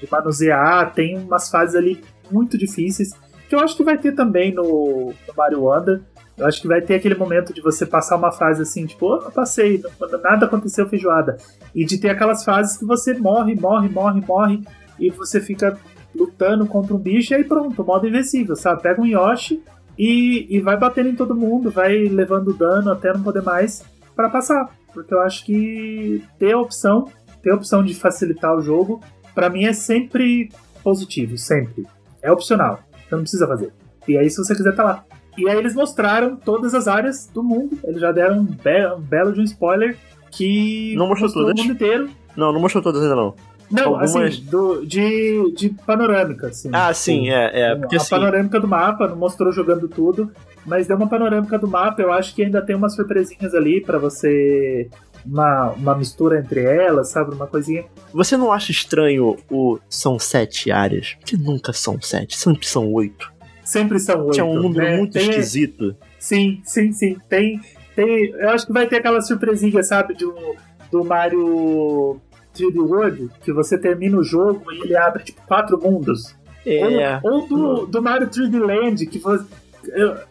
de 0.00 0.08
manusear, 0.10 0.92
tem 0.92 1.18
umas 1.18 1.50
fases 1.50 1.74
ali 1.74 2.02
muito 2.30 2.56
difíceis, 2.56 3.12
que 3.52 3.56
eu 3.56 3.60
acho 3.60 3.76
que 3.76 3.84
vai 3.84 3.98
ter 3.98 4.12
também 4.12 4.54
no, 4.54 5.12
no 5.28 5.34
Mario 5.36 5.64
Wonder. 5.64 6.00
Eu 6.38 6.46
acho 6.46 6.62
que 6.62 6.66
vai 6.66 6.80
ter 6.80 6.94
aquele 6.94 7.14
momento 7.14 7.52
de 7.52 7.60
você 7.60 7.84
passar 7.84 8.16
uma 8.16 8.32
fase 8.32 8.62
assim, 8.62 8.86
tipo, 8.86 9.06
oh, 9.06 9.30
passei, 9.30 9.82
nada 10.22 10.46
aconteceu 10.46 10.88
feijoada. 10.88 11.36
E 11.74 11.84
de 11.84 11.98
ter 11.98 12.08
aquelas 12.08 12.42
fases 12.42 12.78
que 12.78 12.86
você 12.86 13.12
morre, 13.12 13.54
morre, 13.54 13.90
morre, 13.90 14.22
morre, 14.26 14.64
e 14.98 15.10
você 15.10 15.38
fica 15.38 15.78
lutando 16.14 16.64
contra 16.64 16.94
um 16.94 16.98
bicho 16.98 17.34
e 17.34 17.36
aí 17.36 17.44
pronto, 17.44 17.84
modo 17.84 18.08
invencível, 18.08 18.56
sabe? 18.56 18.80
Pega 18.80 19.02
um 19.02 19.06
Yoshi 19.06 19.62
e, 19.98 20.46
e 20.48 20.58
vai 20.60 20.78
batendo 20.78 21.10
em 21.10 21.14
todo 21.14 21.34
mundo, 21.34 21.70
vai 21.70 22.04
levando 22.04 22.54
dano 22.54 22.90
até 22.90 23.12
não 23.12 23.22
poder 23.22 23.42
mais 23.42 23.84
para 24.16 24.30
passar 24.30 24.70
porque 24.92 25.12
eu 25.12 25.20
acho 25.20 25.44
que 25.44 26.22
ter 26.38 26.52
a 26.52 26.58
opção, 26.58 27.08
ter 27.42 27.50
a 27.50 27.54
opção 27.54 27.82
de 27.82 27.94
facilitar 27.94 28.54
o 28.54 28.60
jogo, 28.60 29.00
para 29.34 29.48
mim 29.48 29.64
é 29.64 29.72
sempre 29.72 30.50
positivo, 30.82 31.36
sempre. 31.38 31.86
É 32.20 32.30
opcional, 32.30 32.80
você 33.12 33.16
não 33.16 33.22
precisa 33.22 33.46
fazer. 33.46 33.72
E 34.08 34.16
aí, 34.16 34.28
se 34.30 34.38
você 34.38 34.54
quiser, 34.54 34.74
tá 34.74 34.82
lá. 34.82 35.04
E 35.36 35.48
aí 35.48 35.56
eles 35.56 35.74
mostraram 35.74 36.36
todas 36.36 36.74
as 36.74 36.88
áreas 36.88 37.26
do 37.32 37.42
mundo, 37.42 37.78
eles 37.84 38.00
já 38.00 38.12
deram 38.12 38.40
um, 38.40 38.44
be 38.44 38.86
um 38.96 39.00
belo 39.00 39.32
de 39.32 39.40
um 39.40 39.44
spoiler 39.44 39.96
que 40.30 40.94
não 40.96 41.06
mostrou, 41.06 41.28
mostrou 41.28 41.46
todas? 41.46 41.60
o 41.60 41.62
mundo 41.62 41.74
inteiro. 41.74 42.10
Não, 42.36 42.52
não 42.52 42.60
mostrou 42.60 42.82
todas 42.82 43.02
ainda 43.02 43.16
não. 43.16 43.34
Não, 43.70 43.94
Algumas... 43.94 44.14
assim, 44.14 44.44
do, 44.44 44.84
de, 44.84 45.54
de 45.56 45.70
panorâmica, 45.70 46.48
assim. 46.48 46.68
Ah, 46.72 46.92
sim, 46.92 47.30
é, 47.30 47.70
é. 47.70 47.76
Porque, 47.76 47.96
a 47.96 47.98
assim... 47.98 48.10
panorâmica 48.10 48.60
do 48.60 48.68
mapa, 48.68 49.08
não 49.08 49.16
mostrou 49.16 49.50
jogando 49.50 49.88
tudo, 49.88 50.30
mas 50.66 50.86
deu 50.86 50.96
uma 50.96 51.08
panorâmica 51.08 51.58
do 51.58 51.66
mapa, 51.66 52.02
eu 52.02 52.12
acho 52.12 52.34
que 52.34 52.42
ainda 52.42 52.60
tem 52.60 52.76
umas 52.76 52.94
surpresinhas 52.94 53.54
ali 53.54 53.80
para 53.80 53.98
você. 53.98 54.90
Uma, 55.24 55.70
uma 55.70 55.94
mistura 55.96 56.38
entre 56.38 56.62
elas, 56.62 57.08
sabe? 57.08 57.34
Uma 57.34 57.46
coisinha. 57.46 57.84
Você 58.12 58.36
não 58.36 58.52
acha 58.52 58.72
estranho 58.72 59.36
o 59.50 59.78
são 59.88 60.18
sete 60.18 60.70
áreas? 60.70 61.16
Porque 61.20 61.36
nunca 61.36 61.72
são 61.72 62.00
sete, 62.00 62.36
sempre 62.36 62.66
são 62.66 62.92
oito. 62.92 63.32
Sempre 63.64 63.98
são 63.98 64.24
oito. 64.24 64.34
Que 64.34 64.40
é 64.40 64.44
um 64.44 64.60
número 64.60 64.84
né? 64.84 64.96
muito 64.96 65.12
tem... 65.12 65.30
esquisito. 65.30 65.96
Sim, 66.18 66.60
sim, 66.64 66.92
sim. 66.92 67.16
Tem, 67.28 67.60
tem. 67.94 68.30
Eu 68.30 68.50
acho 68.50 68.66
que 68.66 68.72
vai 68.72 68.86
ter 68.86 68.96
aquela 68.96 69.20
surpresinha, 69.20 69.82
sabe? 69.82 70.14
Do, 70.14 70.34
do 70.90 71.04
Mario 71.04 72.20
3D 72.54 72.78
World, 72.78 73.30
que 73.42 73.52
você 73.52 73.78
termina 73.78 74.18
o 74.18 74.24
jogo 74.24 74.72
e 74.72 74.82
ele 74.82 74.96
abre 74.96 75.24
tipo 75.24 75.40
quatro 75.46 75.80
mundos. 75.80 76.36
É. 76.64 77.20
Ou, 77.22 77.32
ou 77.32 77.48
do, 77.48 77.86
do 77.86 78.02
Mario 78.02 78.28
3D 78.28 78.58
Land, 78.58 79.06
que 79.06 79.18
você. 79.18 79.44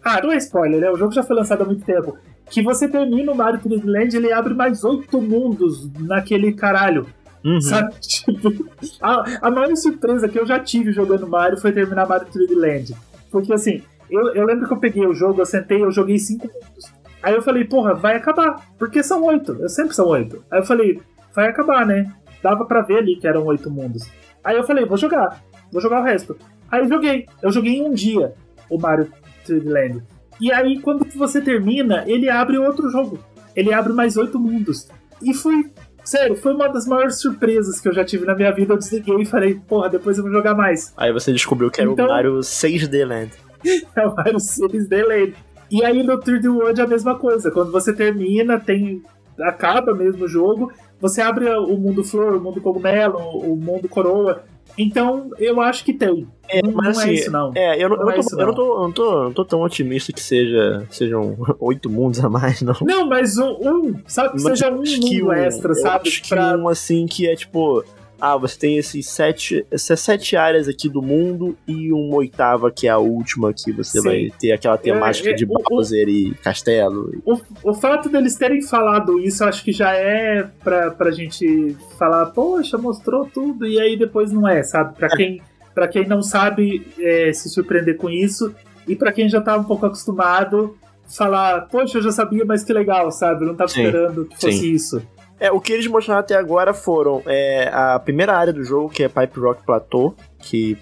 Ah, 0.04 0.22
não 0.22 0.32
é 0.32 0.38
spoiler, 0.38 0.80
né? 0.80 0.90
O 0.90 0.96
jogo 0.96 1.12
já 1.12 1.24
foi 1.24 1.36
lançado 1.36 1.64
há 1.64 1.66
muito 1.66 1.84
tempo. 1.84 2.18
Que 2.52 2.62
você 2.62 2.88
termina 2.88 3.32
o 3.32 3.36
Mario 3.36 3.60
3D 3.62 3.86
Land 3.86 4.16
ele 4.16 4.32
abre 4.32 4.54
mais 4.54 4.84
oito 4.84 5.22
mundos 5.22 5.90
naquele 6.00 6.54
caralho. 6.54 7.08
Uhum. 7.44 7.62
Sabe? 7.62 7.96
Tipo, 8.02 8.70
a, 9.02 9.48
a 9.48 9.50
maior 9.50 9.76
surpresa 9.76 10.28
que 10.28 10.38
eu 10.38 10.46
já 10.46 10.60
tive 10.60 10.92
jogando 10.92 11.28
Mario 11.28 11.58
foi 11.58 11.72
terminar 11.72 12.08
Mario 12.08 12.28
3D 12.28 12.56
Land. 12.56 12.96
Porque 13.32 13.54
assim, 13.54 13.82
eu, 14.10 14.34
eu 14.36 14.46
lembro 14.46 14.68
que 14.68 14.74
eu 14.74 14.80
peguei 14.80 15.08
o 15.08 15.14
jogo, 15.14 15.42
eu 15.42 15.46
sentei, 15.46 15.82
eu 15.82 15.92
joguei 15.92 16.20
cinco 16.20 16.48
mundos. 16.48 16.92
Aí 17.24 17.34
eu 17.34 17.42
falei, 17.42 17.64
porra, 17.64 17.94
vai 17.94 18.16
acabar. 18.16 18.68
Porque 18.78 19.02
são 19.02 19.24
oito. 19.24 19.54
Eu 19.60 19.70
sempre 19.70 19.96
são 19.96 20.08
oito. 20.08 20.44
Aí 20.52 20.60
eu 20.60 20.66
falei, 20.66 21.00
vai 21.34 21.48
acabar, 21.48 21.86
né? 21.86 22.12
Dava 22.44 22.66
para 22.66 22.82
ver 22.82 22.98
ali 22.98 23.16
que 23.16 23.28
eram 23.28 23.46
oito 23.46 23.72
mundos. 23.72 24.10
Aí 24.44 24.58
eu 24.58 24.64
falei, 24.64 24.86
vou 24.86 24.98
jogar, 24.98 25.42
vou 25.72 25.82
jogar 25.82 26.02
o 26.02 26.04
resto. 26.04 26.38
Aí 26.70 26.82
eu 26.82 26.90
joguei, 26.90 27.28
eu 27.42 27.52
joguei 27.52 27.78
em 27.78 27.88
um 27.88 27.94
dia 27.94 28.34
o 28.70 28.78
Mario 28.78 29.12
3D 29.48 29.70
Land. 29.70 30.04
E 30.42 30.52
aí, 30.52 30.80
quando 30.80 31.06
você 31.16 31.40
termina, 31.40 32.04
ele 32.08 32.28
abre 32.28 32.58
outro 32.58 32.90
jogo. 32.90 33.20
Ele 33.56 33.72
abre 33.72 33.94
mais 33.94 34.18
oito 34.18 34.40
mundos. 34.40 34.88
E 35.22 35.36
foi, 35.36 35.70
sério, 36.04 36.36
foi 36.36 36.54
uma 36.54 36.68
das 36.68 36.88
maiores 36.88 37.22
surpresas 37.22 37.80
que 37.80 37.88
eu 37.88 37.94
já 37.94 38.04
tive 38.04 38.26
na 38.26 38.34
minha 38.34 38.52
vida. 38.52 38.74
Eu 38.74 38.78
desliguei 38.78 39.22
e 39.22 39.26
falei, 39.26 39.62
porra, 39.68 39.88
depois 39.90 40.18
eu 40.18 40.24
vou 40.24 40.34
jogar 40.34 40.56
mais. 40.56 40.94
Aí 40.98 41.14
você 41.14 41.32
descobriu 41.32 41.70
que 41.70 41.80
era 41.80 41.92
então, 41.92 42.08
o 42.08 42.10
Mario 42.10 42.40
6D 42.40 43.06
Land. 43.06 43.32
é 43.96 44.08
o 44.08 44.16
Mario 44.16 44.38
6D 44.38 45.06
Land. 45.06 45.36
E 45.70 45.86
aí 45.86 46.02
no 46.02 46.20
3D 46.20 46.52
World 46.52 46.82
é 46.82 46.84
a 46.84 46.88
mesma 46.88 47.16
coisa. 47.20 47.52
Quando 47.52 47.72
você 47.72 47.94
termina, 47.94 48.60
tem. 48.60 49.04
acaba 49.40 49.94
mesmo 49.94 50.26
o 50.26 50.28
jogo, 50.28 50.72
você 51.00 51.22
abre 51.22 51.48
o 51.50 51.78
mundo 51.78 52.04
flor, 52.04 52.36
o 52.36 52.42
mundo 52.42 52.60
cogumelo, 52.60 53.20
o 53.20 53.56
mundo 53.56 53.88
coroa. 53.88 54.44
Então, 54.78 55.32
eu 55.38 55.60
acho 55.62 55.84
que 55.84 55.94
tem. 55.94 56.28
É, 56.50 56.62
não, 56.62 56.72
mas 56.74 56.98
não 56.98 57.02
é 57.02 57.06
assim, 57.06 57.10
é 57.10 57.14
isso, 57.14 57.32
não. 57.32 57.52
É, 57.56 57.84
eu 57.84 57.90
não, 57.90 57.98
não, 57.98 58.10
eu, 58.12 58.20
é 58.20 58.24
tô, 58.24 58.40
eu 58.40 58.48
não, 58.48 58.54
tô, 58.54 58.80
não, 58.80 58.92
tô, 58.92 59.24
não 59.24 59.34
tô 59.34 59.46
tão 59.46 59.62
otimista 59.62 60.12
que 60.12 60.22
seja, 60.22 60.86
sejam 60.90 61.38
oito 61.60 61.90
mundos 61.90 62.24
a 62.24 62.30
mais, 62.30 62.62
não. 62.62 62.76
Não, 62.82 63.08
mas 63.08 63.38
um, 63.38 63.52
um 63.62 63.96
sabe? 64.06 64.38
Que 64.38 64.44
mas 64.44 64.60
seja 64.60 64.72
um 64.72 64.78
mundo 64.78 65.28
um, 65.28 65.34
extra, 65.34 65.74
sabe? 65.76 66.10
Acho 66.10 66.28
pra... 66.28 66.52
que 66.52 66.58
um, 66.58 66.68
assim, 66.68 67.06
que 67.06 67.28
é 67.28 67.36
tipo 67.36 67.84
ah, 68.22 68.38
você 68.38 68.58
tem 68.58 68.78
esses 68.78 69.10
sete, 69.10 69.66
essas 69.72 70.00
sete 70.00 70.38
áreas 70.38 70.68
aqui 70.68 70.88
do 70.88 71.02
mundo 71.02 71.58
e 71.68 71.92
uma 71.92 72.18
oitava 72.18 72.70
que 72.70 72.88
é 72.88 72.92
a 72.92 73.00
última 73.00 73.52
que 73.52 73.72
você 73.72 74.00
Sim. 74.00 74.08
vai 74.08 74.32
ter 74.40 74.52
aquela 74.52 74.78
temática 74.78 75.30
é, 75.30 75.32
é, 75.32 75.36
de 75.36 75.46
Bowser 75.46 76.08
o, 76.08 76.10
e 76.10 76.34
castelo. 76.36 77.12
O, 77.26 77.40
o 77.72 77.74
fato 77.74 78.10
deles 78.10 78.36
terem 78.36 78.62
falado 78.62 79.20
isso, 79.20 79.44
acho 79.44 79.64
que 79.64 79.72
já 79.72 79.94
é 79.94 80.48
pra, 80.64 80.92
pra 80.92 81.10
gente 81.10 81.76
falar, 81.98 82.28
poxa, 82.28 82.78
mostrou 82.78 83.26
tudo, 83.26 83.66
e 83.66 83.80
aí 83.80 83.98
depois 83.98 84.32
não 84.32 84.48
é, 84.48 84.62
sabe? 84.62 84.96
Pra 84.96 85.08
é. 85.08 85.16
quem, 85.16 85.42
pra 85.74 85.88
quem 85.88 86.08
não 86.08 86.22
sabe 86.22 86.86
é, 87.00 87.34
se 87.34 87.50
surpreender 87.50 87.98
com 87.98 88.08
isso, 88.08 88.54
e 88.88 88.96
pra 88.96 89.12
quem 89.12 89.28
já 89.28 89.42
tá 89.42 89.58
um 89.58 89.64
pouco 89.64 89.88
acostumado, 89.88 90.78
falar, 91.08 91.62
poxa, 91.62 91.98
eu 91.98 92.04
já 92.04 92.12
sabia, 92.12 92.46
mas 92.46 92.64
que 92.64 92.72
legal, 92.72 93.12
sabe? 93.12 93.44
Eu 93.44 93.48
não 93.48 93.56
tava 93.56 93.70
Sim. 93.70 93.82
esperando 93.82 94.26
que 94.26 94.36
fosse 94.36 94.60
Sim. 94.60 94.72
isso. 94.74 95.02
É, 95.42 95.52
o 95.52 95.60
que 95.60 95.74
eles 95.74 95.88
mostraram 95.88 96.20
até 96.20 96.36
agora 96.36 96.72
foram 96.72 97.24
é, 97.26 97.68
a 97.74 97.98
primeira 97.98 98.38
área 98.38 98.54
do 98.54 98.64
jogo, 98.64 98.90
que 98.90 99.02
é 99.02 99.10
Pipe 99.10 99.40
Rock 99.40 99.66
Plateau, 99.66 100.16
que 100.38 100.78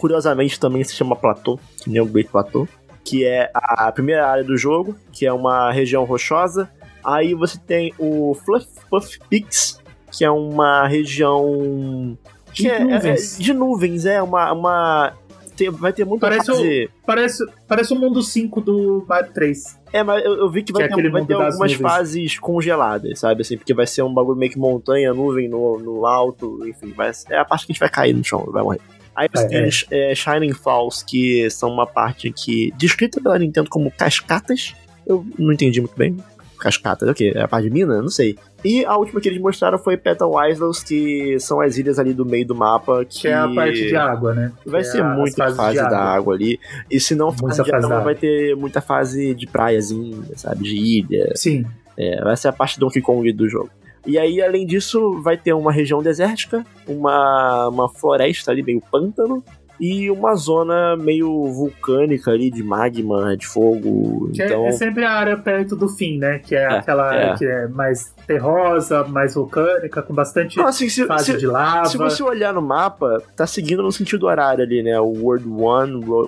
curiosamente 0.00 0.58
também 0.58 0.82
se 0.82 0.94
chama 0.94 1.14
Plateau, 1.14 1.60
que 1.84 1.90
nem 1.90 2.00
o 2.00 2.06
Great 2.06 2.30
Plateau, 2.30 2.66
que 3.04 3.26
é 3.26 3.50
a 3.52 3.92
primeira 3.92 4.26
área 4.26 4.42
do 4.42 4.56
jogo, 4.56 4.96
que 5.12 5.26
é 5.26 5.32
uma 5.32 5.70
região 5.70 6.04
rochosa. 6.04 6.70
Aí 7.04 7.34
você 7.34 7.58
tem 7.58 7.92
o 7.98 8.34
Fluff 8.46 8.66
Puff 8.88 9.18
Peaks, 9.28 9.78
que 10.10 10.24
é 10.24 10.30
uma 10.30 10.88
região 10.88 12.16
que 12.54 12.62
de, 12.62 12.70
é, 12.70 12.78
nuvens. 12.82 13.38
É, 13.38 13.42
de 13.42 13.52
nuvens, 13.52 14.06
é 14.06 14.22
uma, 14.22 14.52
uma 14.54 15.12
tem, 15.54 15.70
vai 15.70 15.92
ter 15.92 16.04
muito 16.04 16.20
parece 16.20 16.50
o, 16.50 16.90
parece, 17.04 17.44
parece 17.68 17.92
o 17.92 17.96
mundo 17.96 18.22
5 18.22 18.60
do 18.60 19.04
Mario 19.08 19.32
3. 19.32 19.78
É, 19.96 20.02
mas 20.02 20.24
eu, 20.24 20.34
eu 20.34 20.50
vi 20.50 20.62
que 20.62 20.72
vai 20.72 20.86
que 20.86 20.92
é 20.92 20.96
ter, 20.96 21.10
vai 21.10 21.24
ter 21.24 21.34
algumas 21.34 21.58
nuvens. 21.58 21.80
fases 21.80 22.38
congeladas, 22.38 23.18
sabe? 23.18 23.42
Assim, 23.42 23.56
porque 23.56 23.72
vai 23.72 23.86
ser 23.86 24.02
um 24.02 24.12
bagulho 24.12 24.38
meio 24.38 24.52
que 24.52 24.58
montanha, 24.58 25.14
nuvem 25.14 25.48
no, 25.48 25.78
no 25.78 26.06
alto, 26.06 26.60
enfim, 26.66 26.92
vai, 26.92 27.10
é 27.30 27.38
a 27.38 27.44
parte 27.44 27.66
que 27.66 27.72
a 27.72 27.74
gente 27.74 27.80
vai 27.80 27.88
cair 27.88 28.12
no 28.12 28.22
chão, 28.22 28.44
vai 28.50 28.62
morrer. 28.62 28.80
Aí 29.14 29.28
você 29.32 29.48
tem 29.48 29.66
é. 29.90 30.14
Shining 30.14 30.52
Falls, 30.52 31.02
que 31.02 31.48
são 31.48 31.70
uma 31.70 31.86
parte 31.86 32.30
que. 32.30 32.70
descrita 32.76 33.18
pela 33.18 33.38
Nintendo 33.38 33.70
como 33.70 33.90
cascatas. 33.90 34.74
Eu 35.06 35.24
não 35.38 35.54
entendi 35.54 35.80
muito 35.80 35.96
bem. 35.96 36.14
Cascatas, 36.58 37.08
o 37.08 37.14
quê? 37.14 37.32
É 37.34 37.42
a 37.42 37.48
parte 37.48 37.64
de 37.64 37.70
mina? 37.70 38.00
Não 38.00 38.08
sei. 38.08 38.36
E 38.64 38.84
a 38.84 38.96
última 38.96 39.20
que 39.20 39.28
eles 39.28 39.40
mostraram 39.40 39.78
foi 39.78 39.96
Petal 39.96 40.32
Islands, 40.48 40.82
que 40.82 41.38
são 41.38 41.60
as 41.60 41.76
ilhas 41.76 41.98
ali 41.98 42.12
do 42.12 42.24
meio 42.24 42.46
do 42.46 42.54
mapa. 42.54 43.04
Que, 43.04 43.22
que 43.22 43.28
é 43.28 43.34
a 43.34 43.48
parte 43.48 43.86
de 43.86 43.96
água, 43.96 44.34
né? 44.34 44.52
Vai 44.64 44.82
que 44.82 44.88
ser 44.88 45.00
é 45.00 45.02
muita 45.02 45.54
fase 45.54 45.76
da 45.76 45.98
água 45.98 46.34
ali. 46.34 46.58
E 46.90 46.98
se 46.98 47.14
não 47.14 47.30
for 47.30 47.50
de 47.50 47.74
água, 47.74 48.00
vai 48.00 48.14
ter 48.14 48.56
muita 48.56 48.80
fase 48.80 49.34
de 49.34 49.46
praiazinha, 49.46 50.18
sabe? 50.36 50.62
De 50.62 50.76
ilha. 50.76 51.32
Sim. 51.34 51.64
É, 51.96 52.22
vai 52.22 52.36
ser 52.36 52.48
a 52.48 52.52
parte 52.52 52.78
do 52.78 52.86
Donkey 52.86 53.00
Kong 53.00 53.32
do 53.32 53.48
jogo. 53.48 53.70
E 54.06 54.18
aí, 54.18 54.40
além 54.40 54.64
disso, 54.64 55.20
vai 55.20 55.36
ter 55.36 55.52
uma 55.52 55.72
região 55.72 56.00
desértica, 56.00 56.64
uma, 56.86 57.68
uma 57.68 57.88
floresta 57.88 58.52
ali, 58.52 58.62
meio 58.62 58.80
pântano, 58.80 59.42
e 59.80 60.10
uma 60.10 60.34
zona 60.34 60.96
meio 60.96 61.46
vulcânica 61.52 62.30
ali 62.30 62.50
de 62.50 62.62
magma, 62.62 63.36
de 63.36 63.46
fogo. 63.46 64.30
Que 64.32 64.42
é, 64.42 64.46
então... 64.46 64.66
é, 64.66 64.72
sempre 64.72 65.04
a 65.04 65.12
área 65.12 65.36
perto 65.36 65.76
do 65.76 65.88
fim, 65.88 66.18
né? 66.18 66.38
Que 66.38 66.54
é, 66.54 66.62
é 66.62 66.66
aquela 66.66 67.08
área 67.08 67.32
é. 67.32 67.36
que 67.36 67.44
é 67.44 67.68
mais 67.68 68.14
terrosa, 68.26 69.04
mais 69.04 69.34
vulcânica, 69.34 70.02
com 70.02 70.14
bastante 70.14 70.56
Não, 70.56 70.66
assim, 70.66 70.88
se, 70.88 71.06
fase 71.06 71.32
se, 71.32 71.38
de 71.38 71.46
lava. 71.46 71.86
Se 71.86 71.98
você 71.98 72.22
olhar 72.22 72.52
no 72.54 72.62
mapa, 72.62 73.22
tá 73.36 73.46
seguindo 73.46 73.82
no 73.82 73.92
sentido 73.92 74.26
horário 74.26 74.64
ali, 74.64 74.82
né? 74.82 74.98
O 74.98 75.12
World 75.22 75.46
1, 75.46 75.50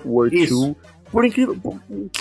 World 0.05 0.47
2. 0.47 0.75
Por 1.11 1.25
incrível. 1.25 1.57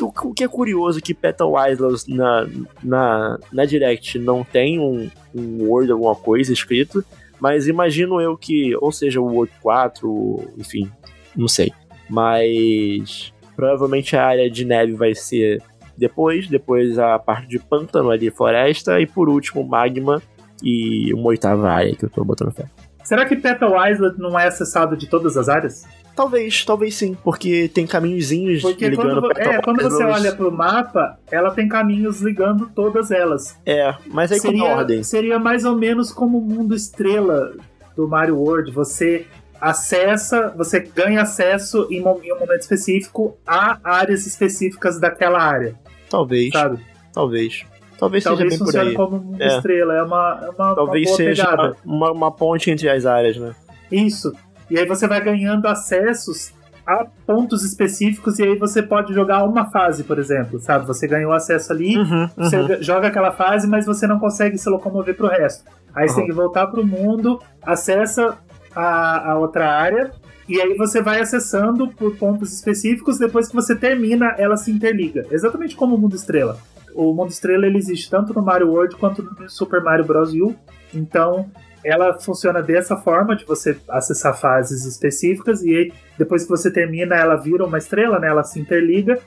O 0.01 0.33
que 0.33 0.45
é 0.45 0.49
curioso 0.49 0.99
é 0.99 1.03
que 1.03 1.13
Petal 1.13 1.53
Islands 1.71 2.07
na, 2.07 2.47
na, 2.83 3.39
na 3.53 3.65
Direct 3.67 4.19
não 4.19 4.43
tem 4.43 4.81
um, 4.81 5.11
um 5.35 5.69
Word, 5.69 5.93
alguma 5.93 6.15
coisa 6.15 6.53
escrito. 6.53 7.05
Mas 7.39 7.69
imagino 7.69 8.21
eu 8.21 8.37
que, 8.37 8.75
ou 8.81 8.91
seja, 8.91 9.21
o 9.21 9.27
Word 9.27 9.53
4, 9.63 10.55
enfim, 10.59 10.91
não 11.37 11.49
sei. 11.49 11.73
Mas 12.09 13.33
provavelmente 13.57 14.17
a 14.17 14.25
área 14.25 14.51
de 14.51 14.65
neve 14.65 14.93
vai 14.93 15.15
ser 15.15 15.63
depois, 15.97 16.47
depois 16.47 16.99
a 16.99 17.19
parte 17.19 17.49
de 17.49 17.59
pântano 17.59 18.11
ali, 18.11 18.31
floresta, 18.31 19.01
e 19.01 19.07
por 19.07 19.29
último 19.29 19.65
magma 19.65 20.23
e 20.63 21.13
uma 21.13 21.29
oitava 21.29 21.69
área 21.69 21.95
que 21.95 22.05
eu 22.05 22.11
tô 22.11 22.25
botando 22.25 22.53
fé. 22.53 22.67
Será 23.03 23.25
que 23.25 23.35
Petal 23.37 23.73
Island 23.91 24.19
não 24.19 24.39
é 24.39 24.47
acessado 24.47 24.97
de 24.97 25.09
todas 25.09 25.37
as 25.37 25.49
áreas? 25.49 25.87
Talvez, 26.15 26.65
talvez 26.65 26.95
sim, 26.97 27.17
porque 27.23 27.69
tem 27.69 27.87
caminhozinhos 27.87 28.61
porque 28.61 28.89
ligando 28.89 29.21
quando, 29.21 29.39
É, 29.39 29.63
quando 29.63 29.83
você 29.83 30.03
olha 30.03 30.33
pro 30.35 30.51
mapa, 30.51 31.17
ela 31.31 31.53
tem 31.53 31.69
caminhos 31.69 32.21
ligando 32.21 32.69
todas 32.75 33.11
elas. 33.11 33.57
É, 33.65 33.95
mas 34.07 34.33
aí 34.33 34.41
seria, 34.41 34.63
com 34.63 34.69
ordem. 34.69 35.03
Seria 35.05 35.39
mais 35.39 35.65
ou 35.65 35.77
menos 35.77 36.13
como 36.13 36.39
o 36.39 36.41
mundo 36.41 36.75
estrela 36.75 37.53
do 37.97 38.09
Mario 38.09 38.37
World. 38.37 38.73
Você 38.73 39.27
acessa, 39.61 40.53
você 40.57 40.81
ganha 40.81 41.23
acesso 41.23 41.87
em, 41.91 41.99
em 41.99 42.33
um 42.33 42.39
momento 42.39 42.61
específico 42.61 43.37
a 43.47 43.79
áreas 43.83 44.27
específicas 44.27 45.01
daquela 45.01 45.41
área. 45.41 45.75
Talvez. 46.09 46.53
Sabe? 46.53 46.79
Talvez. 47.13 47.65
Talvez, 47.99 48.23
Talvez 48.23 48.55
seja 48.55 48.65
bem 48.65 48.73
por 48.73 48.89
aí. 48.89 48.95
como 48.95 49.17
um 49.17 49.21
mundo 49.21 49.43
é. 49.43 49.57
estrela, 49.57 49.95
é 49.95 50.03
uma, 50.03 50.41
é 50.45 50.51
uma 50.51 50.75
Talvez 50.75 51.09
uma 51.09 51.17
seja 51.17 51.75
uma, 51.85 52.13
uma, 52.13 52.33
ponte 52.33 52.71
entre 52.71 52.89
as 52.89 53.05
áreas, 53.05 53.37
né? 53.37 53.55
Isso. 53.91 54.33
E 54.71 54.79
aí 54.79 54.87
você 54.87 55.09
vai 55.09 55.21
ganhando 55.21 55.67
acessos 55.67 56.53
a 56.87 57.05
pontos 57.27 57.65
específicos 57.65 58.39
e 58.39 58.45
aí 58.45 58.57
você 58.57 58.83
pode 58.83 59.13
jogar 59.13 59.45
uma 59.45 59.69
fase, 59.69 60.05
por 60.05 60.19
exemplo, 60.19 60.61
sabe? 60.61 60.87
Você 60.87 61.09
ganhou 61.09 61.33
acesso 61.33 61.73
ali, 61.73 61.99
uhum, 61.99 62.23
uhum. 62.23 62.29
você 62.37 62.83
joga 62.83 63.09
aquela 63.09 63.33
fase, 63.33 63.67
mas 63.67 63.85
você 63.85 64.07
não 64.07 64.21
consegue 64.21 64.57
se 64.57 64.71
locomover 64.71 65.17
pro 65.17 65.27
resto. 65.27 65.65
Aí 65.93 66.05
uhum. 66.05 66.09
você 66.09 66.15
tem 66.15 66.27
que 66.27 66.33
voltar 66.33 66.69
pro 66.69 66.87
mundo, 66.87 67.43
acessa 67.61 68.39
a, 68.79 69.33
a 69.33 69.39
outra 69.39 69.71
área 69.71 70.13
e 70.49 70.61
aí 70.63 70.75
você 70.75 71.03
vai 71.03 71.21
acessando 71.21 71.89
por 71.89 72.17
pontos 72.17 72.55
específicos, 72.55 73.19
depois 73.19 73.49
que 73.49 73.55
você 73.55 73.77
termina, 73.77 74.35
ela 74.39 74.57
se 74.57 74.71
interliga. 74.71 75.27
Exatamente 75.31 75.77
como 75.77 75.95
o 75.95 75.99
Mundo 75.99 76.17
Estrela. 76.17 76.59
O 76.95 77.13
Mundo 77.13 77.31
Estrela 77.31 77.67
ele 77.67 77.77
existe 77.77 78.09
tanto 78.09 78.33
no 78.33 78.41
Mario 78.41 78.71
World 78.71 78.97
quanto 78.97 79.23
no 79.23 79.49
Super 79.51 79.83
Mario 79.83 80.07
Bros. 80.07 80.33
U. 80.33 80.57
Então, 80.95 81.51
ela 81.85 82.19
funciona 82.19 82.63
dessa 82.63 82.97
forma, 82.97 83.37
de 83.37 83.45
você 83.45 83.79
acessar 83.91 84.35
fases 84.41 84.87
específicas, 84.87 85.63
e 85.63 85.77
aí, 85.77 85.93
depois 86.17 86.45
que 86.45 86.49
você 86.49 86.71
termina, 86.71 87.15
ela 87.15 87.37
vira 87.37 87.67
uma 87.67 87.77
estrela, 87.77 88.19
né? 88.19 88.29
Ela 88.29 88.43
se 88.43 88.59
interliga. 88.59 89.19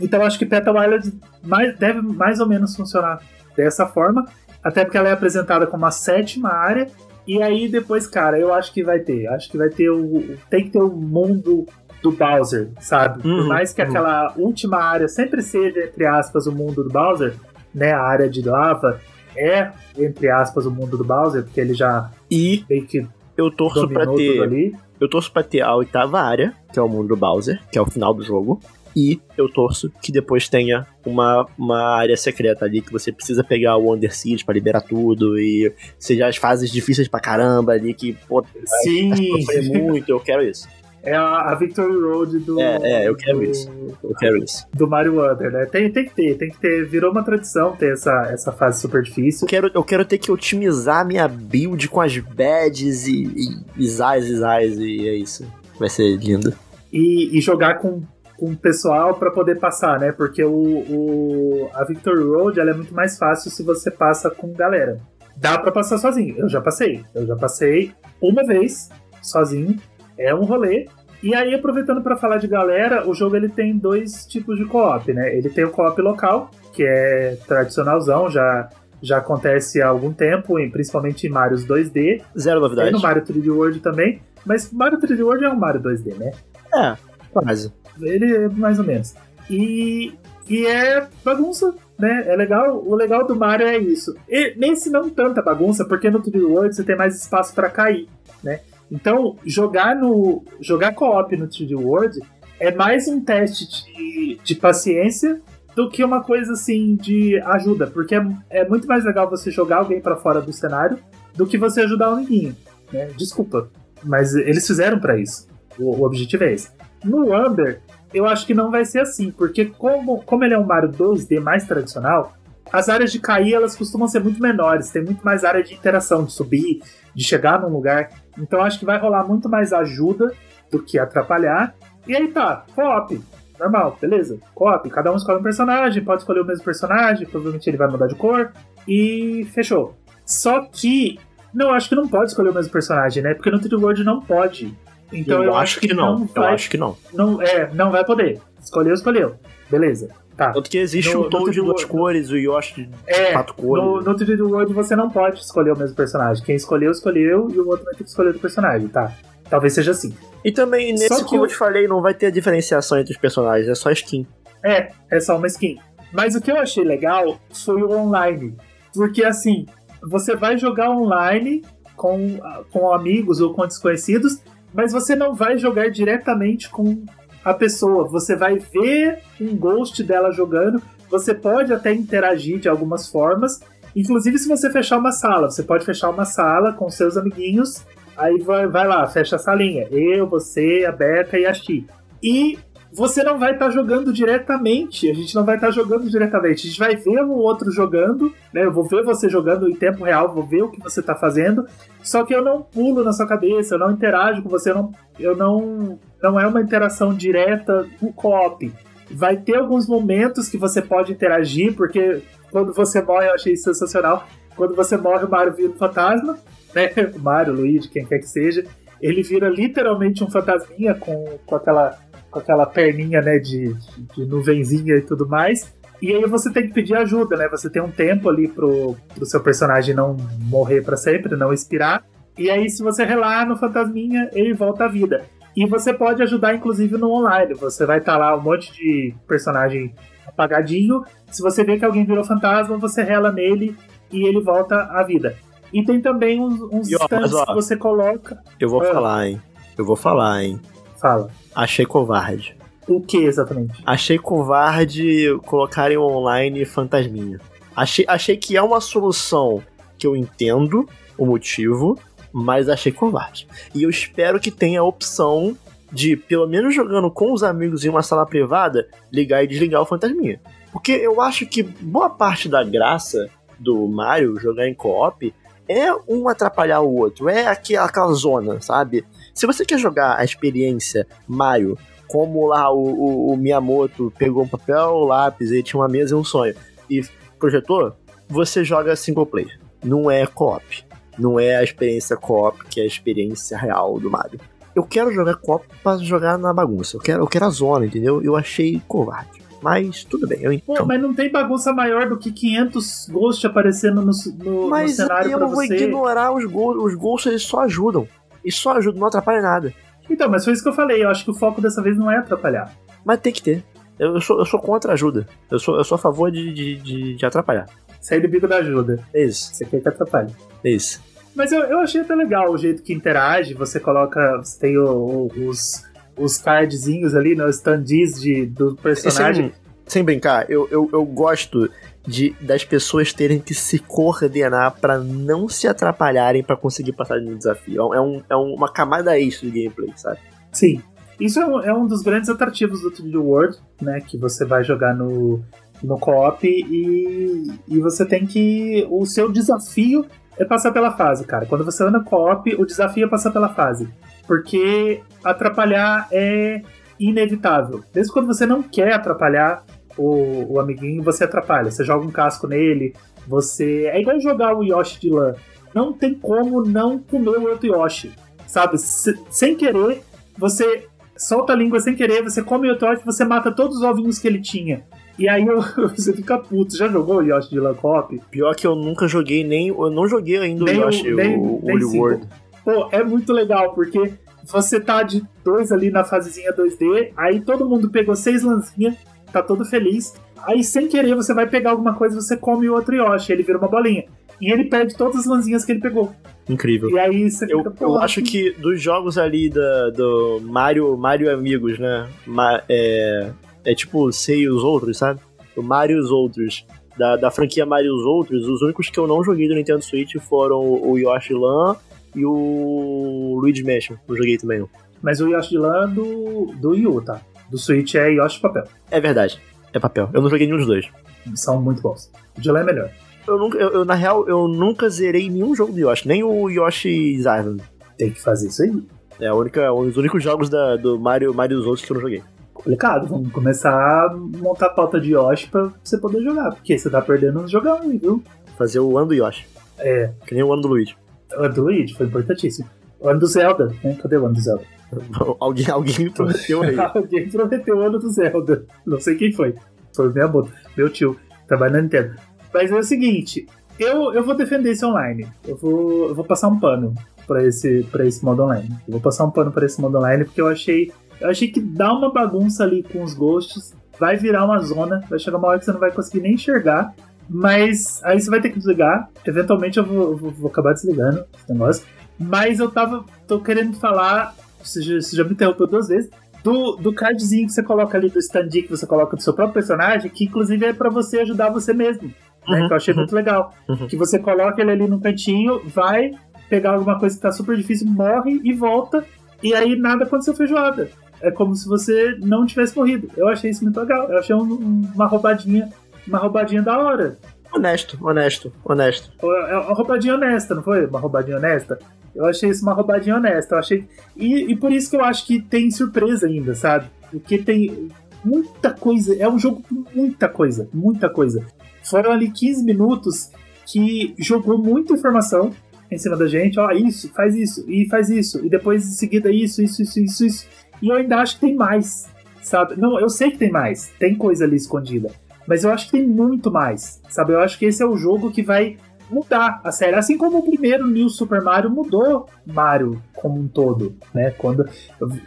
Então 0.00 0.22
acho 0.22 0.38
que 0.38 0.46
Petal 0.46 0.82
Island 0.82 1.12
mais, 1.42 1.78
deve 1.78 2.00
mais 2.00 2.40
ou 2.40 2.48
menos 2.48 2.74
funcionar 2.74 3.20
dessa 3.54 3.86
forma, 3.86 4.24
até 4.64 4.82
porque 4.82 4.96
ela 4.96 5.10
é 5.10 5.12
apresentada 5.12 5.66
como 5.66 5.84
a 5.84 5.90
sétima 5.90 6.54
área, 6.54 6.86
e 7.26 7.42
aí 7.42 7.68
depois, 7.68 8.06
cara, 8.06 8.38
eu 8.38 8.52
acho 8.52 8.72
que 8.72 8.82
vai 8.82 9.00
ter. 9.00 9.26
Acho 9.28 9.50
que 9.50 9.58
vai 9.58 9.68
ter 9.68 9.90
o. 9.90 10.36
Tem 10.48 10.64
que 10.64 10.70
ter 10.70 10.82
o 10.82 10.90
mundo 10.90 11.66
do 12.02 12.12
Bowser, 12.12 12.70
sabe? 12.80 13.26
Uhum, 13.26 13.38
Por 13.38 13.46
mais 13.48 13.72
que 13.72 13.82
uhum. 13.82 13.88
aquela 13.88 14.32
última 14.36 14.78
área 14.78 15.08
sempre 15.08 15.42
seja, 15.42 15.80
entre 15.80 16.06
aspas, 16.06 16.46
o 16.46 16.52
mundo 16.52 16.82
do 16.82 16.90
Bowser, 16.90 17.34
né? 17.74 17.92
A 17.92 18.02
área 18.02 18.28
de 18.28 18.42
lava, 18.42 19.00
é, 19.36 19.70
entre 19.98 20.30
aspas, 20.30 20.66
o 20.66 20.70
mundo 20.70 20.96
do 20.96 21.04
Bowser, 21.04 21.44
porque 21.44 21.60
ele 21.60 21.74
já 21.74 22.10
e 22.30 22.64
meio 22.68 22.86
que 22.86 23.06
eu 23.36 23.50
torço 23.50 23.88
para 23.88 24.06
ter 24.06 24.42
ali. 24.42 24.76
Eu 25.00 25.08
torço 25.08 25.32
pra 25.32 25.42
ter 25.42 25.62
a 25.62 25.74
oitava 25.74 26.20
área, 26.20 26.54
que 26.72 26.78
é 26.78 26.82
o 26.82 26.88
mundo 26.88 27.08
do 27.08 27.16
Bowser, 27.16 27.58
que 27.72 27.78
é 27.78 27.82
o 27.82 27.86
final 27.86 28.12
do 28.12 28.22
jogo. 28.22 28.60
E 28.96 29.20
eu 29.36 29.48
torço 29.48 29.90
que 30.02 30.10
depois 30.10 30.48
tenha 30.48 30.86
uma, 31.06 31.46
uma 31.56 31.96
área 31.96 32.16
secreta 32.16 32.64
ali 32.64 32.80
que 32.80 32.92
você 32.92 33.12
precisa 33.12 33.44
pegar 33.44 33.76
o 33.76 33.84
Wonder 33.84 34.14
Seed 34.14 34.44
pra 34.44 34.54
liberar 34.54 34.80
tudo 34.80 35.38
e 35.38 35.72
seja 35.98 36.26
as 36.26 36.36
fases 36.36 36.70
difíceis 36.70 37.08
pra 37.08 37.20
caramba 37.20 37.72
ali 37.72 37.94
que, 37.94 38.16
pô, 38.28 38.44
Sim. 38.82 39.10
vai 39.44 39.62
muito, 39.62 40.10
eu 40.10 40.20
quero 40.20 40.42
isso. 40.42 40.68
É 41.02 41.14
a, 41.14 41.50
a 41.50 41.54
Victory 41.54 41.98
Road 41.98 42.38
do. 42.40 42.60
É, 42.60 42.78
é, 42.82 43.08
eu 43.08 43.16
quero 43.16 43.38
do, 43.38 43.44
isso. 43.44 43.70
Eu 44.02 44.14
quero 44.16 44.36
isso. 44.36 44.66
Do 44.74 44.86
Mario 44.86 45.16
Wonder, 45.16 45.50
né? 45.50 45.64
Tem, 45.64 45.90
tem 45.90 46.04
que 46.04 46.14
ter, 46.14 46.36
tem 46.36 46.50
que 46.50 46.58
ter. 46.58 46.86
Virou 46.86 47.10
uma 47.10 47.22
tradição 47.22 47.74
ter 47.74 47.94
essa, 47.94 48.28
essa 48.30 48.52
fase 48.52 48.80
super 48.80 49.02
difícil. 49.02 49.46
Eu 49.46 49.48
quero, 49.48 49.70
eu 49.74 49.84
quero 49.84 50.04
ter 50.04 50.18
que 50.18 50.30
otimizar 50.30 51.06
minha 51.06 51.26
build 51.26 51.88
com 51.88 52.00
as 52.00 52.18
badges 52.18 53.06
e, 53.06 53.24
e, 53.24 53.82
e 53.82 53.88
zais 53.88 54.26
e 54.26 54.36
zais, 54.36 54.78
e 54.78 55.08
é 55.08 55.14
isso. 55.14 55.50
Vai 55.78 55.88
ser 55.88 56.16
lindo. 56.16 56.52
E, 56.92 57.38
e 57.38 57.40
jogar 57.40 57.78
com 57.78 58.02
com 58.40 58.46
o 58.46 58.56
pessoal 58.56 59.14
para 59.14 59.30
poder 59.30 59.60
passar, 59.60 60.00
né? 60.00 60.10
Porque 60.12 60.42
o, 60.42 60.50
o, 60.50 61.70
a 61.74 61.84
Victory 61.84 62.24
Road 62.24 62.58
ela 62.58 62.70
é 62.70 62.74
muito 62.74 62.94
mais 62.94 63.18
fácil 63.18 63.50
se 63.50 63.62
você 63.62 63.90
passa 63.90 64.30
com 64.30 64.50
galera. 64.54 64.98
Dá 65.36 65.58
para 65.58 65.70
passar 65.70 65.98
sozinho. 65.98 66.38
Eu 66.38 66.48
já 66.48 66.60
passei. 66.60 67.04
Eu 67.14 67.26
já 67.26 67.36
passei 67.36 67.92
uma 68.20 68.42
vez 68.42 68.88
sozinho 69.22 69.76
é 70.18 70.34
um 70.34 70.44
rolê. 70.44 70.86
E 71.22 71.34
aí, 71.34 71.54
aproveitando 71.54 72.02
para 72.02 72.16
falar 72.16 72.38
de 72.38 72.46
galera, 72.46 73.06
o 73.08 73.14
jogo 73.14 73.36
ele 73.36 73.48
tem 73.48 73.76
dois 73.76 74.24
tipos 74.26 74.56
de 74.56 74.64
co-op, 74.64 75.12
né? 75.12 75.36
Ele 75.36 75.50
tem 75.50 75.64
o 75.64 75.70
co-op 75.70 76.00
local, 76.00 76.50
que 76.72 76.82
é 76.82 77.36
tradicionalzão, 77.46 78.30
já, 78.30 78.70
já 79.02 79.18
acontece 79.18 79.82
há 79.82 79.88
algum 79.88 80.12
tempo, 80.14 80.54
principalmente 80.70 81.26
em 81.26 81.30
Mario 81.30 81.58
2D. 81.58 82.22
Zero 82.38 82.60
novidade. 82.60 82.90
Tem 82.90 82.96
no 82.96 83.02
Mario 83.02 83.22
3D 83.22 83.54
World 83.54 83.80
também, 83.80 84.22
mas 84.46 84.72
Mario 84.72 84.98
3D 84.98 85.22
World 85.22 85.44
é 85.44 85.50
um 85.50 85.56
Mario 85.56 85.82
2D, 85.82 86.16
né? 86.16 86.32
É, 86.74 86.96
quase. 87.32 87.70
Ele 88.00 88.36
é 88.36 88.48
mais 88.48 88.78
ou 88.78 88.84
menos. 88.84 89.14
E, 89.48 90.12
e 90.48 90.66
é 90.66 91.06
bagunça, 91.24 91.74
né? 91.98 92.24
É 92.26 92.36
legal. 92.36 92.82
O 92.84 92.94
legal 92.94 93.26
do 93.26 93.36
Mario 93.36 93.66
é 93.66 93.78
isso. 93.78 94.14
E 94.28 94.54
nesse 94.56 94.90
não 94.90 95.08
tanta 95.08 95.42
bagunça, 95.42 95.84
porque 95.84 96.10
no 96.10 96.22
3D 96.22 96.42
World 96.42 96.74
você 96.74 96.84
tem 96.84 96.96
mais 96.96 97.16
espaço 97.16 97.54
para 97.54 97.70
cair, 97.70 98.08
né? 98.42 98.60
Então, 98.90 99.36
jogar 99.44 99.94
no 99.94 100.44
jogar 100.60 100.94
co-op 100.94 101.36
no 101.36 101.46
3D 101.46 101.76
World 101.76 102.18
é 102.58 102.72
mais 102.74 103.06
um 103.08 103.20
teste 103.24 103.66
de, 103.68 104.38
de 104.42 104.54
paciência 104.54 105.40
do 105.74 105.88
que 105.88 106.04
uma 106.04 106.22
coisa 106.22 106.52
assim 106.52 106.96
de 106.96 107.40
ajuda, 107.40 107.86
porque 107.86 108.14
é, 108.14 108.26
é 108.50 108.68
muito 108.68 108.86
mais 108.86 109.04
legal 109.04 109.30
você 109.30 109.50
jogar 109.50 109.78
alguém 109.78 110.00
para 110.00 110.16
fora 110.16 110.40
do 110.40 110.52
cenário 110.52 110.98
do 111.34 111.46
que 111.46 111.56
você 111.56 111.82
ajudar 111.82 112.10
o 112.10 112.14
amiguinho, 112.14 112.56
né? 112.92 113.08
Desculpa, 113.16 113.70
mas 114.04 114.34
eles 114.34 114.66
fizeram 114.66 114.98
para 114.98 115.18
isso. 115.18 115.48
O, 115.78 115.96
o, 115.96 116.04
objetivo 116.04 116.44
é 116.44 116.52
esse. 116.52 116.68
No 117.04 117.34
Under, 117.34 117.80
eu 118.12 118.26
acho 118.26 118.46
que 118.46 118.54
não 118.54 118.70
vai 118.70 118.84
ser 118.84 119.00
assim, 119.00 119.30
porque 119.30 119.66
como, 119.66 120.22
como 120.22 120.44
ele 120.44 120.54
é 120.54 120.58
um 120.58 120.66
Mario 120.66 120.90
2D 120.90 121.40
mais 121.40 121.64
tradicional, 121.64 122.34
as 122.72 122.88
áreas 122.88 123.10
de 123.10 123.18
cair 123.18 123.54
elas 123.54 123.74
costumam 123.74 124.06
ser 124.06 124.20
muito 124.20 124.40
menores, 124.40 124.90
tem 124.90 125.02
muito 125.02 125.24
mais 125.24 125.44
área 125.44 125.62
de 125.62 125.74
interação, 125.74 126.24
de 126.24 126.32
subir, 126.32 126.82
de 127.14 127.24
chegar 127.24 127.60
num 127.60 127.68
lugar. 127.68 128.10
Então 128.38 128.62
acho 128.62 128.78
que 128.78 128.84
vai 128.84 128.98
rolar 128.98 129.24
muito 129.24 129.48
mais 129.48 129.72
ajuda 129.72 130.32
do 130.70 130.82
que 130.82 130.98
atrapalhar. 130.98 131.74
E 132.06 132.14
aí 132.14 132.28
tá, 132.28 132.64
co-op. 132.74 133.20
Normal, 133.58 133.98
beleza. 134.00 134.38
Co-op, 134.54 134.88
cada 134.88 135.12
um 135.12 135.16
escolhe 135.16 135.38
um 135.38 135.42
personagem, 135.42 136.02
pode 136.02 136.22
escolher 136.22 136.40
o 136.40 136.46
mesmo 136.46 136.64
personagem, 136.64 137.26
provavelmente 137.26 137.68
ele 137.68 137.76
vai 137.76 137.88
mudar 137.88 138.06
de 138.06 138.14
cor. 138.14 138.52
E 138.86 139.46
fechou. 139.52 139.96
Só 140.24 140.62
que. 140.62 141.18
Não, 141.52 141.72
acho 141.72 141.88
que 141.88 141.96
não 141.96 142.08
pode 142.08 142.30
escolher 142.30 142.50
o 142.50 142.54
mesmo 142.54 142.70
personagem, 142.70 143.22
né? 143.22 143.34
Porque 143.34 143.50
no 143.50 143.58
3 143.58 143.72
World 143.82 144.04
não 144.04 144.20
pode. 144.20 144.72
Então 145.12 145.38
eu, 145.38 145.44
eu 145.44 145.50
acho, 145.54 145.62
acho 145.62 145.80
que, 145.80 145.88
que, 145.88 145.94
não. 145.94 146.20
não 146.20 146.26
vai, 146.26 146.50
eu 146.50 146.54
acho 146.54 146.70
que 146.70 146.76
não. 146.76 146.96
não. 147.12 147.42
É, 147.42 147.70
não 147.74 147.90
vai 147.90 148.04
poder. 148.04 148.40
Escolheu, 148.62 148.94
escolheu. 148.94 149.34
Beleza. 149.70 150.08
Tá. 150.36 150.52
Tanto 150.52 150.70
que 150.70 150.78
existe 150.78 151.12
no, 151.12 151.22
o 151.22 151.28
Toad 151.28 151.50
de 151.50 151.60
duas 151.60 151.84
cores, 151.84 152.30
o 152.30 152.36
Yoshi 152.36 152.86
de 152.86 152.90
é, 153.06 153.32
quatro 153.32 153.54
cores. 153.54 153.84
No, 153.84 154.00
no 154.00 154.14
3D 154.14 154.40
World 154.40 154.72
você 154.72 154.96
não 154.96 155.10
pode 155.10 155.40
escolher 155.40 155.72
o 155.72 155.76
mesmo 155.78 155.94
personagem. 155.94 156.42
Quem 156.42 156.56
escolheu, 156.56 156.90
escolheu, 156.90 157.48
e 157.52 157.58
o 157.58 157.68
outro 157.68 157.84
vai 157.84 157.94
ter 157.94 158.04
que 158.04 158.08
escolher 158.08 158.34
o 158.34 158.38
personagem, 158.38 158.88
tá? 158.88 159.12
Talvez 159.50 159.74
seja 159.74 159.90
assim. 159.90 160.14
E 160.42 160.50
também, 160.50 160.92
nesse, 160.92 161.08
Só 161.08 161.24
que 161.24 161.36
eu- 161.36 161.46
te 161.46 161.54
falei, 161.54 161.86
não 161.86 162.00
vai 162.00 162.14
ter 162.14 162.26
a 162.26 162.30
diferenciação 162.30 162.98
entre 162.98 163.12
os 163.12 163.18
personagens, 163.18 163.68
é 163.68 163.74
só 163.74 163.90
skin. 163.90 164.26
É, 164.64 164.92
é 165.10 165.20
só 165.20 165.36
uma 165.36 165.46
skin. 165.46 165.78
Mas 166.12 166.34
o 166.34 166.40
que 166.40 166.50
eu 166.50 166.56
achei 166.56 166.84
legal 166.84 167.38
foi 167.52 167.82
o 167.82 167.90
online. 167.90 168.56
Porque 168.94 169.22
assim, 169.22 169.66
você 170.02 170.34
vai 170.34 170.56
jogar 170.56 170.90
online 170.90 171.62
com, 171.96 172.40
com 172.70 172.92
amigos 172.92 173.40
ou 173.40 173.52
com 173.52 173.66
desconhecidos, 173.66 174.40
mas 174.72 174.92
você 174.92 175.14
não 175.14 175.34
vai 175.34 175.58
jogar 175.58 175.90
diretamente 175.90 176.68
com 176.68 177.04
a 177.44 177.54
pessoa. 177.54 178.08
Você 178.08 178.36
vai 178.36 178.58
ver 178.58 179.20
um 179.40 179.56
ghost 179.56 180.02
dela 180.02 180.30
jogando. 180.30 180.82
Você 181.08 181.34
pode 181.34 181.72
até 181.72 181.92
interagir 181.92 182.58
de 182.58 182.68
algumas 182.68 183.08
formas. 183.08 183.60
Inclusive, 183.94 184.38
se 184.38 184.48
você 184.48 184.70
fechar 184.70 184.98
uma 184.98 185.12
sala, 185.12 185.50
você 185.50 185.62
pode 185.62 185.84
fechar 185.84 186.10
uma 186.10 186.24
sala 186.24 186.72
com 186.72 186.88
seus 186.88 187.16
amiguinhos. 187.16 187.84
Aí 188.16 188.38
vai, 188.38 188.66
vai 188.66 188.86
lá, 188.86 189.06
fecha 189.06 189.36
a 189.36 189.38
salinha. 189.38 189.88
Eu, 189.90 190.28
você, 190.28 190.84
a 190.86 190.92
Beca 190.92 191.38
e 191.38 191.46
a 191.46 191.54
Chi. 191.54 191.86
E 192.22 192.58
você 192.92 193.22
não 193.22 193.38
vai 193.38 193.52
estar 193.52 193.70
jogando 193.70 194.12
diretamente. 194.12 195.08
A 195.08 195.14
gente 195.14 195.34
não 195.34 195.44
vai 195.44 195.54
estar 195.54 195.70
jogando 195.70 196.10
diretamente. 196.10 196.66
A 196.66 196.70
gente 196.70 196.78
vai 196.78 196.96
ver 196.96 197.22
o 197.24 197.32
outro 197.32 197.70
jogando, 197.70 198.32
né? 198.52 198.64
Eu 198.64 198.72
vou 198.72 198.84
ver 198.84 199.04
você 199.04 199.28
jogando 199.28 199.68
em 199.68 199.74
tempo 199.74 200.04
real, 200.04 200.32
vou 200.32 200.44
ver 200.44 200.62
o 200.62 200.70
que 200.70 200.80
você 200.80 201.00
tá 201.00 201.14
fazendo. 201.14 201.66
Só 202.02 202.24
que 202.24 202.34
eu 202.34 202.42
não 202.42 202.62
pulo 202.62 203.04
na 203.04 203.12
sua 203.12 203.26
cabeça, 203.26 203.74
eu 203.74 203.78
não 203.78 203.92
interajo 203.92 204.42
com 204.42 204.48
você, 204.48 204.70
eu 204.70 204.74
não, 204.74 204.92
eu 205.18 205.36
não, 205.36 205.98
não 206.22 206.40
é 206.40 206.46
uma 206.46 206.60
interação 206.60 207.14
direta 207.14 207.86
no 208.02 208.12
co-op. 208.12 208.72
Vai 209.10 209.36
ter 209.36 209.56
alguns 209.56 209.88
momentos 209.88 210.48
que 210.48 210.56
você 210.56 210.82
pode 210.82 211.12
interagir, 211.12 211.74
porque 211.74 212.22
quando 212.50 212.72
você 212.72 213.00
morre, 213.00 213.28
eu 213.28 213.34
achei 213.34 213.56
sensacional. 213.56 214.26
Quando 214.56 214.74
você 214.74 214.96
morre, 214.96 215.24
o 215.24 215.30
Mario 215.30 215.54
vira 215.54 215.70
um 215.70 215.76
fantasma, 215.76 216.38
né? 216.74 216.90
O 217.14 217.20
Mario, 217.20 217.52
o 217.52 217.56
Luigi, 217.56 217.88
quem 217.88 218.04
quer 218.04 218.18
que 218.18 218.28
seja. 218.28 218.64
Ele 219.00 219.22
vira 219.22 219.48
literalmente 219.48 220.22
um 220.22 220.30
fantasminha 220.30 220.94
com, 220.94 221.38
com 221.46 221.56
aquela 221.56 221.96
com 222.30 222.38
aquela 222.38 222.66
perninha, 222.66 223.20
né, 223.20 223.38
de, 223.38 223.74
de 224.14 224.24
nuvenzinha 224.24 224.96
e 224.96 225.02
tudo 225.02 225.26
mais. 225.28 225.72
E 226.00 226.14
aí 226.14 226.24
você 226.26 226.50
tem 226.50 226.66
que 226.66 226.72
pedir 226.72 226.96
ajuda, 226.96 227.36
né? 227.36 227.46
Você 227.50 227.68
tem 227.68 227.82
um 227.82 227.90
tempo 227.90 228.28
ali 228.30 228.48
pro, 228.48 228.96
pro 229.14 229.26
seu 229.26 229.40
personagem 229.40 229.94
não 229.94 230.16
morrer 230.48 230.82
para 230.82 230.96
sempre, 230.96 231.36
não 231.36 231.52
expirar. 231.52 232.04
E 232.38 232.48
aí, 232.48 232.70
se 232.70 232.82
você 232.82 233.04
relar 233.04 233.46
no 233.46 233.56
fantasminha, 233.56 234.30
ele 234.32 234.54
volta 234.54 234.84
à 234.86 234.88
vida. 234.88 235.26
E 235.54 235.66
você 235.66 235.92
pode 235.92 236.22
ajudar, 236.22 236.54
inclusive, 236.54 236.96
no 236.96 237.10
online. 237.10 237.52
Você 237.54 237.84
vai 237.84 237.98
estar 237.98 238.16
lá 238.16 238.34
um 238.34 238.40
monte 238.40 238.72
de 238.72 239.14
personagem 239.28 239.94
apagadinho. 240.26 241.02
Se 241.30 241.42
você 241.42 241.62
vê 241.62 241.78
que 241.78 241.84
alguém 241.84 242.06
virou 242.06 242.24
fantasma, 242.24 242.78
você 242.78 243.02
rela 243.02 243.30
nele 243.30 243.76
e 244.10 244.26
ele 244.26 244.40
volta 244.40 244.76
à 244.76 245.02
vida. 245.02 245.36
E 245.72 245.84
tem 245.84 246.00
também 246.00 246.40
uns, 246.40 246.60
uns 246.72 246.88
ó, 246.94 247.04
ó, 247.04 247.46
que 247.46 247.54
você 247.54 247.76
coloca. 247.76 248.38
Eu 248.58 248.70
vou 248.70 248.80
Ah. 248.82 248.92
falar, 248.92 249.28
hein? 249.28 249.42
Eu 249.76 249.84
vou 249.84 249.96
falar, 249.96 250.42
hein? 250.44 250.58
Fala. 250.98 251.28
Achei 251.54 251.84
covarde. 251.84 252.56
O 252.88 253.00
que 253.00 253.18
exatamente? 253.18 253.82
Achei 253.84 254.18
covarde 254.18 255.26
colocarem 255.46 255.98
online 255.98 256.64
fantasminha. 256.64 257.40
Achei, 257.74 258.04
achei 258.08 258.36
que 258.36 258.56
é 258.56 258.62
uma 258.62 258.80
solução 258.80 259.62
que 259.98 260.06
eu 260.06 260.16
entendo 260.16 260.88
o 261.16 261.26
motivo, 261.26 261.98
mas 262.32 262.68
achei 262.68 262.90
covarde. 262.90 263.46
E 263.74 263.82
eu 263.82 263.90
espero 263.90 264.40
que 264.40 264.50
tenha 264.50 264.80
a 264.80 264.84
opção 264.84 265.56
de, 265.92 266.16
pelo 266.16 266.48
menos 266.48 266.74
jogando 266.74 267.10
com 267.10 267.32
os 267.32 267.42
amigos 267.42 267.84
em 267.84 267.88
uma 267.88 268.02
sala 268.02 268.26
privada, 268.26 268.88
ligar 269.12 269.44
e 269.44 269.46
desligar 269.46 269.82
o 269.82 269.86
fantasminha. 269.86 270.40
Porque 270.72 270.92
eu 270.92 271.20
acho 271.20 271.46
que 271.46 271.62
boa 271.62 272.08
parte 272.10 272.48
da 272.48 272.62
graça 272.62 273.28
do 273.58 273.86
Mario 273.88 274.38
jogar 274.38 274.68
em 274.68 274.74
co-op 274.74 275.34
é 275.70 275.94
um 276.08 276.28
atrapalhar 276.28 276.80
o 276.80 276.96
outro, 276.96 277.28
é 277.28 277.46
aquela, 277.46 278.12
zona, 278.12 278.60
sabe? 278.60 279.04
Se 279.32 279.46
você 279.46 279.64
quer 279.64 279.78
jogar 279.78 280.18
a 280.18 280.24
experiência 280.24 281.06
Mario 281.28 281.78
como 282.08 282.44
lá 282.48 282.72
o, 282.72 282.82
o, 282.82 283.32
o 283.32 283.36
Miyamoto 283.36 284.12
pegou 284.18 284.42
um 284.42 284.48
papel, 284.48 284.88
um 284.96 285.04
lápis, 285.04 285.52
ele 285.52 285.62
tinha 285.62 285.80
uma 285.80 285.88
mesa 285.88 286.12
e 286.12 286.18
um 286.18 286.24
sonho 286.24 286.56
e 286.90 287.00
projetou, 287.38 287.94
você 288.28 288.64
joga 288.64 288.96
single 288.96 289.24
player. 289.24 289.60
Não 289.84 290.10
é 290.10 290.26
co-op. 290.26 290.84
Não 291.16 291.38
é 291.38 291.56
a 291.56 291.62
experiência 291.62 292.16
co-op, 292.16 292.64
que 292.64 292.80
é 292.80 292.82
a 292.82 292.86
experiência 292.86 293.56
real 293.56 294.00
do 294.00 294.10
Mario. 294.10 294.40
Eu 294.74 294.82
quero 294.82 295.12
jogar 295.12 295.36
co-op 295.36 295.64
pra 295.84 295.98
jogar 295.98 296.36
na 296.36 296.52
bagunça. 296.52 296.96
Eu 296.96 297.00
quero, 297.00 297.22
eu 297.22 297.28
quero 297.28 297.44
a 297.44 297.50
zona, 297.50 297.86
entendeu? 297.86 298.20
Eu 298.20 298.34
achei 298.34 298.82
covarde. 298.88 299.39
Mas 299.62 300.04
tudo 300.04 300.26
bem, 300.26 300.38
eu 300.42 300.50
Pô, 300.64 300.72
entendo. 300.74 300.86
mas 300.86 301.02
não 301.02 301.12
tem 301.14 301.30
bagunça 301.30 301.72
maior 301.72 302.08
do 302.08 302.16
que 302.18 302.32
500 302.32 303.08
ghosts 303.10 303.44
aparecendo 303.44 304.00
no, 304.02 304.10
no, 304.38 304.62
no 304.62 304.68
Mas 304.70 304.96
cenário 304.96 305.30
eu 305.32 305.38
pra 305.38 305.46
vou 305.46 305.56
você. 305.56 305.74
ignorar 305.76 306.32
os 306.32 306.44
gols. 306.46 306.76
Os 306.82 306.94
gols 306.94 307.26
eles 307.26 307.42
só 307.42 307.60
ajudam. 307.64 308.08
E 308.44 308.50
só 308.50 308.72
ajudam, 308.78 309.00
não 309.00 309.08
atrapalha 309.08 309.42
nada. 309.42 309.74
Então, 310.08 310.28
mas 310.30 310.44
foi 310.44 310.54
isso 310.54 310.62
que 310.62 310.68
eu 310.68 310.72
falei. 310.72 311.04
Eu 311.04 311.10
acho 311.10 311.24
que 311.24 311.30
o 311.30 311.34
foco 311.34 311.60
dessa 311.60 311.82
vez 311.82 311.96
não 311.96 312.10
é 312.10 312.16
atrapalhar. 312.16 312.72
Mas 313.04 313.20
tem 313.20 313.32
que 313.32 313.42
ter. 313.42 313.62
Eu, 313.98 314.14
eu 314.14 314.20
sou, 314.20 314.38
eu 314.38 314.46
sou 314.46 314.58
contra 314.58 314.92
a 314.92 314.94
ajuda. 314.94 315.26
Eu 315.50 315.58
sou, 315.58 315.76
eu 315.76 315.84
sou 315.84 315.96
a 315.96 315.98
favor 315.98 316.30
de, 316.32 316.52
de, 316.54 316.76
de, 316.76 317.14
de 317.16 317.26
atrapalhar. 317.26 317.66
Sair 318.00 318.20
do 318.20 318.28
bico 318.28 318.48
da 318.48 318.56
ajuda. 318.56 318.98
É 319.12 319.24
isso, 319.26 319.54
Você 319.54 319.66
quer 319.66 319.80
que 319.82 319.88
atrapalhe. 319.88 320.34
é 320.64 320.70
isso. 320.70 321.02
Mas 321.36 321.52
eu, 321.52 321.60
eu 321.64 321.78
achei 321.80 322.00
até 322.00 322.14
legal 322.14 322.50
o 322.50 322.56
jeito 322.56 322.82
que 322.82 322.94
interage. 322.94 323.52
Você 323.54 323.78
coloca. 323.78 324.38
Você 324.38 324.58
tem 324.58 324.78
o- 324.78 325.28
o- 325.28 325.48
os, 325.48 325.84
os 326.20 326.36
cardzinhos 326.38 327.14
ali, 327.14 327.34
né, 327.34 327.44
os 327.44 327.56
standees 327.56 328.20
de, 328.20 328.46
do 328.46 328.76
personagem. 328.76 329.46
Sem, 329.46 329.52
sem 329.86 330.04
brincar, 330.04 330.50
eu, 330.50 330.68
eu, 330.70 330.88
eu 330.92 331.04
gosto 331.04 331.70
de 332.06 332.34
das 332.40 332.64
pessoas 332.64 333.12
terem 333.12 333.38
que 333.38 333.54
se 333.54 333.78
coordenar 333.78 334.76
pra 334.80 334.98
não 334.98 335.48
se 335.48 335.68
atrapalharem 335.68 336.42
pra 336.42 336.56
conseguir 336.56 336.92
passar 336.92 337.20
no 337.20 337.36
desafio. 337.36 337.94
É, 337.94 338.00
um, 338.00 338.22
é 338.28 338.36
uma 338.36 338.72
camada 338.72 339.18
extra 339.18 339.50
de 339.50 339.62
gameplay, 339.62 339.92
sabe? 339.96 340.18
Sim. 340.52 340.82
Isso 341.18 341.38
é 341.38 341.46
um, 341.46 341.60
é 341.60 341.74
um 341.74 341.86
dos 341.86 342.02
grandes 342.02 342.30
atrativos 342.30 342.80
do 342.80 342.90
3D 342.90 343.20
World, 343.20 343.58
né? 343.80 344.00
Que 344.00 344.16
você 344.16 344.44
vai 344.44 344.64
jogar 344.64 344.94
no, 344.94 345.42
no 345.82 345.98
co-op 345.98 346.46
e, 346.48 347.52
e 347.68 347.78
você 347.80 348.06
tem 348.06 348.26
que. 348.26 348.86
O 348.90 349.04
seu 349.04 349.30
desafio 349.30 350.06
é 350.38 350.44
passar 350.46 350.72
pela 350.72 350.96
fase, 350.96 351.24
cara. 351.24 351.44
Quando 351.44 351.64
você 351.64 351.84
anda 351.84 352.00
co-op, 352.00 352.54
o 352.54 352.64
desafio 352.64 353.04
é 353.04 353.08
passar 353.08 353.30
pela 353.30 353.50
fase. 353.50 353.86
Porque 354.34 355.00
atrapalhar 355.24 356.06
é 356.12 356.62
inevitável. 357.00 357.82
Mesmo 357.92 358.12
quando 358.12 358.28
você 358.28 358.46
não 358.46 358.62
quer 358.62 358.92
atrapalhar 358.92 359.64
o, 359.98 360.54
o 360.54 360.60
amiguinho, 360.60 361.02
você 361.02 361.24
atrapalha. 361.24 361.68
Você 361.68 361.82
joga 361.82 362.06
um 362.06 362.12
casco 362.12 362.46
nele, 362.46 362.94
você. 363.26 363.86
É 363.92 364.00
igual 364.00 364.20
jogar 364.20 364.56
o 364.56 364.62
Yoshi 364.62 365.00
de 365.00 365.10
lã. 365.10 365.34
Não 365.74 365.92
tem 365.92 366.14
como 366.14 366.62
não 366.64 367.00
comer 367.00 367.38
o 367.38 367.48
outro 367.50 367.66
Yoshi. 367.66 368.12
Sabe? 368.46 368.78
Se- 368.78 369.18
sem 369.30 369.56
querer, 369.56 370.00
você 370.38 370.86
solta 371.16 371.52
a 371.52 371.56
língua 371.56 371.80
sem 371.80 371.96
querer, 371.96 372.22
você 372.22 372.40
come 372.40 372.68
o 372.68 372.70
outro 372.70 372.86
Yoshi, 372.88 373.04
você 373.04 373.24
mata 373.24 373.50
todos 373.50 373.78
os 373.78 373.82
ovinhos 373.82 374.20
que 374.20 374.28
ele 374.28 374.40
tinha. 374.40 374.84
E 375.18 375.28
aí 375.28 375.44
você 375.96 376.12
fica 376.14 376.38
puto. 376.38 376.76
Já 376.76 376.86
jogou 376.86 377.16
o 377.16 377.22
Yoshi 377.22 377.50
de 377.50 377.58
lã 377.58 377.74
co-op? 377.74 378.16
Pior 378.30 378.54
que 378.54 378.64
eu 378.64 378.76
nunca 378.76 379.08
joguei 379.08 379.42
nem. 379.42 379.66
Eu 379.70 379.90
não 379.90 380.06
joguei 380.06 380.36
ainda 380.38 380.64
Nem 380.66 380.76
o 380.78 380.82
o- 380.82 380.84
Yoshi, 380.84 381.10
nem- 381.14 381.36
o, 381.36 381.40
o 381.56 381.60
nem 381.64 381.74
Woolly 381.74 381.84
single. 381.84 382.00
World. 382.00 382.28
Pô, 382.64 382.88
é 382.92 383.02
muito 383.02 383.32
legal, 383.32 383.74
porque 383.74 384.12
você 384.44 384.80
tá 384.80 385.02
de 385.02 385.22
dois 385.44 385.70
ali 385.72 385.90
na 385.90 386.04
fasezinha 386.04 386.52
2D, 386.52 387.12
aí 387.16 387.40
todo 387.40 387.68
mundo 387.68 387.90
pegou 387.90 388.14
seis 388.16 388.42
lãzinhas, 388.42 388.94
tá 389.32 389.42
todo 389.42 389.64
feliz. 389.64 390.14
Aí, 390.42 390.64
sem 390.64 390.88
querer, 390.88 391.14
você 391.14 391.34
vai 391.34 391.46
pegar 391.46 391.70
alguma 391.70 391.94
coisa 391.94 392.20
você 392.20 392.36
come 392.36 392.68
o 392.68 392.74
outro 392.74 392.94
Yoshi, 392.94 393.32
ele 393.32 393.42
vira 393.42 393.58
uma 393.58 393.68
bolinha. 393.68 394.04
E 394.40 394.50
ele 394.50 394.64
perde 394.64 394.96
todas 394.96 395.20
as 395.20 395.26
lãzinhas 395.26 395.66
que 395.66 395.72
ele 395.72 395.80
pegou. 395.82 396.14
Incrível. 396.48 396.88
E 396.90 396.98
aí 396.98 397.30
você 397.30 397.44
Eu, 397.44 397.62
fica, 397.62 397.84
eu 397.84 397.98
acho 397.98 398.22
que 398.22 398.52
dos 398.52 398.80
jogos 398.80 399.18
ali 399.18 399.50
da, 399.50 399.90
do 399.90 400.40
Mario, 400.42 400.96
Mario 400.96 401.30
Amigos, 401.32 401.78
né? 401.78 402.08
Ma- 402.26 402.62
é, 402.66 403.30
é 403.66 403.74
tipo 403.74 404.10
sei 404.10 404.48
os 404.48 404.62
outros, 404.64 404.96
sabe? 404.96 405.20
O 405.54 405.62
Mario 405.62 405.98
e 405.98 406.00
os 406.00 406.10
outros. 406.10 406.66
Da, 406.96 407.16
da 407.16 407.30
franquia 407.30 407.66
Mario 407.66 407.88
e 407.88 407.94
os 407.94 408.04
outros, 408.04 408.48
os 408.48 408.62
únicos 408.62 408.88
que 408.88 408.98
eu 408.98 409.06
não 409.06 409.22
joguei 409.22 409.46
do 409.46 409.54
Nintendo 409.54 409.82
Switch 409.82 410.16
foram 410.16 410.60
o 410.60 410.98
Yoshi 410.98 411.34
Lan 411.34 411.76
e 412.14 412.24
o 412.24 413.38
Luigi 413.40 413.62
Mansion. 413.62 413.96
Eu 414.08 414.16
joguei 414.16 414.36
também. 414.36 414.62
um. 414.62 414.68
Mas 415.02 415.20
o 415.20 415.28
Yoshi 415.28 415.50
de 415.50 415.58
lã 415.58 415.84
é 415.84 415.86
do, 415.88 416.54
do 416.60 416.70
Wii 416.70 416.86
U, 416.86 417.00
tá? 417.00 417.20
Do 417.50 417.58
Switch 417.58 417.94
é 417.94 418.10
Yoshi 418.12 418.36
de 418.36 418.42
papel. 418.42 418.64
É 418.90 419.00
verdade. 419.00 419.40
É 419.72 419.78
papel. 419.78 420.10
Eu 420.12 420.20
não 420.20 420.28
joguei 420.28 420.46
nenhum 420.46 420.58
dos 420.58 420.66
dois. 420.66 420.88
São 421.34 421.60
muito 421.60 421.80
bons. 421.82 422.10
O 422.36 422.40
de 422.40 422.50
lã 422.50 422.60
é 422.60 422.64
melhor. 422.64 422.90
Eu 423.26 423.38
nunca, 423.38 423.58
eu, 423.58 423.70
eu, 423.70 423.84
na 423.84 423.94
real, 423.94 424.26
eu 424.28 424.48
nunca 424.48 424.88
zerei 424.88 425.28
nenhum 425.30 425.54
jogo 425.54 425.72
do 425.72 425.78
Yoshi, 425.78 426.08
nem 426.08 426.22
o 426.22 426.48
Yoshi's 426.48 427.20
Island. 427.20 427.62
Tem 427.96 428.10
que 428.10 428.20
fazer 428.20 428.48
isso 428.48 428.62
aí. 428.62 428.82
É 429.20 429.26
a 429.28 429.34
única, 429.34 429.72
os 429.72 429.96
únicos 429.96 430.22
jogos 430.22 430.48
da, 430.48 430.76
do 430.76 430.98
Mario, 430.98 431.34
Mario 431.34 431.58
e 431.58 431.60
os 431.60 431.66
outros 431.66 431.84
que 431.84 431.92
eu 431.92 431.94
não 431.94 432.00
joguei. 432.00 432.22
Complicado. 432.54 433.06
Vamos 433.06 433.30
começar 433.32 433.72
a 433.72 434.16
montar 434.16 434.66
a 434.66 434.70
pauta 434.70 435.00
de 435.00 435.12
Yoshi 435.14 435.48
pra 435.48 435.70
você 435.82 435.98
poder 435.98 436.22
jogar. 436.22 436.50
Porque 436.52 436.78
você 436.78 436.90
tá 436.90 437.00
perdendo 437.00 437.40
uns 437.40 437.50
jogão 437.50 437.80
aí, 437.80 437.98
viu? 437.98 438.22
Fazer 438.56 438.80
o 438.80 438.96
ano 438.98 439.08
do 439.08 439.14
Yoshi. 439.14 439.46
É. 439.78 440.10
Que 440.26 440.34
nem 440.34 440.42
o 440.44 440.52
ano 440.52 440.62
do 440.62 440.68
Luigi. 440.68 440.94
O 441.36 441.42
ano 441.42 441.54
do 441.54 441.62
Luigi 441.64 441.94
foi 441.94 442.06
importantíssimo. 442.06 442.68
O 442.98 443.08
ano 443.08 443.20
do 443.20 443.26
Zelda, 443.26 443.72
né? 443.82 443.96
Cadê 444.00 444.16
o 444.16 444.26
ano 444.26 444.34
do 444.34 444.40
Zelda? 444.40 444.62
alguém, 445.40 445.68
alguém 445.70 445.98
me 445.98 446.10
prometeu 446.12 446.62
aí. 446.62 446.76
Alguém 446.78 447.28
prometeu 447.28 447.76
o 447.76 447.80
ano 447.80 447.98
do 447.98 448.10
Zelda. 448.10 448.64
Não 448.86 449.00
sei 449.00 449.16
quem 449.16 449.32
foi. 449.32 449.54
Foi 449.94 450.12
minha 450.12 450.28
boca. 450.28 450.52
Meu 450.76 450.88
tio. 450.88 451.16
Trabalha 451.46 451.72
na 451.72 451.82
Nintendo. 451.82 452.14
Mas 452.52 452.70
é 452.70 452.76
o 452.76 452.82
seguinte. 452.82 453.46
Eu, 453.78 454.12
eu 454.12 454.22
vou 454.22 454.36
defender 454.36 454.70
esse 454.70 454.84
online. 454.84 455.26
Eu 455.46 455.56
vou, 455.56 456.08
eu 456.08 456.14
vou 456.14 456.24
passar 456.24 456.48
um 456.48 456.60
pano 456.60 456.94
pra 457.26 457.44
esse, 457.44 457.82
pra 457.90 458.06
esse 458.06 458.24
modo 458.24 458.42
online. 458.42 458.68
Eu 458.86 458.92
vou 458.92 459.00
passar 459.00 459.24
um 459.24 459.30
pano 459.30 459.50
pra 459.50 459.64
esse 459.64 459.80
modo 459.80 459.98
online 459.98 460.24
porque 460.24 460.40
eu 460.40 460.48
achei. 460.48 460.92
Eu 461.20 461.28
achei 461.28 461.48
que 461.48 461.60
dá 461.60 461.92
uma 461.92 462.12
bagunça 462.12 462.62
ali 462.62 462.82
com 462.82 463.02
os 463.02 463.14
ghosts. 463.14 463.74
Vai 463.98 464.16
virar 464.16 464.44
uma 464.44 464.58
zona. 464.60 465.02
Vai 465.08 465.18
chegar 465.18 465.38
uma 465.38 465.48
hora 465.48 465.58
que 465.58 465.64
você 465.64 465.72
não 465.72 465.80
vai 465.80 465.92
conseguir 465.92 466.20
nem 466.20 466.34
enxergar. 466.34 466.94
Mas 467.32 468.02
aí 468.04 468.20
você 468.20 468.28
vai 468.28 468.40
ter 468.40 468.50
que 468.50 468.58
desligar. 468.58 469.08
Eventualmente 469.24 469.78
eu 469.78 469.84
vou, 469.84 470.16
vou, 470.16 470.30
vou 470.32 470.50
acabar 470.50 470.72
desligando 470.74 471.24
esse 471.38 471.52
negócio. 471.52 471.86
Mas 472.18 472.58
eu 472.58 472.70
tava. 472.70 473.04
tô 473.26 473.40
querendo 473.40 473.76
falar. 473.76 474.34
Você 474.62 474.82
já, 474.82 475.00
você 475.00 475.16
já 475.16 475.24
me 475.24 475.30
interrompeu 475.32 475.66
duas 475.66 475.88
vezes. 475.88 476.10
Do, 476.42 476.76
do 476.76 476.92
cardzinho 476.92 477.46
que 477.46 477.52
você 477.52 477.62
coloca 477.62 477.96
ali, 477.96 478.08
do 478.08 478.18
stand 478.18 478.48
que 478.48 478.66
você 478.68 478.86
coloca 478.86 479.14
do 479.16 479.22
seu 479.22 479.32
próprio 479.34 479.54
personagem, 479.54 480.10
que 480.10 480.24
inclusive 480.24 480.64
é 480.66 480.72
para 480.72 480.88
você 480.90 481.20
ajudar 481.20 481.50
você 481.50 481.72
mesmo. 481.72 482.08
Né, 482.48 482.58
Uhum, 482.62 482.66
que 482.68 482.72
eu 482.72 482.76
achei 482.78 482.94
uhum. 482.94 483.00
muito 483.00 483.14
legal. 483.14 483.54
Uhum. 483.68 483.86
Que 483.86 483.96
você 483.96 484.18
coloca 484.18 484.60
ele 484.60 484.70
ali 484.72 484.88
no 484.88 484.98
cantinho, 485.00 485.60
vai 485.66 486.12
pegar 486.48 486.72
alguma 486.72 486.98
coisa 486.98 487.14
que 487.14 487.20
tá 487.22 487.30
super 487.30 487.54
difícil, 487.56 487.86
morre 487.86 488.40
e 488.42 488.52
volta. 488.54 489.04
E 489.42 489.54
aí 489.54 489.76
nada 489.76 490.04
aconteceu 490.04 490.34
feijoada. 490.34 490.90
É 491.20 491.30
como 491.30 491.54
se 491.54 491.68
você 491.68 492.16
não 492.22 492.46
tivesse 492.46 492.74
morrido. 492.76 493.08
Eu 493.14 493.28
achei 493.28 493.50
isso 493.50 493.62
muito 493.62 493.78
legal. 493.78 494.08
Eu 494.10 494.18
achei 494.18 494.34
um- 494.34 494.40
um- 494.42 494.90
uma 494.94 495.06
roubadinha, 495.06 495.68
uma 496.06 496.18
roubadinha 496.18 496.62
da 496.62 496.78
hora. 496.78 497.18
Honesto, 497.52 497.98
honesto, 498.00 498.52
honesto. 498.64 499.12
É 499.22 499.58
uma 499.58 499.74
roubadinha 499.74 500.14
honesta, 500.14 500.54
não 500.54 500.62
foi? 500.62 500.86
Uma 500.86 501.00
roubadinha 501.00 501.36
honesta? 501.36 501.78
Eu 502.14 502.26
achei 502.26 502.50
isso 502.50 502.62
uma 502.62 502.72
roubadinha 502.72 503.16
honesta. 503.16 503.54
Eu 503.54 503.58
achei. 503.58 503.88
E, 504.16 504.52
e 504.52 504.56
por 504.56 504.72
isso 504.72 504.90
que 504.90 504.96
eu 504.96 505.04
acho 505.04 505.26
que 505.26 505.40
tem 505.40 505.70
surpresa 505.70 506.26
ainda, 506.26 506.54
sabe? 506.54 506.86
Porque 507.10 507.38
tem 507.38 507.88
muita 508.24 508.72
coisa. 508.72 509.16
É 509.16 509.28
um 509.28 509.38
jogo 509.38 509.62
com 509.68 509.84
muita 509.94 510.28
coisa. 510.28 510.68
Muita 510.72 511.08
coisa. 511.08 511.44
Foram 511.82 512.12
ali 512.12 512.30
15 512.30 512.64
minutos 512.64 513.30
que 513.66 514.14
jogou 514.18 514.58
muita 514.58 514.92
informação 514.92 515.50
em 515.90 515.98
cima 515.98 516.16
da 516.16 516.26
gente. 516.26 516.58
Ó, 516.58 516.70
isso, 516.70 517.12
faz 517.12 517.34
isso, 517.34 517.64
e 517.68 517.88
faz 517.88 518.08
isso. 518.10 518.44
E 518.44 518.48
depois 518.48 518.86
em 518.86 518.92
seguida 518.92 519.30
isso, 519.30 519.62
isso, 519.62 519.82
isso, 519.82 520.00
isso, 520.00 520.24
isso. 520.24 520.46
E 520.80 520.88
eu 520.88 520.96
ainda 520.96 521.16
acho 521.16 521.34
que 521.34 521.40
tem 521.40 521.54
mais. 521.54 522.08
Sabe? 522.42 522.76
Não, 522.76 522.98
eu 522.98 523.08
sei 523.08 523.30
que 523.30 523.38
tem 523.38 523.50
mais. 523.50 523.92
Tem 523.98 524.14
coisa 524.14 524.44
ali 524.44 524.56
escondida. 524.56 525.10
Mas 525.50 525.64
eu 525.64 525.72
acho 525.72 525.86
que 525.86 525.92
tem 525.98 526.06
muito 526.06 526.48
mais. 526.48 527.02
Sabe? 527.08 527.32
Eu 527.32 527.40
acho 527.40 527.58
que 527.58 527.64
esse 527.66 527.82
é 527.82 527.86
o 527.86 527.96
jogo 527.96 528.30
que 528.30 528.40
vai 528.40 528.76
mudar 529.10 529.60
a 529.64 529.72
série. 529.72 529.96
Assim 529.96 530.16
como 530.16 530.38
o 530.38 530.42
primeiro 530.48 530.86
New 530.86 531.08
Super 531.08 531.42
Mario 531.42 531.68
mudou 531.68 532.26
Mario 532.46 533.02
como 533.16 533.40
um 533.40 533.48
todo, 533.48 533.96
né? 534.14 534.30
Quando, 534.38 534.64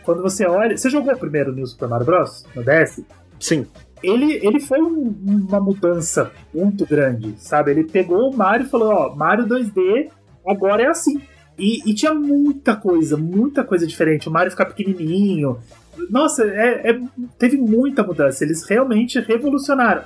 quando 0.05 0.21
você 0.21 0.45
olha... 0.47 0.77
Você 0.77 0.89
jogou 0.89 1.13
o 1.13 1.17
primeiro 1.19 1.51
New 1.53 1.67
Super 1.67 1.89
Mario 1.89 2.05
Bros? 2.05 2.45
No 2.55 2.63
DS? 2.63 3.01
Sim. 3.37 3.67
Ele, 4.01 4.39
ele 4.41 4.61
foi 4.61 4.81
um- 4.81 5.13
uma 5.49 5.59
mudança 5.59 6.31
muito 6.55 6.85
grande, 6.85 7.33
sabe? 7.37 7.71
Ele 7.71 7.83
pegou 7.83 8.29
o 8.29 8.33
Mario 8.37 8.65
e 8.65 8.69
falou, 8.69 8.93
ó, 8.93 9.13
Mario 9.15 9.45
2D 9.45 10.07
agora 10.47 10.83
é 10.83 10.87
assim. 10.87 11.21
E, 11.59 11.89
e 11.89 11.93
tinha 11.93 12.13
muita 12.13 12.77
coisa, 12.77 13.17
muita 13.17 13.61
coisa 13.65 13.85
diferente. 13.85 14.29
O 14.29 14.31
Mario 14.31 14.51
ficar 14.51 14.65
pequenininho. 14.67 15.57
Nossa, 16.09 16.43
é, 16.43 16.91
é- 16.91 17.01
teve 17.37 17.57
muita 17.57 18.03
mudança. 18.03 18.43
Eles 18.43 18.63
realmente 18.67 19.19
revolucionaram. 19.19 20.03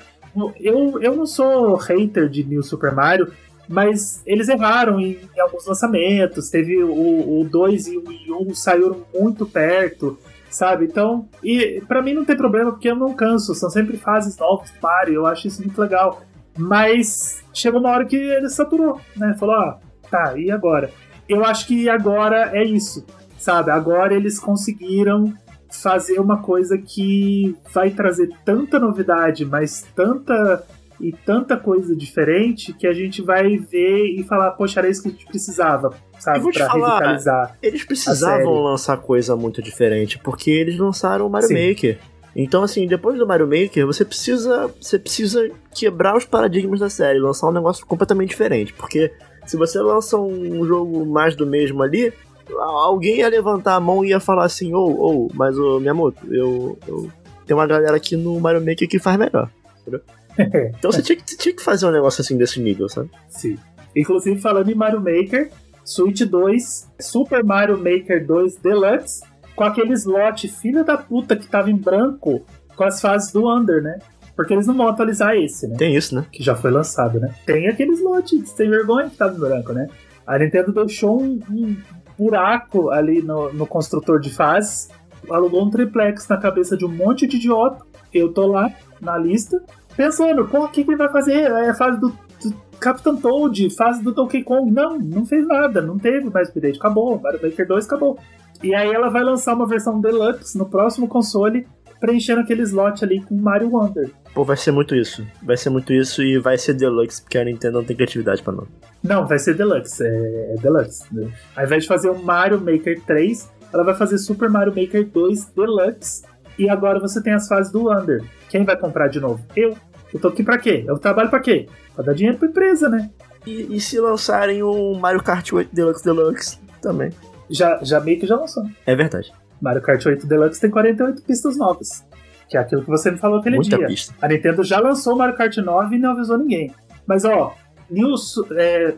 Eu, 0.60 1.02
eu 1.02 1.16
não 1.16 1.26
sou 1.26 1.76
hater 1.76 2.30
de 2.30 2.44
New 2.44 2.62
Super 2.62 2.94
Mario, 2.94 3.32
mas 3.68 4.22
eles 4.26 4.48
erraram 4.48 5.00
em, 5.00 5.18
em 5.36 5.40
alguns 5.40 5.66
lançamentos. 5.66 6.50
Teve 6.50 6.84
o, 6.84 7.42
o 7.42 7.48
2 7.50 7.88
e 7.88 7.98
o 7.98 8.04
Wii 8.08 8.32
U 8.32 8.56
saíram 8.56 9.04
muito 9.14 9.46
perto, 9.46 10.18
sabe? 10.50 10.86
Então, 10.86 11.28
e 11.44 11.82
para 11.88 12.02
mim 12.02 12.14
não 12.14 12.24
tem 12.24 12.38
problema 12.38 12.72
porque 12.72 12.90
eu 12.90 12.96
não 12.96 13.14
canso. 13.14 13.56
São 13.56 13.70
sempre 13.70 13.98
fases 13.98 14.38
novas 14.38 14.70
do 14.70 14.78
Mario. 14.82 15.16
Eu 15.16 15.26
acho 15.26 15.48
isso 15.48 15.62
muito 15.62 15.80
legal. 15.82 16.22
Mas 16.58 17.44
chegou 17.54 17.80
uma 17.80 17.90
hora 17.90 18.06
que 18.06 18.16
ele 18.16 18.50
saturou, 18.50 19.00
né? 19.16 19.36
Falou, 19.40 19.56
ó, 19.56 19.76
tá, 20.10 20.38
e 20.38 20.50
agora? 20.50 20.92
Eu 21.30 21.44
acho 21.44 21.68
que 21.68 21.90
agora 21.90 22.52
é 22.54 22.64
isso, 22.64 23.06
sabe? 23.38 23.70
Agora 23.70 24.16
eles 24.16 24.40
conseguiram 24.40 25.34
fazer 25.70 26.20
uma 26.20 26.42
coisa 26.42 26.78
que 26.78 27.56
vai 27.74 27.90
trazer 27.90 28.30
tanta 28.46 28.80
novidade, 28.80 29.46
mas 29.46 29.86
tanta 29.96 30.66
e 31.00 31.12
tanta 31.12 31.56
coisa 31.56 31.96
diferente 31.96 32.74
que 32.74 32.88
a 32.88 32.94
gente 32.94 33.22
vai 33.22 33.58
ver 33.58 34.06
e 34.06 34.24
falar, 34.24 34.52
poxa, 34.52 34.80
era 34.80 34.90
isso 34.90 35.04
que 35.04 35.10
a 35.10 35.12
gente 35.12 35.28
precisava, 35.28 35.94
sabe? 36.20 36.40
Eu 36.40 36.44
vou 36.44 36.52
te 36.52 36.58
Pra 36.58 36.72
falar, 36.72 36.98
revitalizar. 36.98 37.58
Eles 37.62 37.86
precisavam 37.86 38.64
lançar 38.64 38.98
coisa 38.98 39.36
muito 39.36 39.62
diferente, 39.62 40.18
porque 40.18 40.50
eles 40.50 40.78
lançaram 40.78 41.28
o 41.28 41.30
Mario 41.30 41.50
Sim. 41.50 41.70
Maker. 41.70 42.00
Então, 42.36 42.64
assim, 42.64 42.88
depois 42.88 43.18
do 43.18 43.26
Mario 43.26 43.48
Maker, 43.48 43.86
você 43.86 44.06
precisa, 44.06 44.72
você 44.80 45.00
precisa 45.00 45.50
quebrar 45.74 46.16
os 46.16 46.26
paradigmas 46.26 46.80
da 46.80 46.90
série, 46.90 47.20
lançar 47.20 47.48
um 47.48 47.52
negócio 47.52 47.86
completamente 47.86 48.30
diferente. 48.30 48.74
Porque 48.74 49.12
se 49.46 49.58
você 49.58 49.80
lança 49.80 50.18
um 50.18 50.66
jogo 50.66 51.06
mais 51.06 51.36
do 51.36 51.48
mesmo 51.48 51.82
ali, 51.82 52.14
alguém 52.56 53.18
ia 53.18 53.30
levantar 53.30 53.76
a 53.76 53.80
mão 53.80 54.04
e 54.04 54.10
ia 54.10 54.20
falar 54.20 54.46
assim, 54.46 54.74
ô, 54.74 54.86
ô, 54.86 55.28
mas 55.34 55.58
ô, 55.58 55.80
Miyamoto, 55.80 56.34
eu, 56.34 56.78
eu 56.88 57.12
tenho 57.46 57.60
uma 57.60 57.68
galera 57.68 57.96
aqui 57.96 58.16
no 58.16 58.40
Mario 58.40 58.62
Maker 58.62 58.88
que 58.88 59.00
faz 59.00 59.18
melhor. 59.18 59.50
entendeu? 59.82 60.02
Então 60.78 60.92
você 60.92 61.02
tinha, 61.02 61.16
que, 61.16 61.24
você 61.28 61.36
tinha 61.36 61.56
que 61.56 61.64
fazer 61.64 61.88
um 61.88 61.92
negócio 61.92 62.22
assim 62.22 62.38
desse 62.38 62.60
nível, 62.62 62.88
sabe? 62.88 63.10
Sim. 63.28 63.58
Inclusive, 63.96 64.40
falando 64.40 64.70
em 64.70 64.76
Mario 64.76 65.00
Maker, 65.00 65.50
Switch 65.84 66.22
2, 66.22 66.92
Super 67.00 67.44
Mario 67.44 67.76
Maker 67.78 68.24
2 68.24 68.58
Deluxe, 68.58 69.24
com 69.56 69.64
aquele 69.64 69.94
slot 69.94 70.48
filha 70.48 70.84
da 70.84 70.96
puta 70.96 71.36
que 71.36 71.48
tava 71.48 71.72
em 71.72 71.76
branco 71.76 72.46
com 72.76 72.84
as 72.84 73.02
fases 73.02 73.32
do 73.32 73.52
Under, 73.52 73.82
né? 73.82 73.98
Porque 74.36 74.54
eles 74.54 74.68
não 74.68 74.78
vão 74.78 74.88
atualizar 74.88 75.36
esse, 75.36 75.68
né? 75.68 75.76
Tem 75.76 75.96
isso, 75.96 76.14
né? 76.14 76.24
Que 76.32 76.44
já 76.44 76.56
foi 76.56 76.70
lançado, 76.70 77.20
né? 77.20 77.34
Tem 77.44 77.68
aquele 77.68 77.94
slot 77.94 78.46
sem 78.46 78.70
vergonha 78.70 79.10
que 79.10 79.18
tava 79.18 79.36
em 79.36 79.40
branco, 79.40 79.74
né? 79.74 79.90
A 80.28 80.38
Nintendo 80.38 80.72
deixou 80.72 81.20
um, 81.20 81.40
um 81.50 81.76
buraco 82.18 82.90
ali 82.90 83.22
no, 83.22 83.52
no 83.54 83.68
construtor 83.68 84.20
de 84.20 84.34
fases, 84.34 84.90
alugou 85.30 85.66
um 85.66 85.70
triplex 85.70 86.28
na 86.28 86.38
cabeça 86.38 86.76
de 86.76 86.86
um 86.86 86.90
monte 86.90 87.28
de 87.28 87.38
idiota. 87.38 87.86
Eu 88.14 88.34
tô 88.34 88.48
lá 88.48 88.72
na 89.02 89.18
lista, 89.18 89.62
pensando, 89.96 90.48
pô, 90.48 90.66
o 90.66 90.68
que, 90.70 90.84
que 90.84 90.90
ele 90.90 90.98
vai 90.98 91.10
fazer? 91.10 91.44
É 91.44 91.70
a 91.70 91.74
fase 91.74 92.00
do, 92.00 92.10
do 92.10 92.54
Captain 92.80 93.18
Toad, 93.18 93.76
fase 93.76 94.04
do 94.04 94.12
Donkey 94.12 94.44
Kong. 94.44 94.72
Não, 94.72 94.98
não 94.98 95.26
fez 95.26 95.46
nada, 95.48 95.82
não 95.82 95.98
teve 95.98 96.30
mais 96.30 96.50
update, 96.50 96.80
acabou. 96.80 97.20
Mario 97.20 97.40
Maker 97.42 97.68
2 97.68 97.86
acabou. 97.86 98.18
E 98.64 98.74
aí 98.74 98.90
ela 98.92 99.10
vai 99.10 99.24
lançar 99.24 99.54
uma 99.54 99.68
versão 99.68 100.02
Deluxe 100.02 100.58
no 100.58 100.66
próximo 100.66 101.08
console, 101.08 101.68
preenchendo 102.00 102.42
aquele 102.42 102.62
slot 102.64 103.04
ali 103.04 103.22
com 103.24 103.36
Mario 103.36 103.70
Wonder. 103.72 104.12
Pô, 104.34 104.44
vai 104.44 104.58
ser 104.58 104.72
muito 104.72 104.96
isso. 104.96 105.26
Vai 105.42 105.58
ser 105.58 105.70
muito 105.70 105.92
isso 105.94 106.22
e 106.22 106.38
vai 106.40 106.58
ser 106.58 106.74
Deluxe, 106.74 107.22
porque 107.22 107.38
a 107.38 107.44
Nintendo 107.44 107.78
não 107.80 107.86
tem 107.86 107.96
criatividade 107.96 108.42
pra 108.44 108.54
não. 108.54 108.68
Não, 109.04 109.28
vai 109.28 109.40
ser 109.40 109.56
Deluxe, 109.56 110.04
é, 110.06 110.54
é 110.54 110.56
Deluxe. 110.62 111.04
né? 111.12 111.32
Ao 111.56 111.64
invés 111.66 111.84
de 111.84 111.88
fazer 111.88 112.10
o 112.10 112.18
Mario 112.18 112.60
Maker 112.60 113.02
3, 113.02 113.52
ela 113.74 113.84
vai 113.84 113.96
fazer 113.96 114.18
Super 114.18 114.50
Mario 114.50 114.74
Maker 114.76 115.08
2 115.08 115.46
Deluxe. 115.56 116.24
E 116.58 116.70
agora 116.70 117.00
você 117.00 117.22
tem 117.22 117.34
as 117.34 117.48
fases 117.48 117.72
do 117.72 117.92
Under. 117.92 118.24
Quem 118.50 118.64
vai 118.64 118.76
comprar 118.78 119.08
de 119.08 119.20
novo? 119.20 119.44
Eu. 119.56 119.76
Eu 120.14 120.20
tô 120.20 120.30
aqui 120.30 120.42
pra 120.42 120.58
quê? 120.58 120.84
Eu 120.88 120.98
trabalho 120.98 121.30
pra 121.30 121.40
quê? 121.40 121.68
Pra 121.94 122.04
dar 122.04 122.14
dinheiro 122.14 122.38
pra 122.38 122.48
empresa, 122.48 122.88
né? 122.90 123.10
E, 123.46 123.76
e 123.76 123.80
se 123.80 124.00
lançarem 124.00 124.64
o 124.64 124.94
Mario 124.96 125.22
Kart 125.22 125.52
8 125.52 125.74
Deluxe 125.74 126.04
Deluxe 126.04 126.60
também? 126.82 127.12
Já, 127.50 127.80
já 127.84 128.00
meio 128.00 128.20
que 128.20 128.26
já 128.26 128.36
lançou. 128.36 128.64
É 128.86 128.96
verdade. 128.96 129.32
Mario 129.62 129.82
Kart 129.82 130.06
8 130.06 130.26
Deluxe 130.28 130.60
tem 130.62 130.70
48 130.70 131.22
pistas 131.24 131.58
novas. 131.58 132.06
Que 132.50 132.58
é 132.58 132.62
aquilo 132.62 132.82
que 132.82 132.90
você 132.90 133.12
me 133.12 133.18
falou 133.18 133.40
aquele 133.40 133.58
Muita 133.58 133.78
dia. 133.78 133.88
pista. 133.88 134.14
A 134.22 134.28
Nintendo 134.28 134.64
já 134.64 134.80
lançou 134.80 135.16
o 135.16 135.18
Mario 135.18 135.36
Kart 135.36 135.58
9 135.58 135.96
e 135.96 136.00
não 136.00 136.12
avisou 136.12 136.38
ninguém. 136.38 136.74
Mas 137.06 137.26
ó, 137.26 137.54
New. 137.90 138.16
É, 138.56 138.96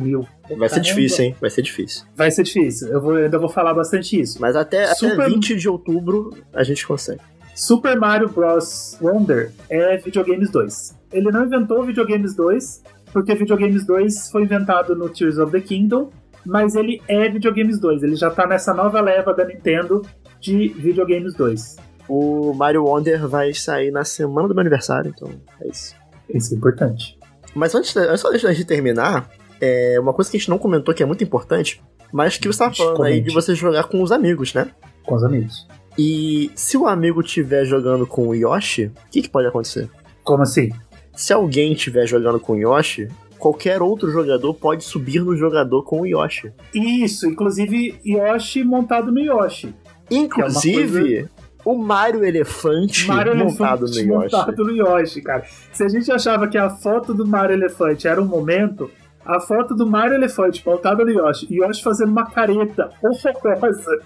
New. 0.00 0.26
Vai 0.56 0.68
ser 0.68 0.80
difícil, 0.80 1.24
hein? 1.26 1.36
Vai 1.40 1.50
ser 1.50 1.62
difícil. 1.62 2.04
Vai 2.14 2.30
ser 2.30 2.42
difícil. 2.42 2.88
Eu 2.88 3.00
vou, 3.00 3.14
ainda 3.16 3.38
vou 3.38 3.48
falar 3.48 3.74
bastante 3.74 4.18
isso. 4.20 4.40
Mas 4.40 4.56
até, 4.56 4.94
Super- 4.94 5.20
até 5.20 5.28
20 5.28 5.56
de 5.56 5.68
outubro 5.68 6.30
a 6.54 6.62
gente 6.62 6.86
consegue. 6.86 7.20
Super 7.54 7.98
Mario 7.98 8.28
Bros. 8.28 8.98
Wonder 9.00 9.50
é 9.70 9.96
Videogames 9.96 10.50
2. 10.50 10.96
Ele 11.12 11.30
não 11.30 11.44
inventou 11.46 11.82
Videogames 11.84 12.34
2, 12.34 12.82
porque 13.12 13.34
Videogames 13.34 13.86
2 13.86 14.30
foi 14.30 14.42
inventado 14.42 14.94
no 14.94 15.08
Tears 15.08 15.38
of 15.38 15.50
the 15.52 15.60
Kingdom, 15.60 16.10
mas 16.46 16.74
ele 16.74 17.02
é 17.08 17.28
Videogames 17.28 17.80
2. 17.80 18.02
Ele 18.02 18.16
já 18.16 18.30
tá 18.30 18.46
nessa 18.46 18.72
nova 18.72 19.00
leva 19.00 19.34
da 19.34 19.44
Nintendo 19.44 20.02
de 20.40 20.68
Videogames 20.68 21.34
2. 21.34 21.76
O 22.08 22.54
Mario 22.54 22.84
Wonder 22.84 23.26
vai 23.26 23.52
sair 23.52 23.90
na 23.90 24.04
semana 24.04 24.46
do 24.46 24.54
meu 24.54 24.60
aniversário, 24.60 25.12
então 25.14 25.28
é 25.60 25.68
isso. 25.68 25.94
Isso 26.32 26.54
é 26.54 26.56
importante. 26.56 27.18
Mas 27.54 27.74
antes, 27.74 27.94
só 28.20 28.28
antes 28.28 28.56
de 28.56 28.64
terminar, 28.64 29.28
é 29.60 29.98
uma 29.98 30.12
coisa 30.12 30.30
que 30.30 30.36
a 30.36 30.40
gente 30.40 30.50
não 30.50 30.58
comentou 30.58 30.94
que 30.94 31.02
é 31.02 31.06
muito 31.06 31.24
importante, 31.24 31.82
mas 32.12 32.36
que 32.36 32.46
você 32.46 32.58
tava 32.58 32.74
falando 32.74 33.02
aí 33.02 33.20
de 33.20 33.32
você 33.32 33.54
jogar 33.54 33.84
com 33.84 34.02
os 34.02 34.12
amigos, 34.12 34.54
né? 34.54 34.70
Com 35.04 35.14
os 35.14 35.24
amigos. 35.24 35.66
E 35.98 36.50
se 36.54 36.76
o 36.76 36.86
amigo 36.86 37.20
estiver 37.22 37.64
jogando 37.64 38.06
com 38.06 38.28
o 38.28 38.34
Yoshi, 38.34 38.86
o 38.86 39.10
que, 39.10 39.22
que 39.22 39.30
pode 39.30 39.48
acontecer? 39.48 39.88
Como 40.22 40.42
assim? 40.42 40.70
Se 41.14 41.32
alguém 41.32 41.72
estiver 41.72 42.06
jogando 42.06 42.38
com 42.38 42.52
o 42.52 42.56
Yoshi, 42.56 43.08
qualquer 43.46 43.80
outro 43.80 44.10
jogador 44.10 44.54
pode 44.54 44.82
subir 44.82 45.20
no 45.20 45.36
jogador 45.36 45.84
com 45.84 46.00
o 46.00 46.06
Yoshi. 46.06 46.52
Isso, 46.74 47.28
inclusive 47.28 48.00
Yoshi 48.04 48.64
montado 48.64 49.12
no 49.12 49.20
Yoshi. 49.20 49.72
Inclusive, 50.10 51.28
o 51.64 51.76
Mario 51.76 52.24
Elefante 52.24 53.06
Mario 53.06 53.36
montado 53.36 53.84
Elefante 53.84 54.06
no 54.06 54.14
Yoshi. 54.14 54.36
montado 54.36 54.64
no 54.64 54.72
Yoshi, 54.72 55.22
cara. 55.22 55.44
Se 55.72 55.84
a 55.84 55.88
gente 55.88 56.10
achava 56.10 56.48
que 56.48 56.58
a 56.58 56.70
foto 56.70 57.14
do 57.14 57.24
Mario 57.24 57.54
Elefante 57.54 58.08
era 58.08 58.20
um 58.20 58.26
momento, 58.26 58.90
a 59.24 59.38
foto 59.38 59.76
do 59.76 59.86
Mario 59.86 60.14
Elefante 60.14 60.60
montado 60.66 61.04
no 61.04 61.10
Yoshi, 61.10 61.46
Yoshi 61.48 61.84
fazendo 61.84 62.10
uma 62.10 62.28
careta 62.28 62.90
horrorosa. 63.00 64.00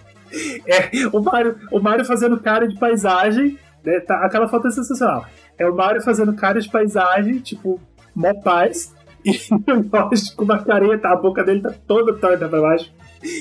É, 0.66 1.06
o 1.12 1.20
Mario, 1.20 1.56
o 1.72 1.80
Mario 1.80 2.04
fazendo 2.04 2.38
cara 2.38 2.68
de 2.68 2.78
paisagem, 2.78 3.58
né, 3.82 4.00
tá, 4.00 4.22
aquela 4.24 4.46
foto 4.48 4.68
é 4.68 4.70
sensacional. 4.70 5.24
É 5.58 5.66
o 5.66 5.74
Mario 5.74 6.02
fazendo 6.02 6.34
cara 6.34 6.60
de 6.60 6.70
paisagem, 6.70 7.38
tipo, 7.38 7.80
mó 8.14 8.34
paz, 8.34 8.94
e 9.24 9.32
o 9.72 9.84
Yoshi 9.84 10.34
com 10.34 10.44
uma 10.44 10.62
careta, 10.62 11.08
a 11.08 11.16
boca 11.16 11.44
dele 11.44 11.60
tá 11.60 11.72
toda 11.86 12.14
torta 12.14 12.48
pra 12.48 12.60
baixo. 12.60 12.92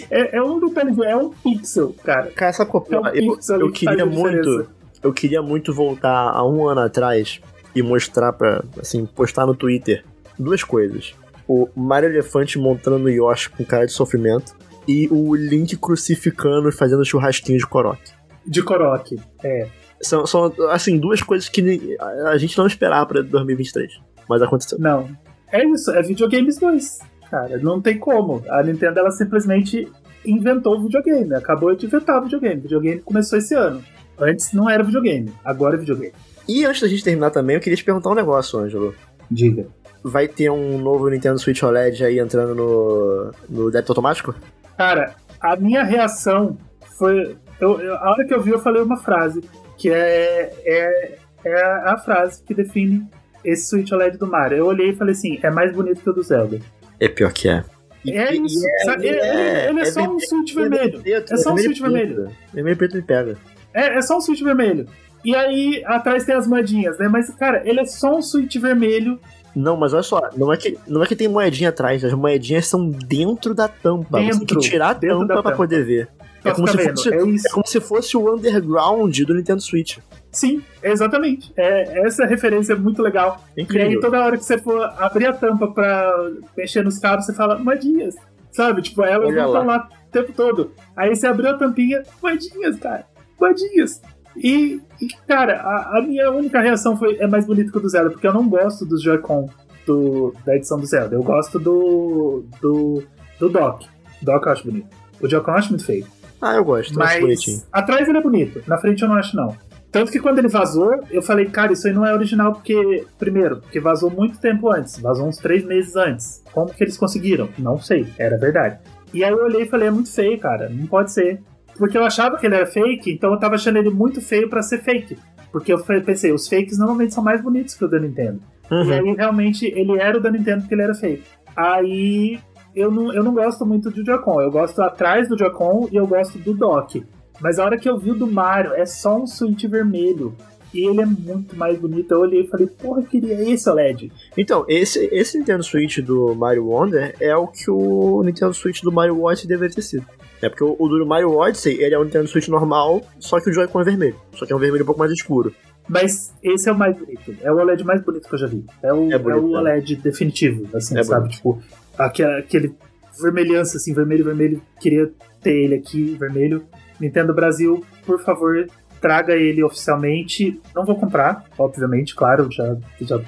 É, 0.09 0.37
é 0.37 0.43
um 0.43 0.59
detalhe, 0.59 0.93
é 1.03 1.15
um 1.15 1.29
pixel, 1.29 1.95
cara. 2.03 2.31
Cara, 2.31 2.53
sabe 2.53 2.69
qual 2.69 2.85
É 2.89 2.99
um 2.99 3.07
eu, 3.07 3.35
pixel 3.35 3.59
eu 3.59 3.67
faz 3.67 3.79
queria 3.79 4.05
muito. 4.05 4.67
Eu 5.01 5.13
queria 5.13 5.41
muito 5.41 5.73
voltar 5.73 6.29
a 6.29 6.45
um 6.45 6.67
ano 6.67 6.81
atrás 6.81 7.39
e 7.73 7.81
mostrar 7.81 8.33
pra, 8.33 8.63
assim, 8.79 9.05
postar 9.05 9.45
no 9.45 9.55
Twitter 9.55 10.03
duas 10.37 10.63
coisas. 10.63 11.13
O 11.47 11.69
Mario 11.75 12.09
Elefante 12.09 12.59
montando 12.59 13.05
o 13.05 13.09
Yoshi 13.09 13.49
com 13.49 13.63
cara 13.63 13.85
de 13.85 13.93
sofrimento 13.93 14.53
e 14.87 15.07
o 15.09 15.33
Link 15.35 15.77
crucificando 15.77 16.67
e 16.67 16.71
fazendo 16.71 17.05
churrasquinho 17.05 17.57
de 17.57 17.65
coroque. 17.65 18.11
De 18.45 18.63
Korok. 18.63 19.19
É. 19.43 19.67
São, 20.01 20.25
são, 20.25 20.51
assim, 20.69 20.97
duas 20.97 21.21
coisas 21.21 21.47
que 21.47 21.97
a 22.25 22.37
gente 22.37 22.57
não 22.57 22.65
esperava 22.65 23.05
pra 23.05 23.21
2023. 23.21 23.99
Mas 24.27 24.41
aconteceu. 24.41 24.79
Não. 24.79 25.09
É 25.51 25.65
isso, 25.65 25.91
é 25.91 26.01
videogames 26.01 26.57
2. 26.57 26.99
Cara, 27.29 27.57
não 27.59 27.79
tem 27.81 27.97
como. 27.97 28.43
A 28.49 28.61
Nintendo, 28.63 28.99
ela 28.99 29.11
simplesmente 29.11 29.87
inventou 30.25 30.77
o 30.77 30.83
videogame. 30.83 31.33
Acabou 31.35 31.75
de 31.75 31.85
inventar 31.85 32.19
o 32.19 32.23
videogame. 32.23 32.59
O 32.59 32.63
videogame 32.63 33.01
começou 33.01 33.37
esse 33.37 33.53
ano. 33.55 33.83
Antes 34.19 34.51
não 34.53 34.69
era 34.69 34.83
videogame, 34.83 35.31
agora 35.45 35.75
é 35.75 35.79
videogame. 35.79 36.13
E 36.47 36.65
antes 36.65 36.81
da 36.81 36.87
gente 36.87 37.03
terminar 37.03 37.29
também, 37.31 37.55
eu 37.55 37.61
queria 37.61 37.77
te 37.77 37.83
perguntar 37.83 38.09
um 38.09 38.15
negócio, 38.15 38.59
Ângelo. 38.59 38.93
Diga. 39.31 39.67
Vai 40.03 40.27
ter 40.27 40.49
um 40.49 40.77
novo 40.77 41.07
Nintendo 41.09 41.37
Switch 41.39 41.61
OLED 41.63 42.03
aí 42.03 42.19
entrando 42.19 42.55
no, 42.55 43.31
no 43.49 43.71
débito 43.71 43.91
automático? 43.91 44.33
Cara, 44.77 45.13
a 45.39 45.55
minha 45.55 45.83
reação 45.83 46.57
foi. 46.97 47.35
eu- 47.61 47.79
eu- 47.79 47.95
a 47.95 48.11
hora 48.11 48.25
que 48.25 48.33
eu 48.33 48.41
vi, 48.41 48.51
eu 48.51 48.59
falei 48.59 48.81
uma 48.81 48.97
frase, 48.97 49.41
que 49.77 49.89
é, 49.89 50.51
é, 50.65 51.17
é 51.45 51.61
a 51.85 51.97
frase 51.97 52.41
que 52.43 52.53
define 52.53 53.05
esse 53.43 53.67
Switch 53.69 53.91
OLED 53.91 54.17
do 54.17 54.27
Mario. 54.27 54.57
Eu 54.57 54.65
olhei 54.65 54.89
e 54.89 54.95
falei 54.95 55.13
assim: 55.13 55.39
é 55.41 55.49
mais 55.49 55.71
bonito 55.73 56.01
que 56.01 56.09
o 56.09 56.13
do 56.13 56.23
Zelda. 56.23 56.59
É 56.99 57.07
pior 57.07 57.31
que 57.31 57.47
é. 57.49 57.63
É 58.07 58.33
isso. 58.33 58.65
sabe? 58.85 59.07
Ele, 59.07 59.17
ele 59.19 59.79
é, 59.81 59.85
só 59.85 60.01
um 60.03 60.19
Switch 60.19 60.53
vermelho. 60.55 61.01
É 61.05 61.37
só 61.37 61.53
um 61.53 61.57
switch 61.57 61.81
vermelho. 61.81 62.29
Vermelho 62.53 62.77
preto 62.77 62.95
me 62.95 63.01
pega. 63.01 63.37
É, 63.73 63.97
é 63.97 64.01
só 64.01 64.17
um 64.17 64.21
switch 64.21 64.41
vermelho. 64.41 64.87
E 65.23 65.35
aí, 65.35 65.83
atrás 65.85 66.23
tem 66.23 66.33
as 66.33 66.47
moedinhas, 66.47 66.97
né? 66.97 67.09
Mas, 67.09 67.29
cara, 67.35 67.61
ele 67.65 67.81
é 67.81 67.85
só 67.85 68.15
um 68.15 68.21
switch 68.21 68.55
vermelho 68.55 69.19
Não, 69.53 69.75
mas 69.75 69.93
olha 69.93 70.01
só, 70.03 70.29
não 70.37 70.51
é 70.53 70.55
que, 70.55 70.77
não 70.87 71.03
é 71.03 71.05
que 71.05 71.15
tem 71.15 71.27
moedinha 71.27 71.69
atrás, 71.69 72.03
as 72.05 72.13
moedinhas 72.13 72.67
são 72.67 72.89
dentro 72.89 73.53
da 73.53 73.67
tampa. 73.67 74.17
Você 74.21 74.29
tem 74.29 74.39
que 74.39 74.55
Dentro, 74.55 74.59
tirar 74.59 74.89
a 74.89 74.93
dentro 74.93 75.19
tampa 75.19 75.33
pra 75.33 75.43
tampa. 75.43 75.57
poder 75.57 75.83
ver. 75.85 76.07
Pra 76.49 76.51
É 76.51 76.55
como, 76.55 76.67
ficar 76.67 76.79
se 76.79 76.87
vendo. 76.87 76.97
fosse, 76.97 77.13
É 77.13 77.35
isso. 77.35 77.47
é 77.47 77.51
como 77.51 77.67
se 77.67 77.79
fosse 77.81 78.17
o 78.17 78.33
underground 78.35 79.19
do 79.21 79.33
Nintendo 79.35 79.61
Switch. 79.61 79.97
Sim, 80.31 80.61
exatamente. 80.83 81.51
É, 81.57 82.05
essa 82.05 82.25
referência 82.25 82.73
é 82.73 82.75
muito 82.75 83.01
legal. 83.01 83.43
É 83.57 83.61
E 83.61 83.61
aí, 83.61 83.63
incrível. 83.63 83.99
toda 84.01 84.23
hora 84.23 84.37
que 84.37 84.45
você 84.45 84.57
for 84.57 84.81
abrir 84.97 85.25
a 85.27 85.33
tampa 85.33 85.67
pra 85.67 86.11
mexer 86.55 86.83
nos 86.83 86.99
cabos, 86.99 87.25
você 87.25 87.33
fala, 87.33 87.57
moedinhas. 87.57 88.15
Sabe? 88.51 88.81
Tipo, 88.81 89.03
elas 89.03 89.27
Olha 89.27 89.35
não 89.41 89.45
estão 89.47 89.65
lá 89.65 89.87
o 90.07 90.11
tempo 90.11 90.33
todo. 90.33 90.71
Aí 90.95 91.15
você 91.15 91.27
abriu 91.27 91.49
a 91.49 91.53
tampinha, 91.53 92.03
moedinhas, 92.21 92.77
cara. 92.79 93.05
Moedinhas. 93.39 94.01
E, 94.37 94.81
e, 95.01 95.07
cara, 95.27 95.61
a, 95.61 95.97
a 95.97 96.01
minha 96.01 96.29
única 96.31 96.59
reação 96.61 96.95
foi 96.97 97.17
é 97.19 97.27
mais 97.27 97.45
bonito 97.45 97.71
que 97.71 97.77
o 97.77 97.81
do 97.81 97.89
Zelda, 97.89 98.09
porque 98.11 98.27
eu 98.27 98.33
não 98.33 98.47
gosto 98.47 98.85
dos 98.85 99.01
Joy-Con 99.01 99.49
do- 99.85 100.33
da 100.45 100.55
edição 100.55 100.79
do 100.79 100.85
Zelda. 100.85 101.15
Eu 101.15 101.23
gosto 101.23 101.57
do. 101.59 102.43
do. 102.61 103.03
do 103.39 103.49
Dock. 103.49 103.87
Dock 104.21 104.45
eu 104.45 104.51
acho 104.51 104.63
bonito. 104.65 104.87
O 105.21 105.27
Joy-Con 105.27 105.51
eu 105.51 105.57
acho 105.57 105.69
muito 105.69 105.85
feio. 105.85 106.05
Ah, 106.41 106.55
eu 106.55 106.63
gosto, 106.63 106.93
eu 106.97 107.01
acho 107.03 107.13
Mas 107.13 107.21
bonitinho. 107.21 107.61
atrás 107.71 108.07
ele 108.07 108.17
é 108.17 108.21
bonito, 108.21 108.63
na 108.67 108.77
frente 108.77 109.01
eu 109.01 109.07
não 109.09 109.15
acho 109.15 109.35
não. 109.35 109.55
Tanto 109.91 110.11
que 110.11 110.19
quando 110.19 110.37
ele 110.37 110.47
vazou, 110.47 110.91
eu 111.09 111.21
falei, 111.21 111.45
cara, 111.47 111.73
isso 111.73 111.87
aí 111.87 111.93
não 111.93 112.05
é 112.05 112.13
original 112.13 112.53
porque, 112.53 113.05
primeiro, 113.17 113.57
porque 113.57 113.79
vazou 113.79 114.09
muito 114.11 114.39
tempo 114.39 114.71
antes, 114.71 114.99
vazou 114.99 115.27
uns 115.27 115.37
três 115.37 115.65
meses 115.65 115.95
antes. 115.95 116.43
Como 116.53 116.71
que 116.71 116.83
eles 116.83 116.95
conseguiram? 116.97 117.49
Não 117.57 117.79
sei, 117.79 118.05
era 118.17 118.37
verdade. 118.37 118.77
E 119.11 119.23
aí 119.23 119.31
eu 119.31 119.43
olhei 119.43 119.63
e 119.63 119.65
falei, 119.65 119.87
é 119.87 119.91
muito 119.91 120.11
feio, 120.13 120.37
cara, 120.39 120.69
não 120.69 120.85
pode 120.85 121.11
ser. 121.11 121.41
Porque 121.75 121.97
eu 121.97 122.03
achava 122.03 122.37
que 122.37 122.45
ele 122.45 122.55
era 122.55 122.67
fake, 122.67 123.11
então 123.11 123.31
eu 123.33 123.39
tava 123.39 123.55
achando 123.55 123.77
ele 123.77 123.89
muito 123.89 124.21
feio 124.21 124.47
pra 124.47 124.61
ser 124.61 124.77
fake. 124.79 125.17
Porque 125.51 125.73
eu 125.73 125.79
pensei, 126.05 126.31
os 126.31 126.47
fakes 126.47 126.77
normalmente 126.77 127.13
são 127.13 127.23
mais 127.23 127.41
bonitos 127.41 127.73
que 127.73 127.83
o 127.83 127.87
da 127.87 127.97
Nintendo. 127.99 128.39
E 128.69 128.73
Uhum. 128.75 128.91
aí, 128.91 129.15
realmente, 129.15 129.65
ele 129.65 129.99
era 129.99 130.15
o 130.15 130.21
da 130.21 130.29
Nintendo 130.29 130.59
porque 130.61 130.75
ele 130.75 130.83
era 130.83 130.93
feio. 130.93 131.23
Aí, 131.55 132.39
eu 132.75 132.91
não, 132.91 133.13
eu 133.13 133.23
não 133.23 133.33
gosto 133.33 133.65
muito 133.65 133.89
do 133.89 134.05
Joy-Con. 134.05 134.41
Eu 134.41 134.51
gosto 134.51 134.81
atrás 134.81 135.27
do 135.27 135.37
Joy-Con 135.37 135.89
e 135.91 135.95
eu 135.95 136.07
gosto 136.07 136.37
do 136.39 136.53
dock. 136.53 137.03
Mas 137.41 137.57
a 137.59 137.63
hora 137.65 137.77
que 137.77 137.89
eu 137.89 137.97
vi 137.97 138.11
o 138.11 138.15
do 138.15 138.27
Mario, 138.27 138.73
é 138.73 138.85
só 138.85 139.17
um 139.17 139.25
Switch 139.27 139.63
vermelho. 139.65 140.35
E 140.73 140.87
ele 140.87 141.01
é 141.01 141.05
muito 141.05 141.55
mais 141.55 141.79
bonito. 141.79 142.11
Eu 142.11 142.19
olhei 142.19 142.41
e 142.41 142.47
falei, 142.47 142.67
porra, 142.67 143.01
eu 143.01 143.05
queria 143.05 143.41
esse 143.51 143.67
OLED. 143.69 144.11
Então, 144.37 144.65
esse, 144.67 145.03
esse 145.11 145.37
Nintendo 145.37 145.63
Switch 145.63 145.97
do 145.99 146.35
Mario 146.35 146.67
Wonder 146.67 147.15
é 147.19 147.35
o 147.35 147.47
que 147.47 147.71
o 147.71 148.21
Nintendo 148.23 148.53
Switch 148.53 148.81
do 148.83 148.91
Mario 148.91 149.23
Odyssey 149.23 149.47
deveria 149.47 149.73
ter 149.73 149.81
sido. 149.81 150.05
É 150.41 150.47
porque 150.47 150.63
o, 150.63 150.75
o 150.77 150.87
do 150.87 151.05
Mario 151.07 151.31
Odyssey, 151.35 151.81
ele 151.81 151.95
é 151.95 151.99
um 151.99 152.03
Nintendo 152.03 152.27
Switch 152.27 152.47
normal, 152.49 153.01
só 153.19 153.39
que 153.39 153.49
o 153.49 153.53
Joy-Con 153.53 153.81
é 153.81 153.83
vermelho. 153.83 154.15
Só 154.35 154.45
que 154.45 154.53
é 154.53 154.55
um 154.55 154.59
vermelho 154.59 154.83
um 154.83 154.85
pouco 154.85 154.99
mais 154.99 155.11
escuro. 155.11 155.53
Mas 155.87 156.35
esse 156.43 156.69
é 156.69 156.71
o 156.71 156.77
mais 156.77 156.95
bonito. 156.95 157.35
É 157.41 157.51
o 157.51 157.55
OLED 157.57 157.83
mais 157.83 158.01
bonito 158.03 158.27
que 158.29 158.35
eu 158.35 158.39
já 158.39 158.45
vi. 158.45 158.63
É 158.83 158.93
o, 158.93 159.11
É 159.11 159.15
é 159.15 159.17
bonito, 159.17 159.45
o 159.47 159.51
né? 159.53 159.57
OLED 159.57 159.95
definitivo, 159.95 160.67
assim, 160.77 160.95
É 160.97 161.01
sabe? 161.03 161.21
bonito. 161.21 161.35
Tipo, 161.37 161.59
aquele, 161.99 162.39
aquele 162.39 162.75
vermelhança, 163.21 163.77
assim, 163.77 163.93
vermelho, 163.93 164.23
vermelho. 164.23 164.61
Queria 164.79 165.11
ter 165.41 165.53
ele 165.53 165.75
aqui, 165.75 166.15
vermelho. 166.17 166.65
Nintendo 166.99 167.33
Brasil, 167.33 167.85
por 168.05 168.19
favor, 168.21 168.67
traga 168.99 169.35
ele 169.35 169.63
oficialmente. 169.63 170.59
Não 170.73 170.85
vou 170.85 170.95
comprar, 170.95 171.45
obviamente, 171.57 172.15
claro. 172.15 172.49
Já, 172.51 172.75
já, 173.01 173.19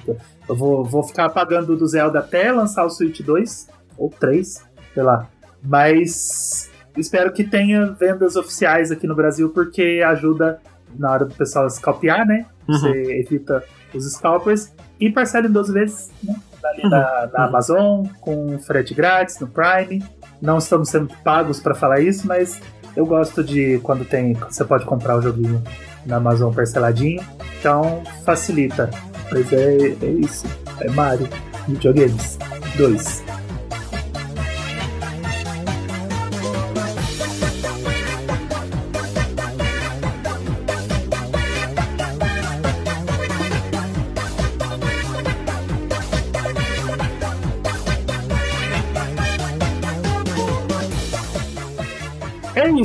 eu 0.47 0.55
vou, 0.55 0.83
vou 0.83 1.03
ficar 1.03 1.29
pagando 1.29 1.75
do 1.75 1.87
Zelda 1.87 2.19
até 2.19 2.51
lançar 2.51 2.85
o 2.85 2.89
Switch 2.89 3.21
2 3.21 3.67
ou 3.97 4.09
3, 4.09 4.63
sei 4.93 5.03
lá. 5.03 5.29
Mas 5.63 6.69
espero 6.97 7.31
que 7.31 7.43
tenha 7.43 7.91
vendas 7.91 8.35
oficiais 8.35 8.91
aqui 8.91 9.05
no 9.05 9.15
Brasil, 9.15 9.49
porque 9.49 10.01
ajuda 10.05 10.59
na 10.97 11.11
hora 11.11 11.25
do 11.25 11.35
pessoal 11.35 11.69
scalpear, 11.69 12.25
né? 12.25 12.45
Uhum. 12.67 12.77
Você 12.77 13.19
evita 13.19 13.63
os 13.93 14.11
scalpers. 14.13 14.73
E 14.99 15.09
parcela 15.09 15.47
em 15.47 15.51
12 15.51 15.73
vezes, 15.73 16.11
né? 16.23 16.35
Ali 16.63 16.83
na, 16.83 17.29
na 17.33 17.45
Amazon, 17.45 18.05
com 18.19 18.57
frete 18.59 18.93
grátis, 18.93 19.39
no 19.39 19.47
Prime. 19.47 20.03
Não 20.41 20.57
estamos 20.57 20.89
sendo 20.89 21.13
pagos 21.23 21.59
para 21.59 21.75
falar 21.75 21.99
isso, 21.99 22.27
mas 22.27 22.61
eu 22.95 23.05
gosto 23.05 23.43
de 23.43 23.79
quando 23.79 24.05
tem. 24.05 24.33
Você 24.33 24.63
pode 24.65 24.85
comprar 24.85 25.17
o 25.17 25.21
joguinho 25.21 25.63
na 26.05 26.17
Amazon 26.17 26.53
parceladinho. 26.53 27.23
Então 27.59 28.03
facilita. 28.25 28.89
Mas 29.31 29.51
é, 29.53 29.75
é 30.01 30.05
isso. 30.05 30.45
É 30.79 30.89
Mario. 30.89 31.27
Videogames 31.67 32.37
2. 32.75 33.40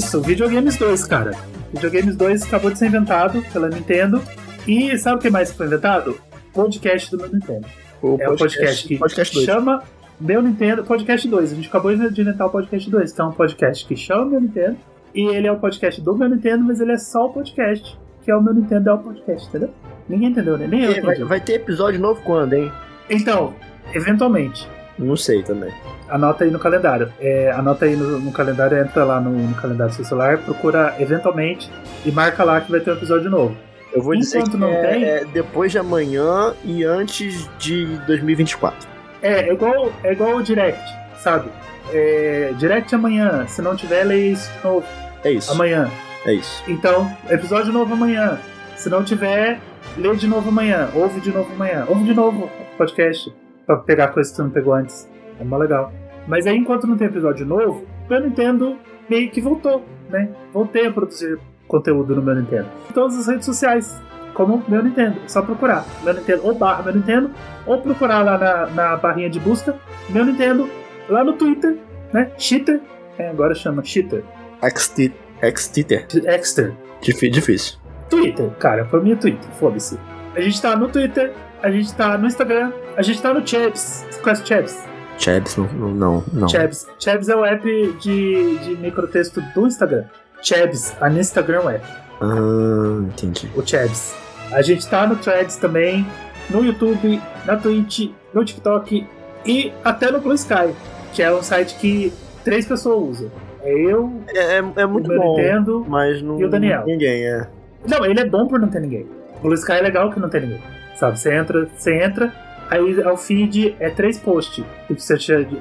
Isso, 0.06 0.20
Videogames 0.20 0.76
2, 0.76 1.04
cara. 1.04 1.32
Videogames 1.72 2.14
2 2.14 2.44
acabou 2.44 2.70
de 2.70 2.78
ser 2.78 2.86
inventado 2.86 3.42
pela 3.52 3.68
Nintendo. 3.68 4.22
E 4.66 4.96
sabe 4.98 5.16
o 5.16 5.18
que 5.18 5.28
mais 5.28 5.52
foi 5.52 5.66
inventado? 5.66 6.16
Podcast 6.52 7.10
do 7.10 7.18
meu 7.18 7.28
Nintendo. 7.28 7.66
O 8.00 8.16
é 8.20 8.28
o 8.28 8.36
podcast 8.36 8.86
que 8.86 8.98
podcast 8.98 9.34
2. 9.34 9.44
chama 9.44 9.82
Meu 10.20 10.40
Nintendo 10.40 10.84
Podcast 10.84 11.26
2. 11.26 11.52
A 11.52 11.54
gente 11.56 11.68
acabou 11.68 11.94
de 11.94 12.20
inventar 12.20 12.46
o 12.46 12.50
podcast 12.50 12.88
2. 12.88 13.12
Então 13.12 13.26
é 13.26 13.28
um 13.30 13.32
podcast 13.32 13.84
que 13.84 13.96
chama 13.96 14.26
Meu 14.26 14.40
Nintendo. 14.40 14.76
E 15.12 15.22
ele 15.22 15.48
é 15.48 15.52
o 15.52 15.58
podcast 15.58 16.00
do 16.00 16.16
Meu 16.16 16.28
Nintendo, 16.28 16.62
mas 16.62 16.80
ele 16.80 16.92
é 16.92 16.98
só 16.98 17.26
o 17.26 17.32
podcast. 17.32 17.98
Que 18.24 18.30
é 18.30 18.36
o 18.36 18.40
Meu 18.40 18.54
Nintendo 18.54 18.90
é 18.90 18.92
o 18.92 18.98
podcast, 18.98 19.48
entendeu? 19.48 19.70
Ninguém 20.08 20.28
entendeu, 20.28 20.56
né? 20.56 20.68
Nem 20.68 20.84
eu 20.84 21.26
vai 21.26 21.40
ter 21.40 21.54
episódio 21.54 22.00
novo 22.00 22.22
quando, 22.22 22.52
hein? 22.52 22.70
Então, 23.10 23.54
eventualmente. 23.92 24.68
Não 24.98 25.16
sei 25.16 25.42
também. 25.42 25.72
Anota 26.08 26.44
aí 26.44 26.50
no 26.50 26.58
calendário. 26.58 27.12
É, 27.20 27.50
anota 27.52 27.84
aí 27.84 27.94
no, 27.96 28.18
no 28.18 28.32
calendário, 28.32 28.78
entra 28.78 29.04
lá 29.04 29.20
no, 29.20 29.30
no 29.30 29.54
calendário 29.54 29.92
do 29.92 29.96
seu 29.96 30.04
celular, 30.04 30.38
procura 30.38 30.94
eventualmente 30.98 31.70
e 32.04 32.10
marca 32.10 32.42
lá 32.44 32.60
que 32.60 32.70
vai 32.70 32.80
ter 32.80 32.90
um 32.90 32.94
episódio 32.94 33.28
novo. 33.30 33.56
Eu 33.92 34.02
vou 34.02 34.14
dizer 34.16 34.38
Enquanto 34.38 34.52
que 34.52 34.56
não 34.58 34.68
é, 34.72 34.82
tem- 34.92 35.04
é 35.04 35.24
depois 35.24 35.72
de 35.72 35.78
amanhã 35.78 36.54
e 36.64 36.84
antes 36.84 37.48
de 37.58 37.84
2024. 38.06 38.88
É, 39.22 39.48
é 39.48 39.52
igual, 39.52 39.92
é 40.04 40.12
igual 40.12 40.36
o 40.36 40.42
Direct, 40.42 40.82
sabe? 41.18 41.48
É, 41.92 42.52
direct 42.58 42.92
amanhã, 42.94 43.46
se 43.46 43.62
não 43.62 43.76
tiver, 43.76 44.02
leia 44.04 44.32
isso 44.32 44.50
de 44.58 44.64
novo. 44.64 44.86
É 45.22 45.30
isso. 45.30 45.52
Amanhã. 45.52 45.88
É 46.24 46.32
isso. 46.32 46.62
Então, 46.66 47.10
episódio 47.30 47.72
novo 47.72 47.94
amanhã. 47.94 48.38
Se 48.76 48.88
não 48.90 49.04
tiver, 49.04 49.60
lê 49.96 50.14
de 50.16 50.26
novo 50.26 50.48
amanhã. 50.48 50.88
Ouve 50.94 51.20
de 51.20 51.30
novo 51.30 51.52
amanhã. 51.52 51.84
Ouve 51.88 52.04
de 52.04 52.12
novo 52.12 52.44
o 52.44 52.76
podcast. 52.76 53.32
Pra 53.66 53.76
pegar 53.76 54.08
coisa 54.08 54.30
que 54.30 54.36
você 54.36 54.42
não 54.42 54.50
pegou 54.50 54.74
antes. 54.74 55.08
É 55.40 55.44
mó 55.44 55.56
legal. 55.56 55.92
Mas 56.26 56.46
aí, 56.46 56.56
enquanto 56.56 56.86
não 56.86 56.96
tem 56.96 57.06
episódio 57.08 57.44
novo, 57.44 57.84
meu 58.08 58.20
Nintendo 58.20 58.76
meio 59.08 59.30
que 59.30 59.40
voltou, 59.40 59.84
né? 60.08 60.30
Voltei 60.52 60.86
a 60.86 60.92
produzir 60.92 61.38
conteúdo 61.68 62.14
no 62.14 62.22
meu 62.22 62.34
Nintendo. 62.34 62.68
Em 62.90 62.92
todas 62.92 63.16
as 63.18 63.26
redes 63.26 63.44
sociais, 63.44 64.00
como 64.34 64.62
meu 64.68 64.82
Nintendo. 64.82 65.16
É 65.24 65.28
só 65.28 65.42
procurar. 65.42 65.84
Meu 66.02 66.14
Nintendo 66.14 66.46
ou 66.46 66.54
barra 66.54 66.82
meu 66.82 66.94
Nintendo, 66.94 67.30
ou 67.66 67.80
procurar 67.80 68.22
lá 68.22 68.38
na, 68.38 68.66
na 68.66 68.96
barrinha 68.96 69.30
de 69.30 69.40
busca, 69.40 69.76
meu 70.08 70.24
Nintendo, 70.24 70.68
lá 71.08 71.24
no 71.24 71.32
Twitter, 71.34 71.76
né? 72.12 72.30
Cheater. 72.38 72.80
É, 73.18 73.28
agora 73.28 73.54
chama 73.54 73.82
Cheater. 73.82 74.22
X-Titer. 74.62 76.06
Exter. 76.26 76.72
Difícil. 77.00 77.78
Twitter, 78.08 78.50
cara, 78.58 78.84
pra 78.84 79.00
mim 79.00 79.12
é 79.12 79.16
Twitter, 79.16 79.50
foda-se. 79.52 79.98
A 80.34 80.40
gente 80.40 80.60
tá 80.60 80.76
no 80.76 80.88
Twitter, 80.88 81.32
a 81.62 81.70
gente 81.70 81.94
tá 81.94 82.16
no 82.18 82.26
Instagram, 82.26 82.72
a 82.96 83.02
gente 83.02 83.20
tá 83.20 83.32
no 83.32 83.46
Chabs. 83.46 84.06
Você 84.10 84.20
conhece 84.20 84.42
o 84.42 84.46
Chabs? 84.46 84.84
Chabs, 85.18 85.56
não, 85.56 85.66
não, 85.66 86.24
não. 86.32 86.48
Chabs. 86.48 86.86
Chabs 86.98 87.28
é 87.28 87.36
o 87.36 87.44
app 87.44 87.64
de, 88.00 88.58
de 88.58 88.76
microtexto 88.76 89.40
do 89.54 89.66
Instagram. 89.66 90.04
Chabs, 90.42 90.94
a 91.00 91.10
Instagram 91.10 91.70
app. 91.70 91.86
Ah, 92.20 93.02
entendi. 93.02 93.50
O 93.56 93.66
Chabs. 93.66 94.14
A 94.52 94.62
gente 94.62 94.88
tá 94.88 95.06
no 95.06 95.16
Threads 95.16 95.56
também, 95.56 96.06
no 96.48 96.64
YouTube, 96.64 97.20
na 97.44 97.56
Twitch, 97.56 98.10
no 98.32 98.44
TikTok 98.44 99.06
e 99.44 99.72
até 99.84 100.10
no 100.10 100.20
Blue 100.20 100.34
Sky, 100.34 100.72
que 101.12 101.22
é 101.22 101.32
um 101.32 101.42
site 101.42 101.76
que 101.76 102.12
três 102.44 102.66
pessoas 102.66 103.18
usam. 103.18 103.30
É 103.62 103.72
eu, 103.72 104.12
É, 104.28 104.58
é, 104.58 104.64
é 104.76 104.86
muito 104.86 105.12
o 105.12 105.16
bom, 105.16 105.36
Nintendo 105.36 105.84
mas 105.88 106.22
não... 106.22 106.38
e 106.38 106.44
o 106.44 106.48
Daniel. 106.48 106.84
Ninguém, 106.86 107.26
é. 107.26 107.48
Não, 107.88 108.04
ele 108.04 108.20
é 108.20 108.24
bom 108.24 108.46
por 108.46 108.60
não 108.60 108.68
ter 108.68 108.80
ninguém. 108.80 109.06
O 109.38 109.42
Blue 109.42 109.54
Sky 109.54 109.72
é 109.72 109.82
legal 109.82 110.12
que 110.12 110.20
não 110.20 110.28
tem 110.28 110.42
ninguém. 110.42 110.75
Sabe, 110.96 111.18
você 111.18 111.34
entra, 111.34 111.68
você 111.76 112.02
entra, 112.02 112.32
aí 112.70 112.80
o 112.80 113.16
feed 113.16 113.76
é 113.78 113.90
três 113.90 114.18
posts. 114.18 114.64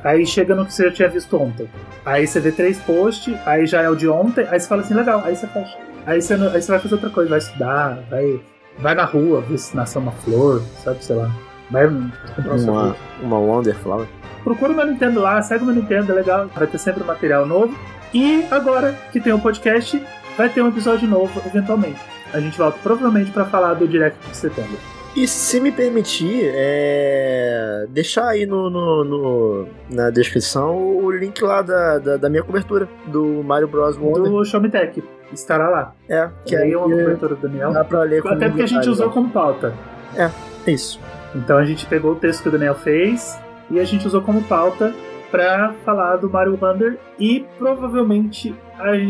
Aí 0.04 0.26
chega 0.26 0.56
no 0.56 0.66
que 0.66 0.74
você 0.74 0.86
já 0.86 0.92
tinha 0.92 1.10
visto 1.10 1.36
ontem. 1.38 1.70
Aí 2.06 2.26
você 2.26 2.40
vê 2.40 2.52
três 2.52 2.80
posts, 2.80 3.36
aí 3.46 3.66
já 3.66 3.82
é 3.82 3.90
o 3.90 3.96
de 3.96 4.08
ontem, 4.08 4.48
aí 4.50 4.60
você 4.60 4.68
fala 4.68 4.82
assim, 4.82 4.94
legal, 4.94 5.22
aí 5.26 5.36
você 5.36 5.48
fecha. 5.48 5.78
Aí 6.06 6.22
você, 6.22 6.34
aí 6.36 6.62
você 6.62 6.72
vai 6.72 6.80
fazer 6.80 6.96
outra 6.96 7.10
coisa, 7.10 7.30
vai 7.30 7.40
estudar, 7.40 8.00
vai, 8.10 8.40
vai 8.78 8.96
na 8.96 9.04
rua, 9.04 9.42
ver 9.42 9.58
se 9.58 9.76
nasceu 9.76 10.02
uma 10.02 10.12
flor, 10.12 10.62
sabe, 10.84 11.04
sei 11.04 11.16
lá. 11.16 11.32
Vai 11.70 11.88
comprar 12.36 12.54
um 12.54 12.64
Uma, 12.64 12.96
uma 13.22 13.40
Wonderflower. 13.40 14.08
Procura 14.44 14.72
o 14.72 14.76
meu 14.76 14.86
Nintendo 14.86 15.20
lá, 15.20 15.42
segue 15.42 15.64
o 15.64 15.66
meu 15.66 15.76
Nintendo, 15.76 16.12
é 16.12 16.16
legal, 16.16 16.48
vai 16.56 16.68
ter 16.68 16.78
sempre 16.78 17.04
material 17.04 17.46
novo. 17.46 17.76
E 18.14 18.46
agora 18.52 18.96
que 19.12 19.20
tem 19.20 19.34
o 19.34 19.40
podcast, 19.40 20.02
vai 20.38 20.48
ter 20.48 20.62
um 20.62 20.70
episódio 20.70 21.08
novo, 21.08 21.42
eventualmente. 21.46 22.00
A 22.32 22.40
gente 22.40 22.58
volta 22.58 22.78
provavelmente 22.84 23.32
pra 23.32 23.46
falar 23.46 23.74
do 23.74 23.88
Direct 23.88 24.18
de 24.30 24.38
setembro. 24.38 24.78
E 25.16 25.28
se 25.28 25.62
me 25.62 25.72
permitir, 25.72 26.52
é... 26.54 27.86
deixar 27.90 28.28
aí 28.28 28.46
no, 28.46 28.70
no- 28.70 29.04
no- 29.06 29.68
na 29.90 30.10
descrição 30.10 30.78
o 30.78 31.10
link 31.10 31.42
lá 31.42 31.62
da, 31.62 31.98
da, 32.00 32.18
da 32.18 32.30
minha 32.30 32.44
cobertura 32.44 32.88
do 33.08 33.42
Mario 33.44 33.68
Bros. 33.68 33.96
Wonder. 33.98 34.24
Do 34.30 34.44
Show 34.44 34.60
Me 34.60 34.70
Tech. 34.70 35.02
Estará 35.32 35.70
lá. 35.70 35.94
É, 36.10 36.30
que 36.46 36.56
aí 36.56 36.74
é 36.74 36.78
uma 36.78 36.90
cobertura 36.90 37.36
do 37.36 37.48
Daniel. 37.48 37.72
dá 37.72 37.84
pra 37.84 38.02
ler 38.04 38.22
com 38.22 38.30
Até 38.30 38.50
porque 38.50 38.64
a 38.64 38.68
gente 38.68 38.90
usou 38.90 39.10
como 39.10 39.30
pauta. 39.30 39.74
É 40.18 40.30
isso. 40.70 41.00
Então 41.34 41.58
a 41.58 41.66
gente 41.66 41.86
pegou 41.86 42.12
o 42.12 42.16
texto 42.16 42.44
que 42.44 42.50
o 42.50 42.52
Daniel 42.52 42.76
fez 42.76 43.40
e 43.72 43.80
a 43.80 43.84
gente 43.86 44.06
usou 44.06 44.22
como 44.22 44.44
pauta 44.44 44.94
pra 45.32 45.74
falar 45.86 46.18
do 46.18 46.30
Mario 46.30 46.58
Wonder. 46.62 46.98
E 47.18 47.46
provavelmente 47.58 48.54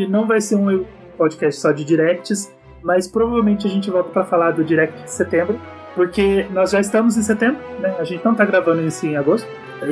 não 0.09 0.27
vai 0.27 0.39
ser 0.39 0.55
um 0.55 0.85
podcast 1.17 1.59
só 1.61 1.71
de 1.71 1.83
directs, 1.83 2.53
mas 2.83 3.07
provavelmente 3.07 3.65
a 3.65 3.69
gente 3.69 3.89
volta 3.89 4.09
pra 4.09 4.23
falar 4.23 4.51
do 4.51 4.63
direct 4.63 5.03
de 5.03 5.11
setembro, 5.11 5.59
porque 5.95 6.45
nós 6.51 6.71
já 6.71 6.79
estamos 6.79 7.17
em 7.17 7.21
setembro, 7.23 7.61
né? 7.79 7.95
A 7.99 8.03
gente 8.03 8.23
não 8.23 8.35
tá 8.35 8.45
gravando 8.45 8.81
isso 8.81 9.05
em 9.05 9.15
agosto. 9.15 9.47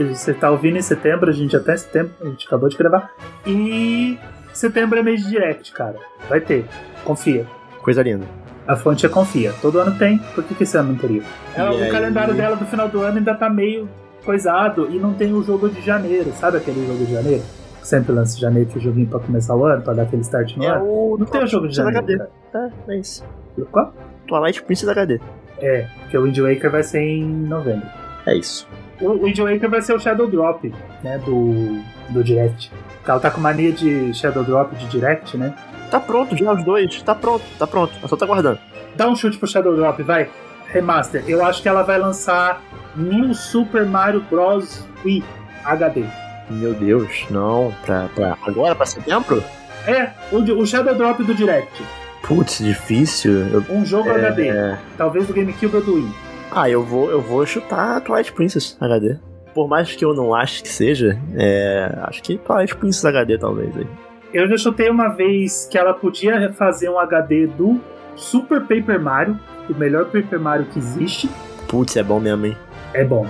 Você 0.09 0.33
tá 0.33 0.49
ouvindo 0.51 0.77
em 0.77 0.81
setembro, 0.81 1.29
a 1.29 1.33
gente 1.33 1.51
já 1.51 1.59
tá 1.59 1.73
em 1.73 1.77
setembro, 1.77 2.11
a 2.21 2.25
gente 2.25 2.45
acabou 2.47 2.69
de 2.69 2.77
gravar. 2.77 3.11
E 3.45 4.17
setembro 4.53 4.97
é 4.99 5.03
mês 5.03 5.21
de 5.23 5.29
direct, 5.29 5.71
cara. 5.73 5.95
Vai 6.29 6.39
ter. 6.41 6.65
Confia. 7.03 7.45
Coisa 7.81 8.01
linda. 8.01 8.25
A 8.67 8.75
fonte 8.75 9.05
é 9.05 9.09
confia. 9.09 9.53
Todo 9.61 9.79
ano 9.79 9.97
tem, 9.97 10.17
por 10.33 10.43
que, 10.43 10.55
que 10.55 10.63
esse 10.63 10.77
ano 10.77 10.89
não 10.93 10.95
teria? 10.97 11.21
Ela- 11.53 11.73
E 11.73 11.81
o 11.81 11.83
aí? 11.83 11.91
calendário 11.91 12.33
dela 12.33 12.55
do 12.55 12.65
final 12.65 12.87
do 12.87 13.01
ano 13.01 13.17
ainda 13.17 13.35
tá 13.35 13.49
meio 13.49 13.89
coisado 14.23 14.87
e 14.89 14.97
não 14.97 15.13
tem 15.13 15.33
o 15.33 15.43
jogo 15.43 15.67
de 15.69 15.81
janeiro, 15.81 16.31
sabe 16.39 16.57
aquele 16.57 16.85
jogo 16.87 17.05
de 17.05 17.11
janeiro? 17.13 17.43
Sempre 17.81 18.13
lança 18.13 18.39
janeiro 18.39 18.69
que 18.69 18.77
é 18.77 18.79
o 18.79 18.81
joguinho 18.81 19.07
pra 19.07 19.19
começar 19.19 19.53
o 19.53 19.65
ano, 19.65 19.81
pra 19.81 19.93
dar 19.93 20.03
aquele 20.03 20.21
start 20.21 20.55
no 20.55 20.63
É 20.63 20.67
ano. 20.69 20.85
o 20.85 21.17
Não 21.19 21.25
tem 21.25 21.43
o 21.43 21.47
jogo 21.47 21.67
de 21.67 21.75
janeiro. 21.75 22.23
É, 22.55 22.69
é 22.93 22.97
isso. 22.97 23.21
Qual? 23.69 23.93
Twilight 24.25 24.63
Princess 24.63 24.87
HD. 24.87 25.19
É, 25.63 25.87
porque 26.01 26.17
o 26.17 26.23
Wind 26.23 26.37
Waker 26.37 26.69
vai 26.69 26.83
ser 26.83 26.99
em 26.99 27.23
novembro. 27.23 27.87
É 28.25 28.35
isso. 28.35 28.67
O 28.99 29.23
Wind 29.23 29.39
Waker 29.39 29.69
vai 29.69 29.81
ser 29.81 29.93
o 29.93 29.99
Shadow 29.99 30.27
Drop, 30.27 30.73
né, 31.01 31.17
do, 31.19 31.79
do 32.09 32.23
Direct. 32.23 32.69
Ela 33.07 33.19
tá 33.19 33.31
com 33.31 33.39
mania 33.39 33.71
de 33.71 34.13
Shadow 34.13 34.43
Drop 34.43 34.75
de 34.75 34.85
Direct, 34.87 35.37
né? 35.37 35.53
Tá 35.89 35.99
pronto 35.99 36.35
já 36.35 36.51
os 36.53 36.63
dois. 36.63 37.01
Tá 37.01 37.15
pronto, 37.15 37.43
tá 37.57 37.65
pronto. 37.65 37.93
Eu 38.01 38.07
só 38.09 38.15
tá 38.15 38.25
aguardando. 38.25 38.59
Dá 38.95 39.07
um 39.07 39.15
chute 39.15 39.37
pro 39.37 39.47
Shadow 39.47 39.75
Drop, 39.75 40.01
vai. 40.03 40.29
Remaster. 40.67 41.23
Eu 41.27 41.45
acho 41.45 41.61
que 41.61 41.69
ela 41.69 41.83
vai 41.83 41.99
lançar 41.99 42.61
New 42.95 43.33
Super 43.33 43.85
Mario 43.85 44.21
Bros. 44.29 44.85
Wii 45.05 45.23
HD. 45.63 46.03
Meu 46.49 46.73
Deus, 46.73 47.25
não. 47.29 47.73
Pra, 47.85 48.09
pra 48.15 48.37
agora, 48.43 48.75
pra 48.75 48.85
setembro? 48.85 49.43
É, 49.85 50.11
o, 50.31 50.37
o 50.37 50.65
Shadow 50.65 50.95
Drop 50.95 51.23
do 51.23 51.33
Direct. 51.33 51.83
Putz, 52.23 52.59
difícil. 52.59 53.47
Eu- 53.49 53.63
Um 53.69 53.85
jogo 53.85 54.09
é, 54.09 54.15
HD. 54.15 54.77
Talvez 54.97 55.27
do 55.27 55.33
GameCube 55.33 55.75
ou 55.75 55.81
do 55.81 55.95
Wii. 55.95 56.11
Ah, 56.51 56.69
eu 56.69 56.83
vou, 56.83 57.09
eu 57.09 57.21
vou 57.21 57.45
chutar 57.45 57.99
Twilight 58.01 58.31
Princess 58.31 58.77
HD. 58.79 59.17
Por 59.53 59.67
mais 59.67 59.93
que 59.95 60.03
eu 60.03 60.13
não 60.13 60.33
ache 60.33 60.63
que 60.63 60.69
seja, 60.69 61.19
é, 61.35 61.93
acho 62.03 62.21
que 62.23 62.37
Twilight 62.37 62.75
Princess 62.75 63.05
HD 63.05 63.37
talvez. 63.37 63.75
Aí. 63.75 63.87
Eu 64.33 64.47
já 64.47 64.57
chutei 64.57 64.89
uma 64.89 65.09
vez 65.09 65.67
que 65.69 65.77
ela 65.77 65.93
podia 65.93 66.51
fazer 66.53 66.89
um 66.89 66.97
HD 66.97 67.47
do 67.47 67.79
Super 68.15 68.61
Paper 68.61 68.99
Mario, 69.01 69.39
o 69.69 69.73
melhor 69.73 70.05
Paper 70.05 70.39
Mario 70.39 70.65
que 70.67 70.79
existe. 70.79 71.29
Putz, 71.67 71.95
é 71.97 72.03
bom 72.03 72.19
mesmo, 72.19 72.45
hein? 72.45 72.57
É 72.93 73.03
bom. 73.03 73.27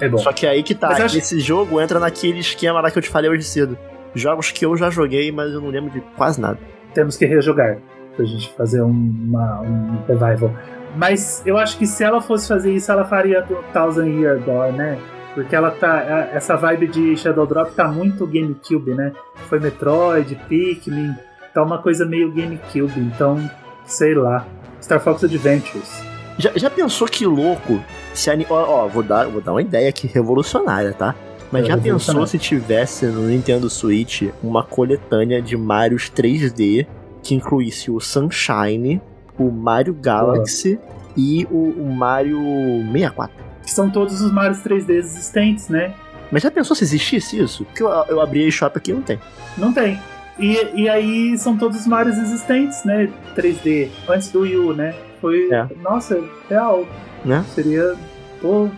É 0.00 0.08
bom. 0.08 0.18
Só 0.18 0.32
que 0.32 0.46
aí 0.46 0.62
que 0.62 0.74
tá, 0.74 0.88
acho- 0.88 1.18
esse 1.18 1.38
jogo 1.40 1.80
entra 1.80 2.00
naquele 2.00 2.38
esquema 2.40 2.80
lá 2.80 2.90
que 2.90 2.98
eu 2.98 3.02
te 3.02 3.08
falei 3.10 3.30
hoje 3.30 3.42
cedo. 3.42 3.76
Jogos 4.14 4.50
que 4.50 4.64
eu 4.64 4.76
já 4.76 4.90
joguei, 4.90 5.30
mas 5.30 5.52
eu 5.52 5.60
não 5.60 5.68
lembro 5.68 5.90
de 5.90 6.00
quase 6.16 6.40
nada. 6.40 6.58
Temos 6.94 7.16
que 7.16 7.26
rejogar 7.26 7.76
pra 8.20 8.24
gente 8.24 8.52
fazer 8.54 8.82
um, 8.82 8.90
uma- 8.90 9.60
um 9.60 9.98
revival. 10.06 10.52
Mas 10.96 11.42
eu 11.46 11.56
acho 11.56 11.78
que 11.78 11.86
se 11.86 12.02
ela 12.04 12.20
fosse 12.20 12.46
fazer 12.48 12.72
isso, 12.72 12.90
ela 12.90 13.04
faria 13.04 13.40
do 13.42 13.56
Thousand 13.72 14.08
Year 14.08 14.38
Door, 14.40 14.72
né? 14.72 14.98
Porque 15.34 15.54
ela 15.54 15.70
tá. 15.70 15.92
a- 16.00 16.28
Essa 16.36 16.56
vibe 16.56 16.88
de 16.88 17.16
Shadow 17.16 17.46
Drop 17.46 17.72
tá 17.72 17.86
muito 17.88 18.26
GameCube, 18.26 18.92
né? 18.94 19.12
Foi 19.48 19.60
Metroid, 19.60 20.34
Pikmin. 20.48 21.14
Tá 21.54 21.62
uma 21.62 21.78
coisa 21.78 22.04
meio 22.04 22.32
GameCube. 22.32 22.98
Então, 23.00 23.48
sei 23.84 24.14
lá. 24.14 24.46
Star 24.82 25.00
Fox 25.00 25.22
Adventures. 25.24 26.02
Já, 26.38 26.50
já 26.56 26.70
pensou 26.70 27.06
que 27.06 27.26
louco 27.26 27.80
se 28.14 28.30
ani... 28.30 28.46
ó, 28.48 28.84
ó, 28.84 28.88
vou 28.88 29.02
dar, 29.02 29.26
vou 29.26 29.40
dar 29.40 29.52
uma 29.52 29.60
ideia 29.62 29.88
aqui 29.90 30.06
revolucionária, 30.06 30.92
tá? 30.92 31.14
Mas 31.52 31.64
É, 31.64 31.66
já 31.68 31.76
pensou 31.78 32.26
se 32.26 32.38
tivesse 32.38 33.06
no 33.06 33.22
Nintendo 33.28 33.68
Switch 33.68 34.22
uma 34.42 34.62
coletânea 34.64 35.42
de 35.42 35.56
Marios 35.56 36.10
3D 36.10 36.86
que 37.22 37.34
incluísse 37.34 37.90
o 37.90 38.00
Sunshine, 38.00 39.00
o 39.38 39.50
Mario 39.50 39.94
Galaxy 39.94 40.78
e 41.16 41.46
o, 41.50 41.70
o 41.82 41.94
Mario 41.94 42.40
64? 42.92 43.34
Que 43.62 43.70
são 43.70 43.90
todos 43.90 44.20
os 44.20 44.32
Marios 44.32 44.58
3D 44.60 44.90
existentes, 44.90 45.68
né? 45.68 45.92
Mas 46.32 46.42
já 46.42 46.50
pensou 46.50 46.74
se 46.76 46.84
existisse 46.84 47.38
isso? 47.38 47.64
Porque 47.64 47.82
eu, 47.82 47.88
eu 48.08 48.20
abri 48.20 48.44
a 48.44 48.48
eShop 48.48 48.76
aqui 48.78 48.90
e 48.90 48.94
não 48.94 49.02
tem. 49.02 49.18
Não 49.58 49.72
tem. 49.72 49.98
E, 50.38 50.56
e 50.82 50.88
aí 50.88 51.36
são 51.36 51.56
todos 51.56 51.80
os 51.80 51.86
Marios 51.86 52.16
existentes, 52.16 52.84
né? 52.84 53.10
3D. 53.36 53.88
Antes 54.08 54.30
do 54.30 54.40
Wii 54.40 54.56
U, 54.56 54.72
né? 54.72 54.94
Foi. 55.20 55.52
É. 55.52 55.66
Nossa, 55.82 56.22
real. 56.48 56.86
Né? 57.24 57.44
Seria. 57.54 57.94
Pô, 58.40 58.68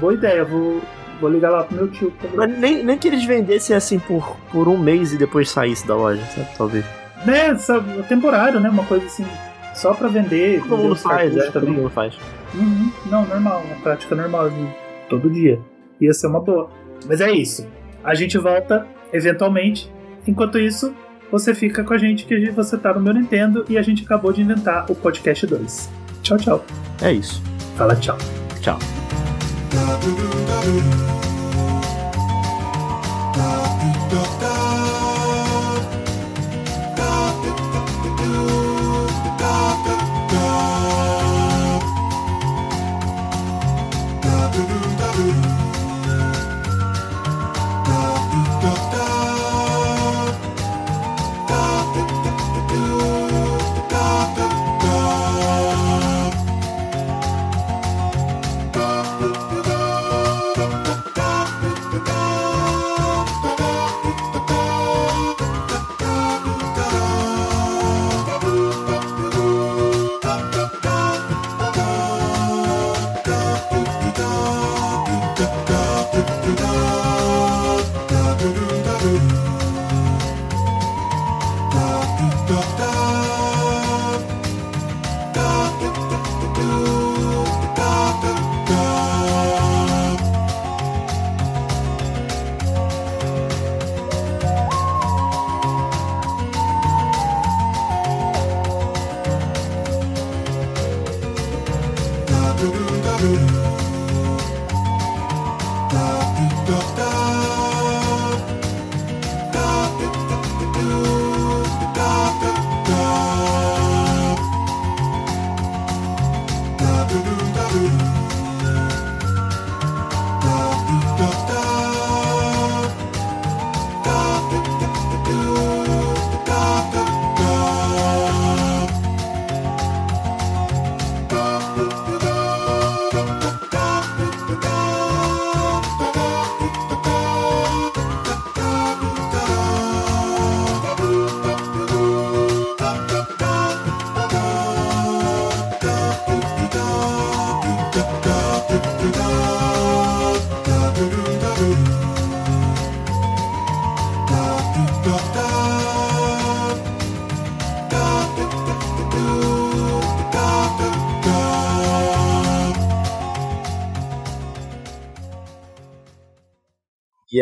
boa 0.00 0.14
ideia. 0.14 0.44
Vou, 0.44 0.80
vou 1.20 1.30
ligar 1.30 1.50
lá 1.50 1.64
pro 1.64 1.76
meu 1.76 1.88
tio. 1.90 2.10
pra- 2.12 2.30
Mas 2.34 2.58
nem, 2.58 2.82
nem 2.82 2.98
que 2.98 3.06
eles 3.06 3.24
vendessem 3.24 3.76
assim 3.76 3.98
por, 3.98 4.36
por 4.50 4.66
um 4.66 4.76
mês 4.78 5.12
e 5.12 5.18
depois 5.18 5.48
saísse 5.50 5.86
da 5.86 5.94
loja, 5.94 6.24
sabe? 6.34 6.48
Talvez. 6.56 6.84
Né? 7.24 7.56
Sabe, 7.56 8.02
temporário, 8.04 8.60
né? 8.60 8.68
Uma 8.68 8.84
coisa 8.84 9.06
assim. 9.06 9.26
Só 9.74 9.94
pra 9.94 10.08
vender. 10.08 10.62
Todo 10.62 10.76
mundo 10.76 10.96
faz, 10.96 11.36
é, 11.36 11.50
todo 11.50 11.68
mundo 11.68 11.90
faz. 11.90 12.14
Uhum. 12.54 12.92
Não, 13.06 13.26
normal, 13.26 13.62
uma 13.64 13.76
prática 13.76 14.14
normal 14.14 14.50
de 14.50 14.66
todo 15.08 15.30
dia. 15.30 15.58
Ia 16.00 16.12
ser 16.12 16.26
uma 16.26 16.40
boa. 16.40 16.70
Mas 17.06 17.20
é 17.20 17.30
isso. 17.30 17.66
A 18.04 18.14
gente 18.14 18.36
volta 18.38 18.86
eventualmente. 19.12 19.90
Enquanto 20.26 20.58
isso, 20.58 20.94
você 21.30 21.54
fica 21.54 21.82
com 21.82 21.94
a 21.94 21.98
gente 21.98 22.26
que 22.26 22.50
você 22.50 22.76
tá 22.76 22.92
no 22.92 23.00
meu 23.00 23.14
Nintendo 23.14 23.64
e 23.68 23.78
a 23.78 23.82
gente 23.82 24.04
acabou 24.04 24.32
de 24.32 24.42
inventar 24.42 24.90
o 24.90 24.94
podcast 24.94 25.46
2. 25.46 25.90
Tchau, 26.22 26.36
tchau. 26.36 26.64
É 27.02 27.12
isso. 27.12 27.42
Fala 27.76 27.96
tchau. 27.96 28.18
Tchau. 28.60 28.78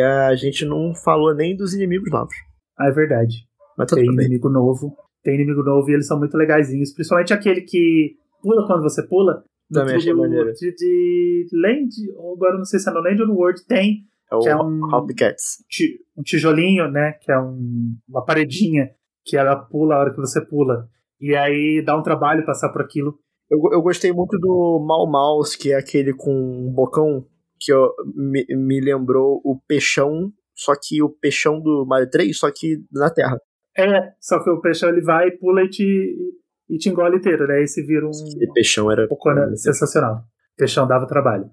E 0.01 0.03
a 0.03 0.35
gente 0.35 0.65
não 0.65 0.95
falou 0.95 1.35
nem 1.35 1.55
dos 1.57 1.75
inimigos 1.75 2.11
novos. 2.11 2.35
Ah, 2.79 2.89
é 2.89 2.93
verdade. 2.93 3.35
Mas 3.77 3.91
tá 3.91 3.97
tem 3.97 4.07
bem. 4.07 4.27
inimigo 4.27 4.49
novo. 4.49 4.95
Tem 5.23 5.35
inimigo 5.35 5.63
novo 5.63 5.91
e 5.91 5.95
eles 5.95 6.07
são 6.07 6.19
muito 6.19 6.37
legaisinhos. 6.37 6.93
Principalmente 6.95 7.33
aquele 7.35 7.61
que 7.61 8.15
pula 8.43 8.67
quando 8.67 8.83
você 8.83 9.03
pula. 9.07 9.45
Também 9.73 9.97
achei 9.97 10.13
maneiro. 10.15 10.53
De, 10.53 10.75
de 10.75 11.47
Land, 11.53 11.91
ou 12.17 12.35
agora 12.35 12.57
não 12.57 12.65
sei 12.65 12.81
se 12.81 12.89
é 12.89 12.93
no 12.93 13.01
Land 13.01 13.21
ou 13.23 13.29
no 13.29 13.35
World, 13.35 13.65
tem 13.67 13.99
É 14.31 14.35
o 14.35 14.39
que 14.41 14.49
é 14.49 14.57
um- 14.57 14.83
Hopcats. 14.95 15.63
ti- 15.69 15.99
um 16.17 16.23
tijolinho, 16.23 16.91
né? 16.91 17.13
Que 17.21 17.31
é 17.31 17.39
um- 17.39 17.95
uma 18.09 18.25
paredinha 18.25 18.91
que 19.25 19.37
ela 19.37 19.55
pula 19.57 19.95
a 19.95 19.99
hora 20.01 20.11
que 20.13 20.21
você 20.21 20.41
pula. 20.45 20.89
E 21.21 21.37
aí 21.37 21.83
dá 21.85 21.97
um 21.97 22.03
trabalho 22.03 22.45
passar 22.47 22.71
por 22.71 22.81
aquilo. 22.83 23.19
Eu, 23.51 23.59
eu 23.73 23.83
gostei 23.83 24.13
muito 24.13 24.39
do 24.39 24.83
Mal 24.87 25.09
Mouse, 25.11 25.57
que 25.59 25.73
é 25.73 25.77
aquele 25.77 26.15
com 26.15 26.33
um 26.33 26.73
bocão 26.73 27.27
que 27.61 27.73
eu, 27.73 27.93
me, 28.15 28.45
me 28.49 28.81
lembrou 28.81 29.41
o 29.45 29.61
peixão, 29.69 30.33
só 30.55 30.73
que 30.75 31.03
o 31.03 31.11
peixão 31.11 31.61
do 31.61 31.85
Mario 31.87 32.09
3, 32.11 32.37
só 32.37 32.51
que 32.51 32.79
na 32.93 33.11
Terra. 33.11 33.39
É, 33.77 34.13
só 34.21 34.43
que 34.43 34.51
o 34.51 34.61
peixão 34.61 34.89
ele 34.89 35.03
vai, 35.03 35.31
pula 35.31 35.63
e 35.63 35.69
te, 35.69 36.17
e 36.69 36.79
te 36.79 36.89
engole 36.89 37.17
inteiro, 37.17 37.47
né? 37.47 37.63
Esse 37.63 37.85
vira 37.85 38.07
um 38.07 38.11
E 38.11 38.53
peixão 38.53 38.91
era. 38.91 39.07
Pocona 39.07 39.55
sensacional. 39.57 40.23
Peixão 40.57 40.87
dava 40.87 41.07
trabalho. 41.07 41.51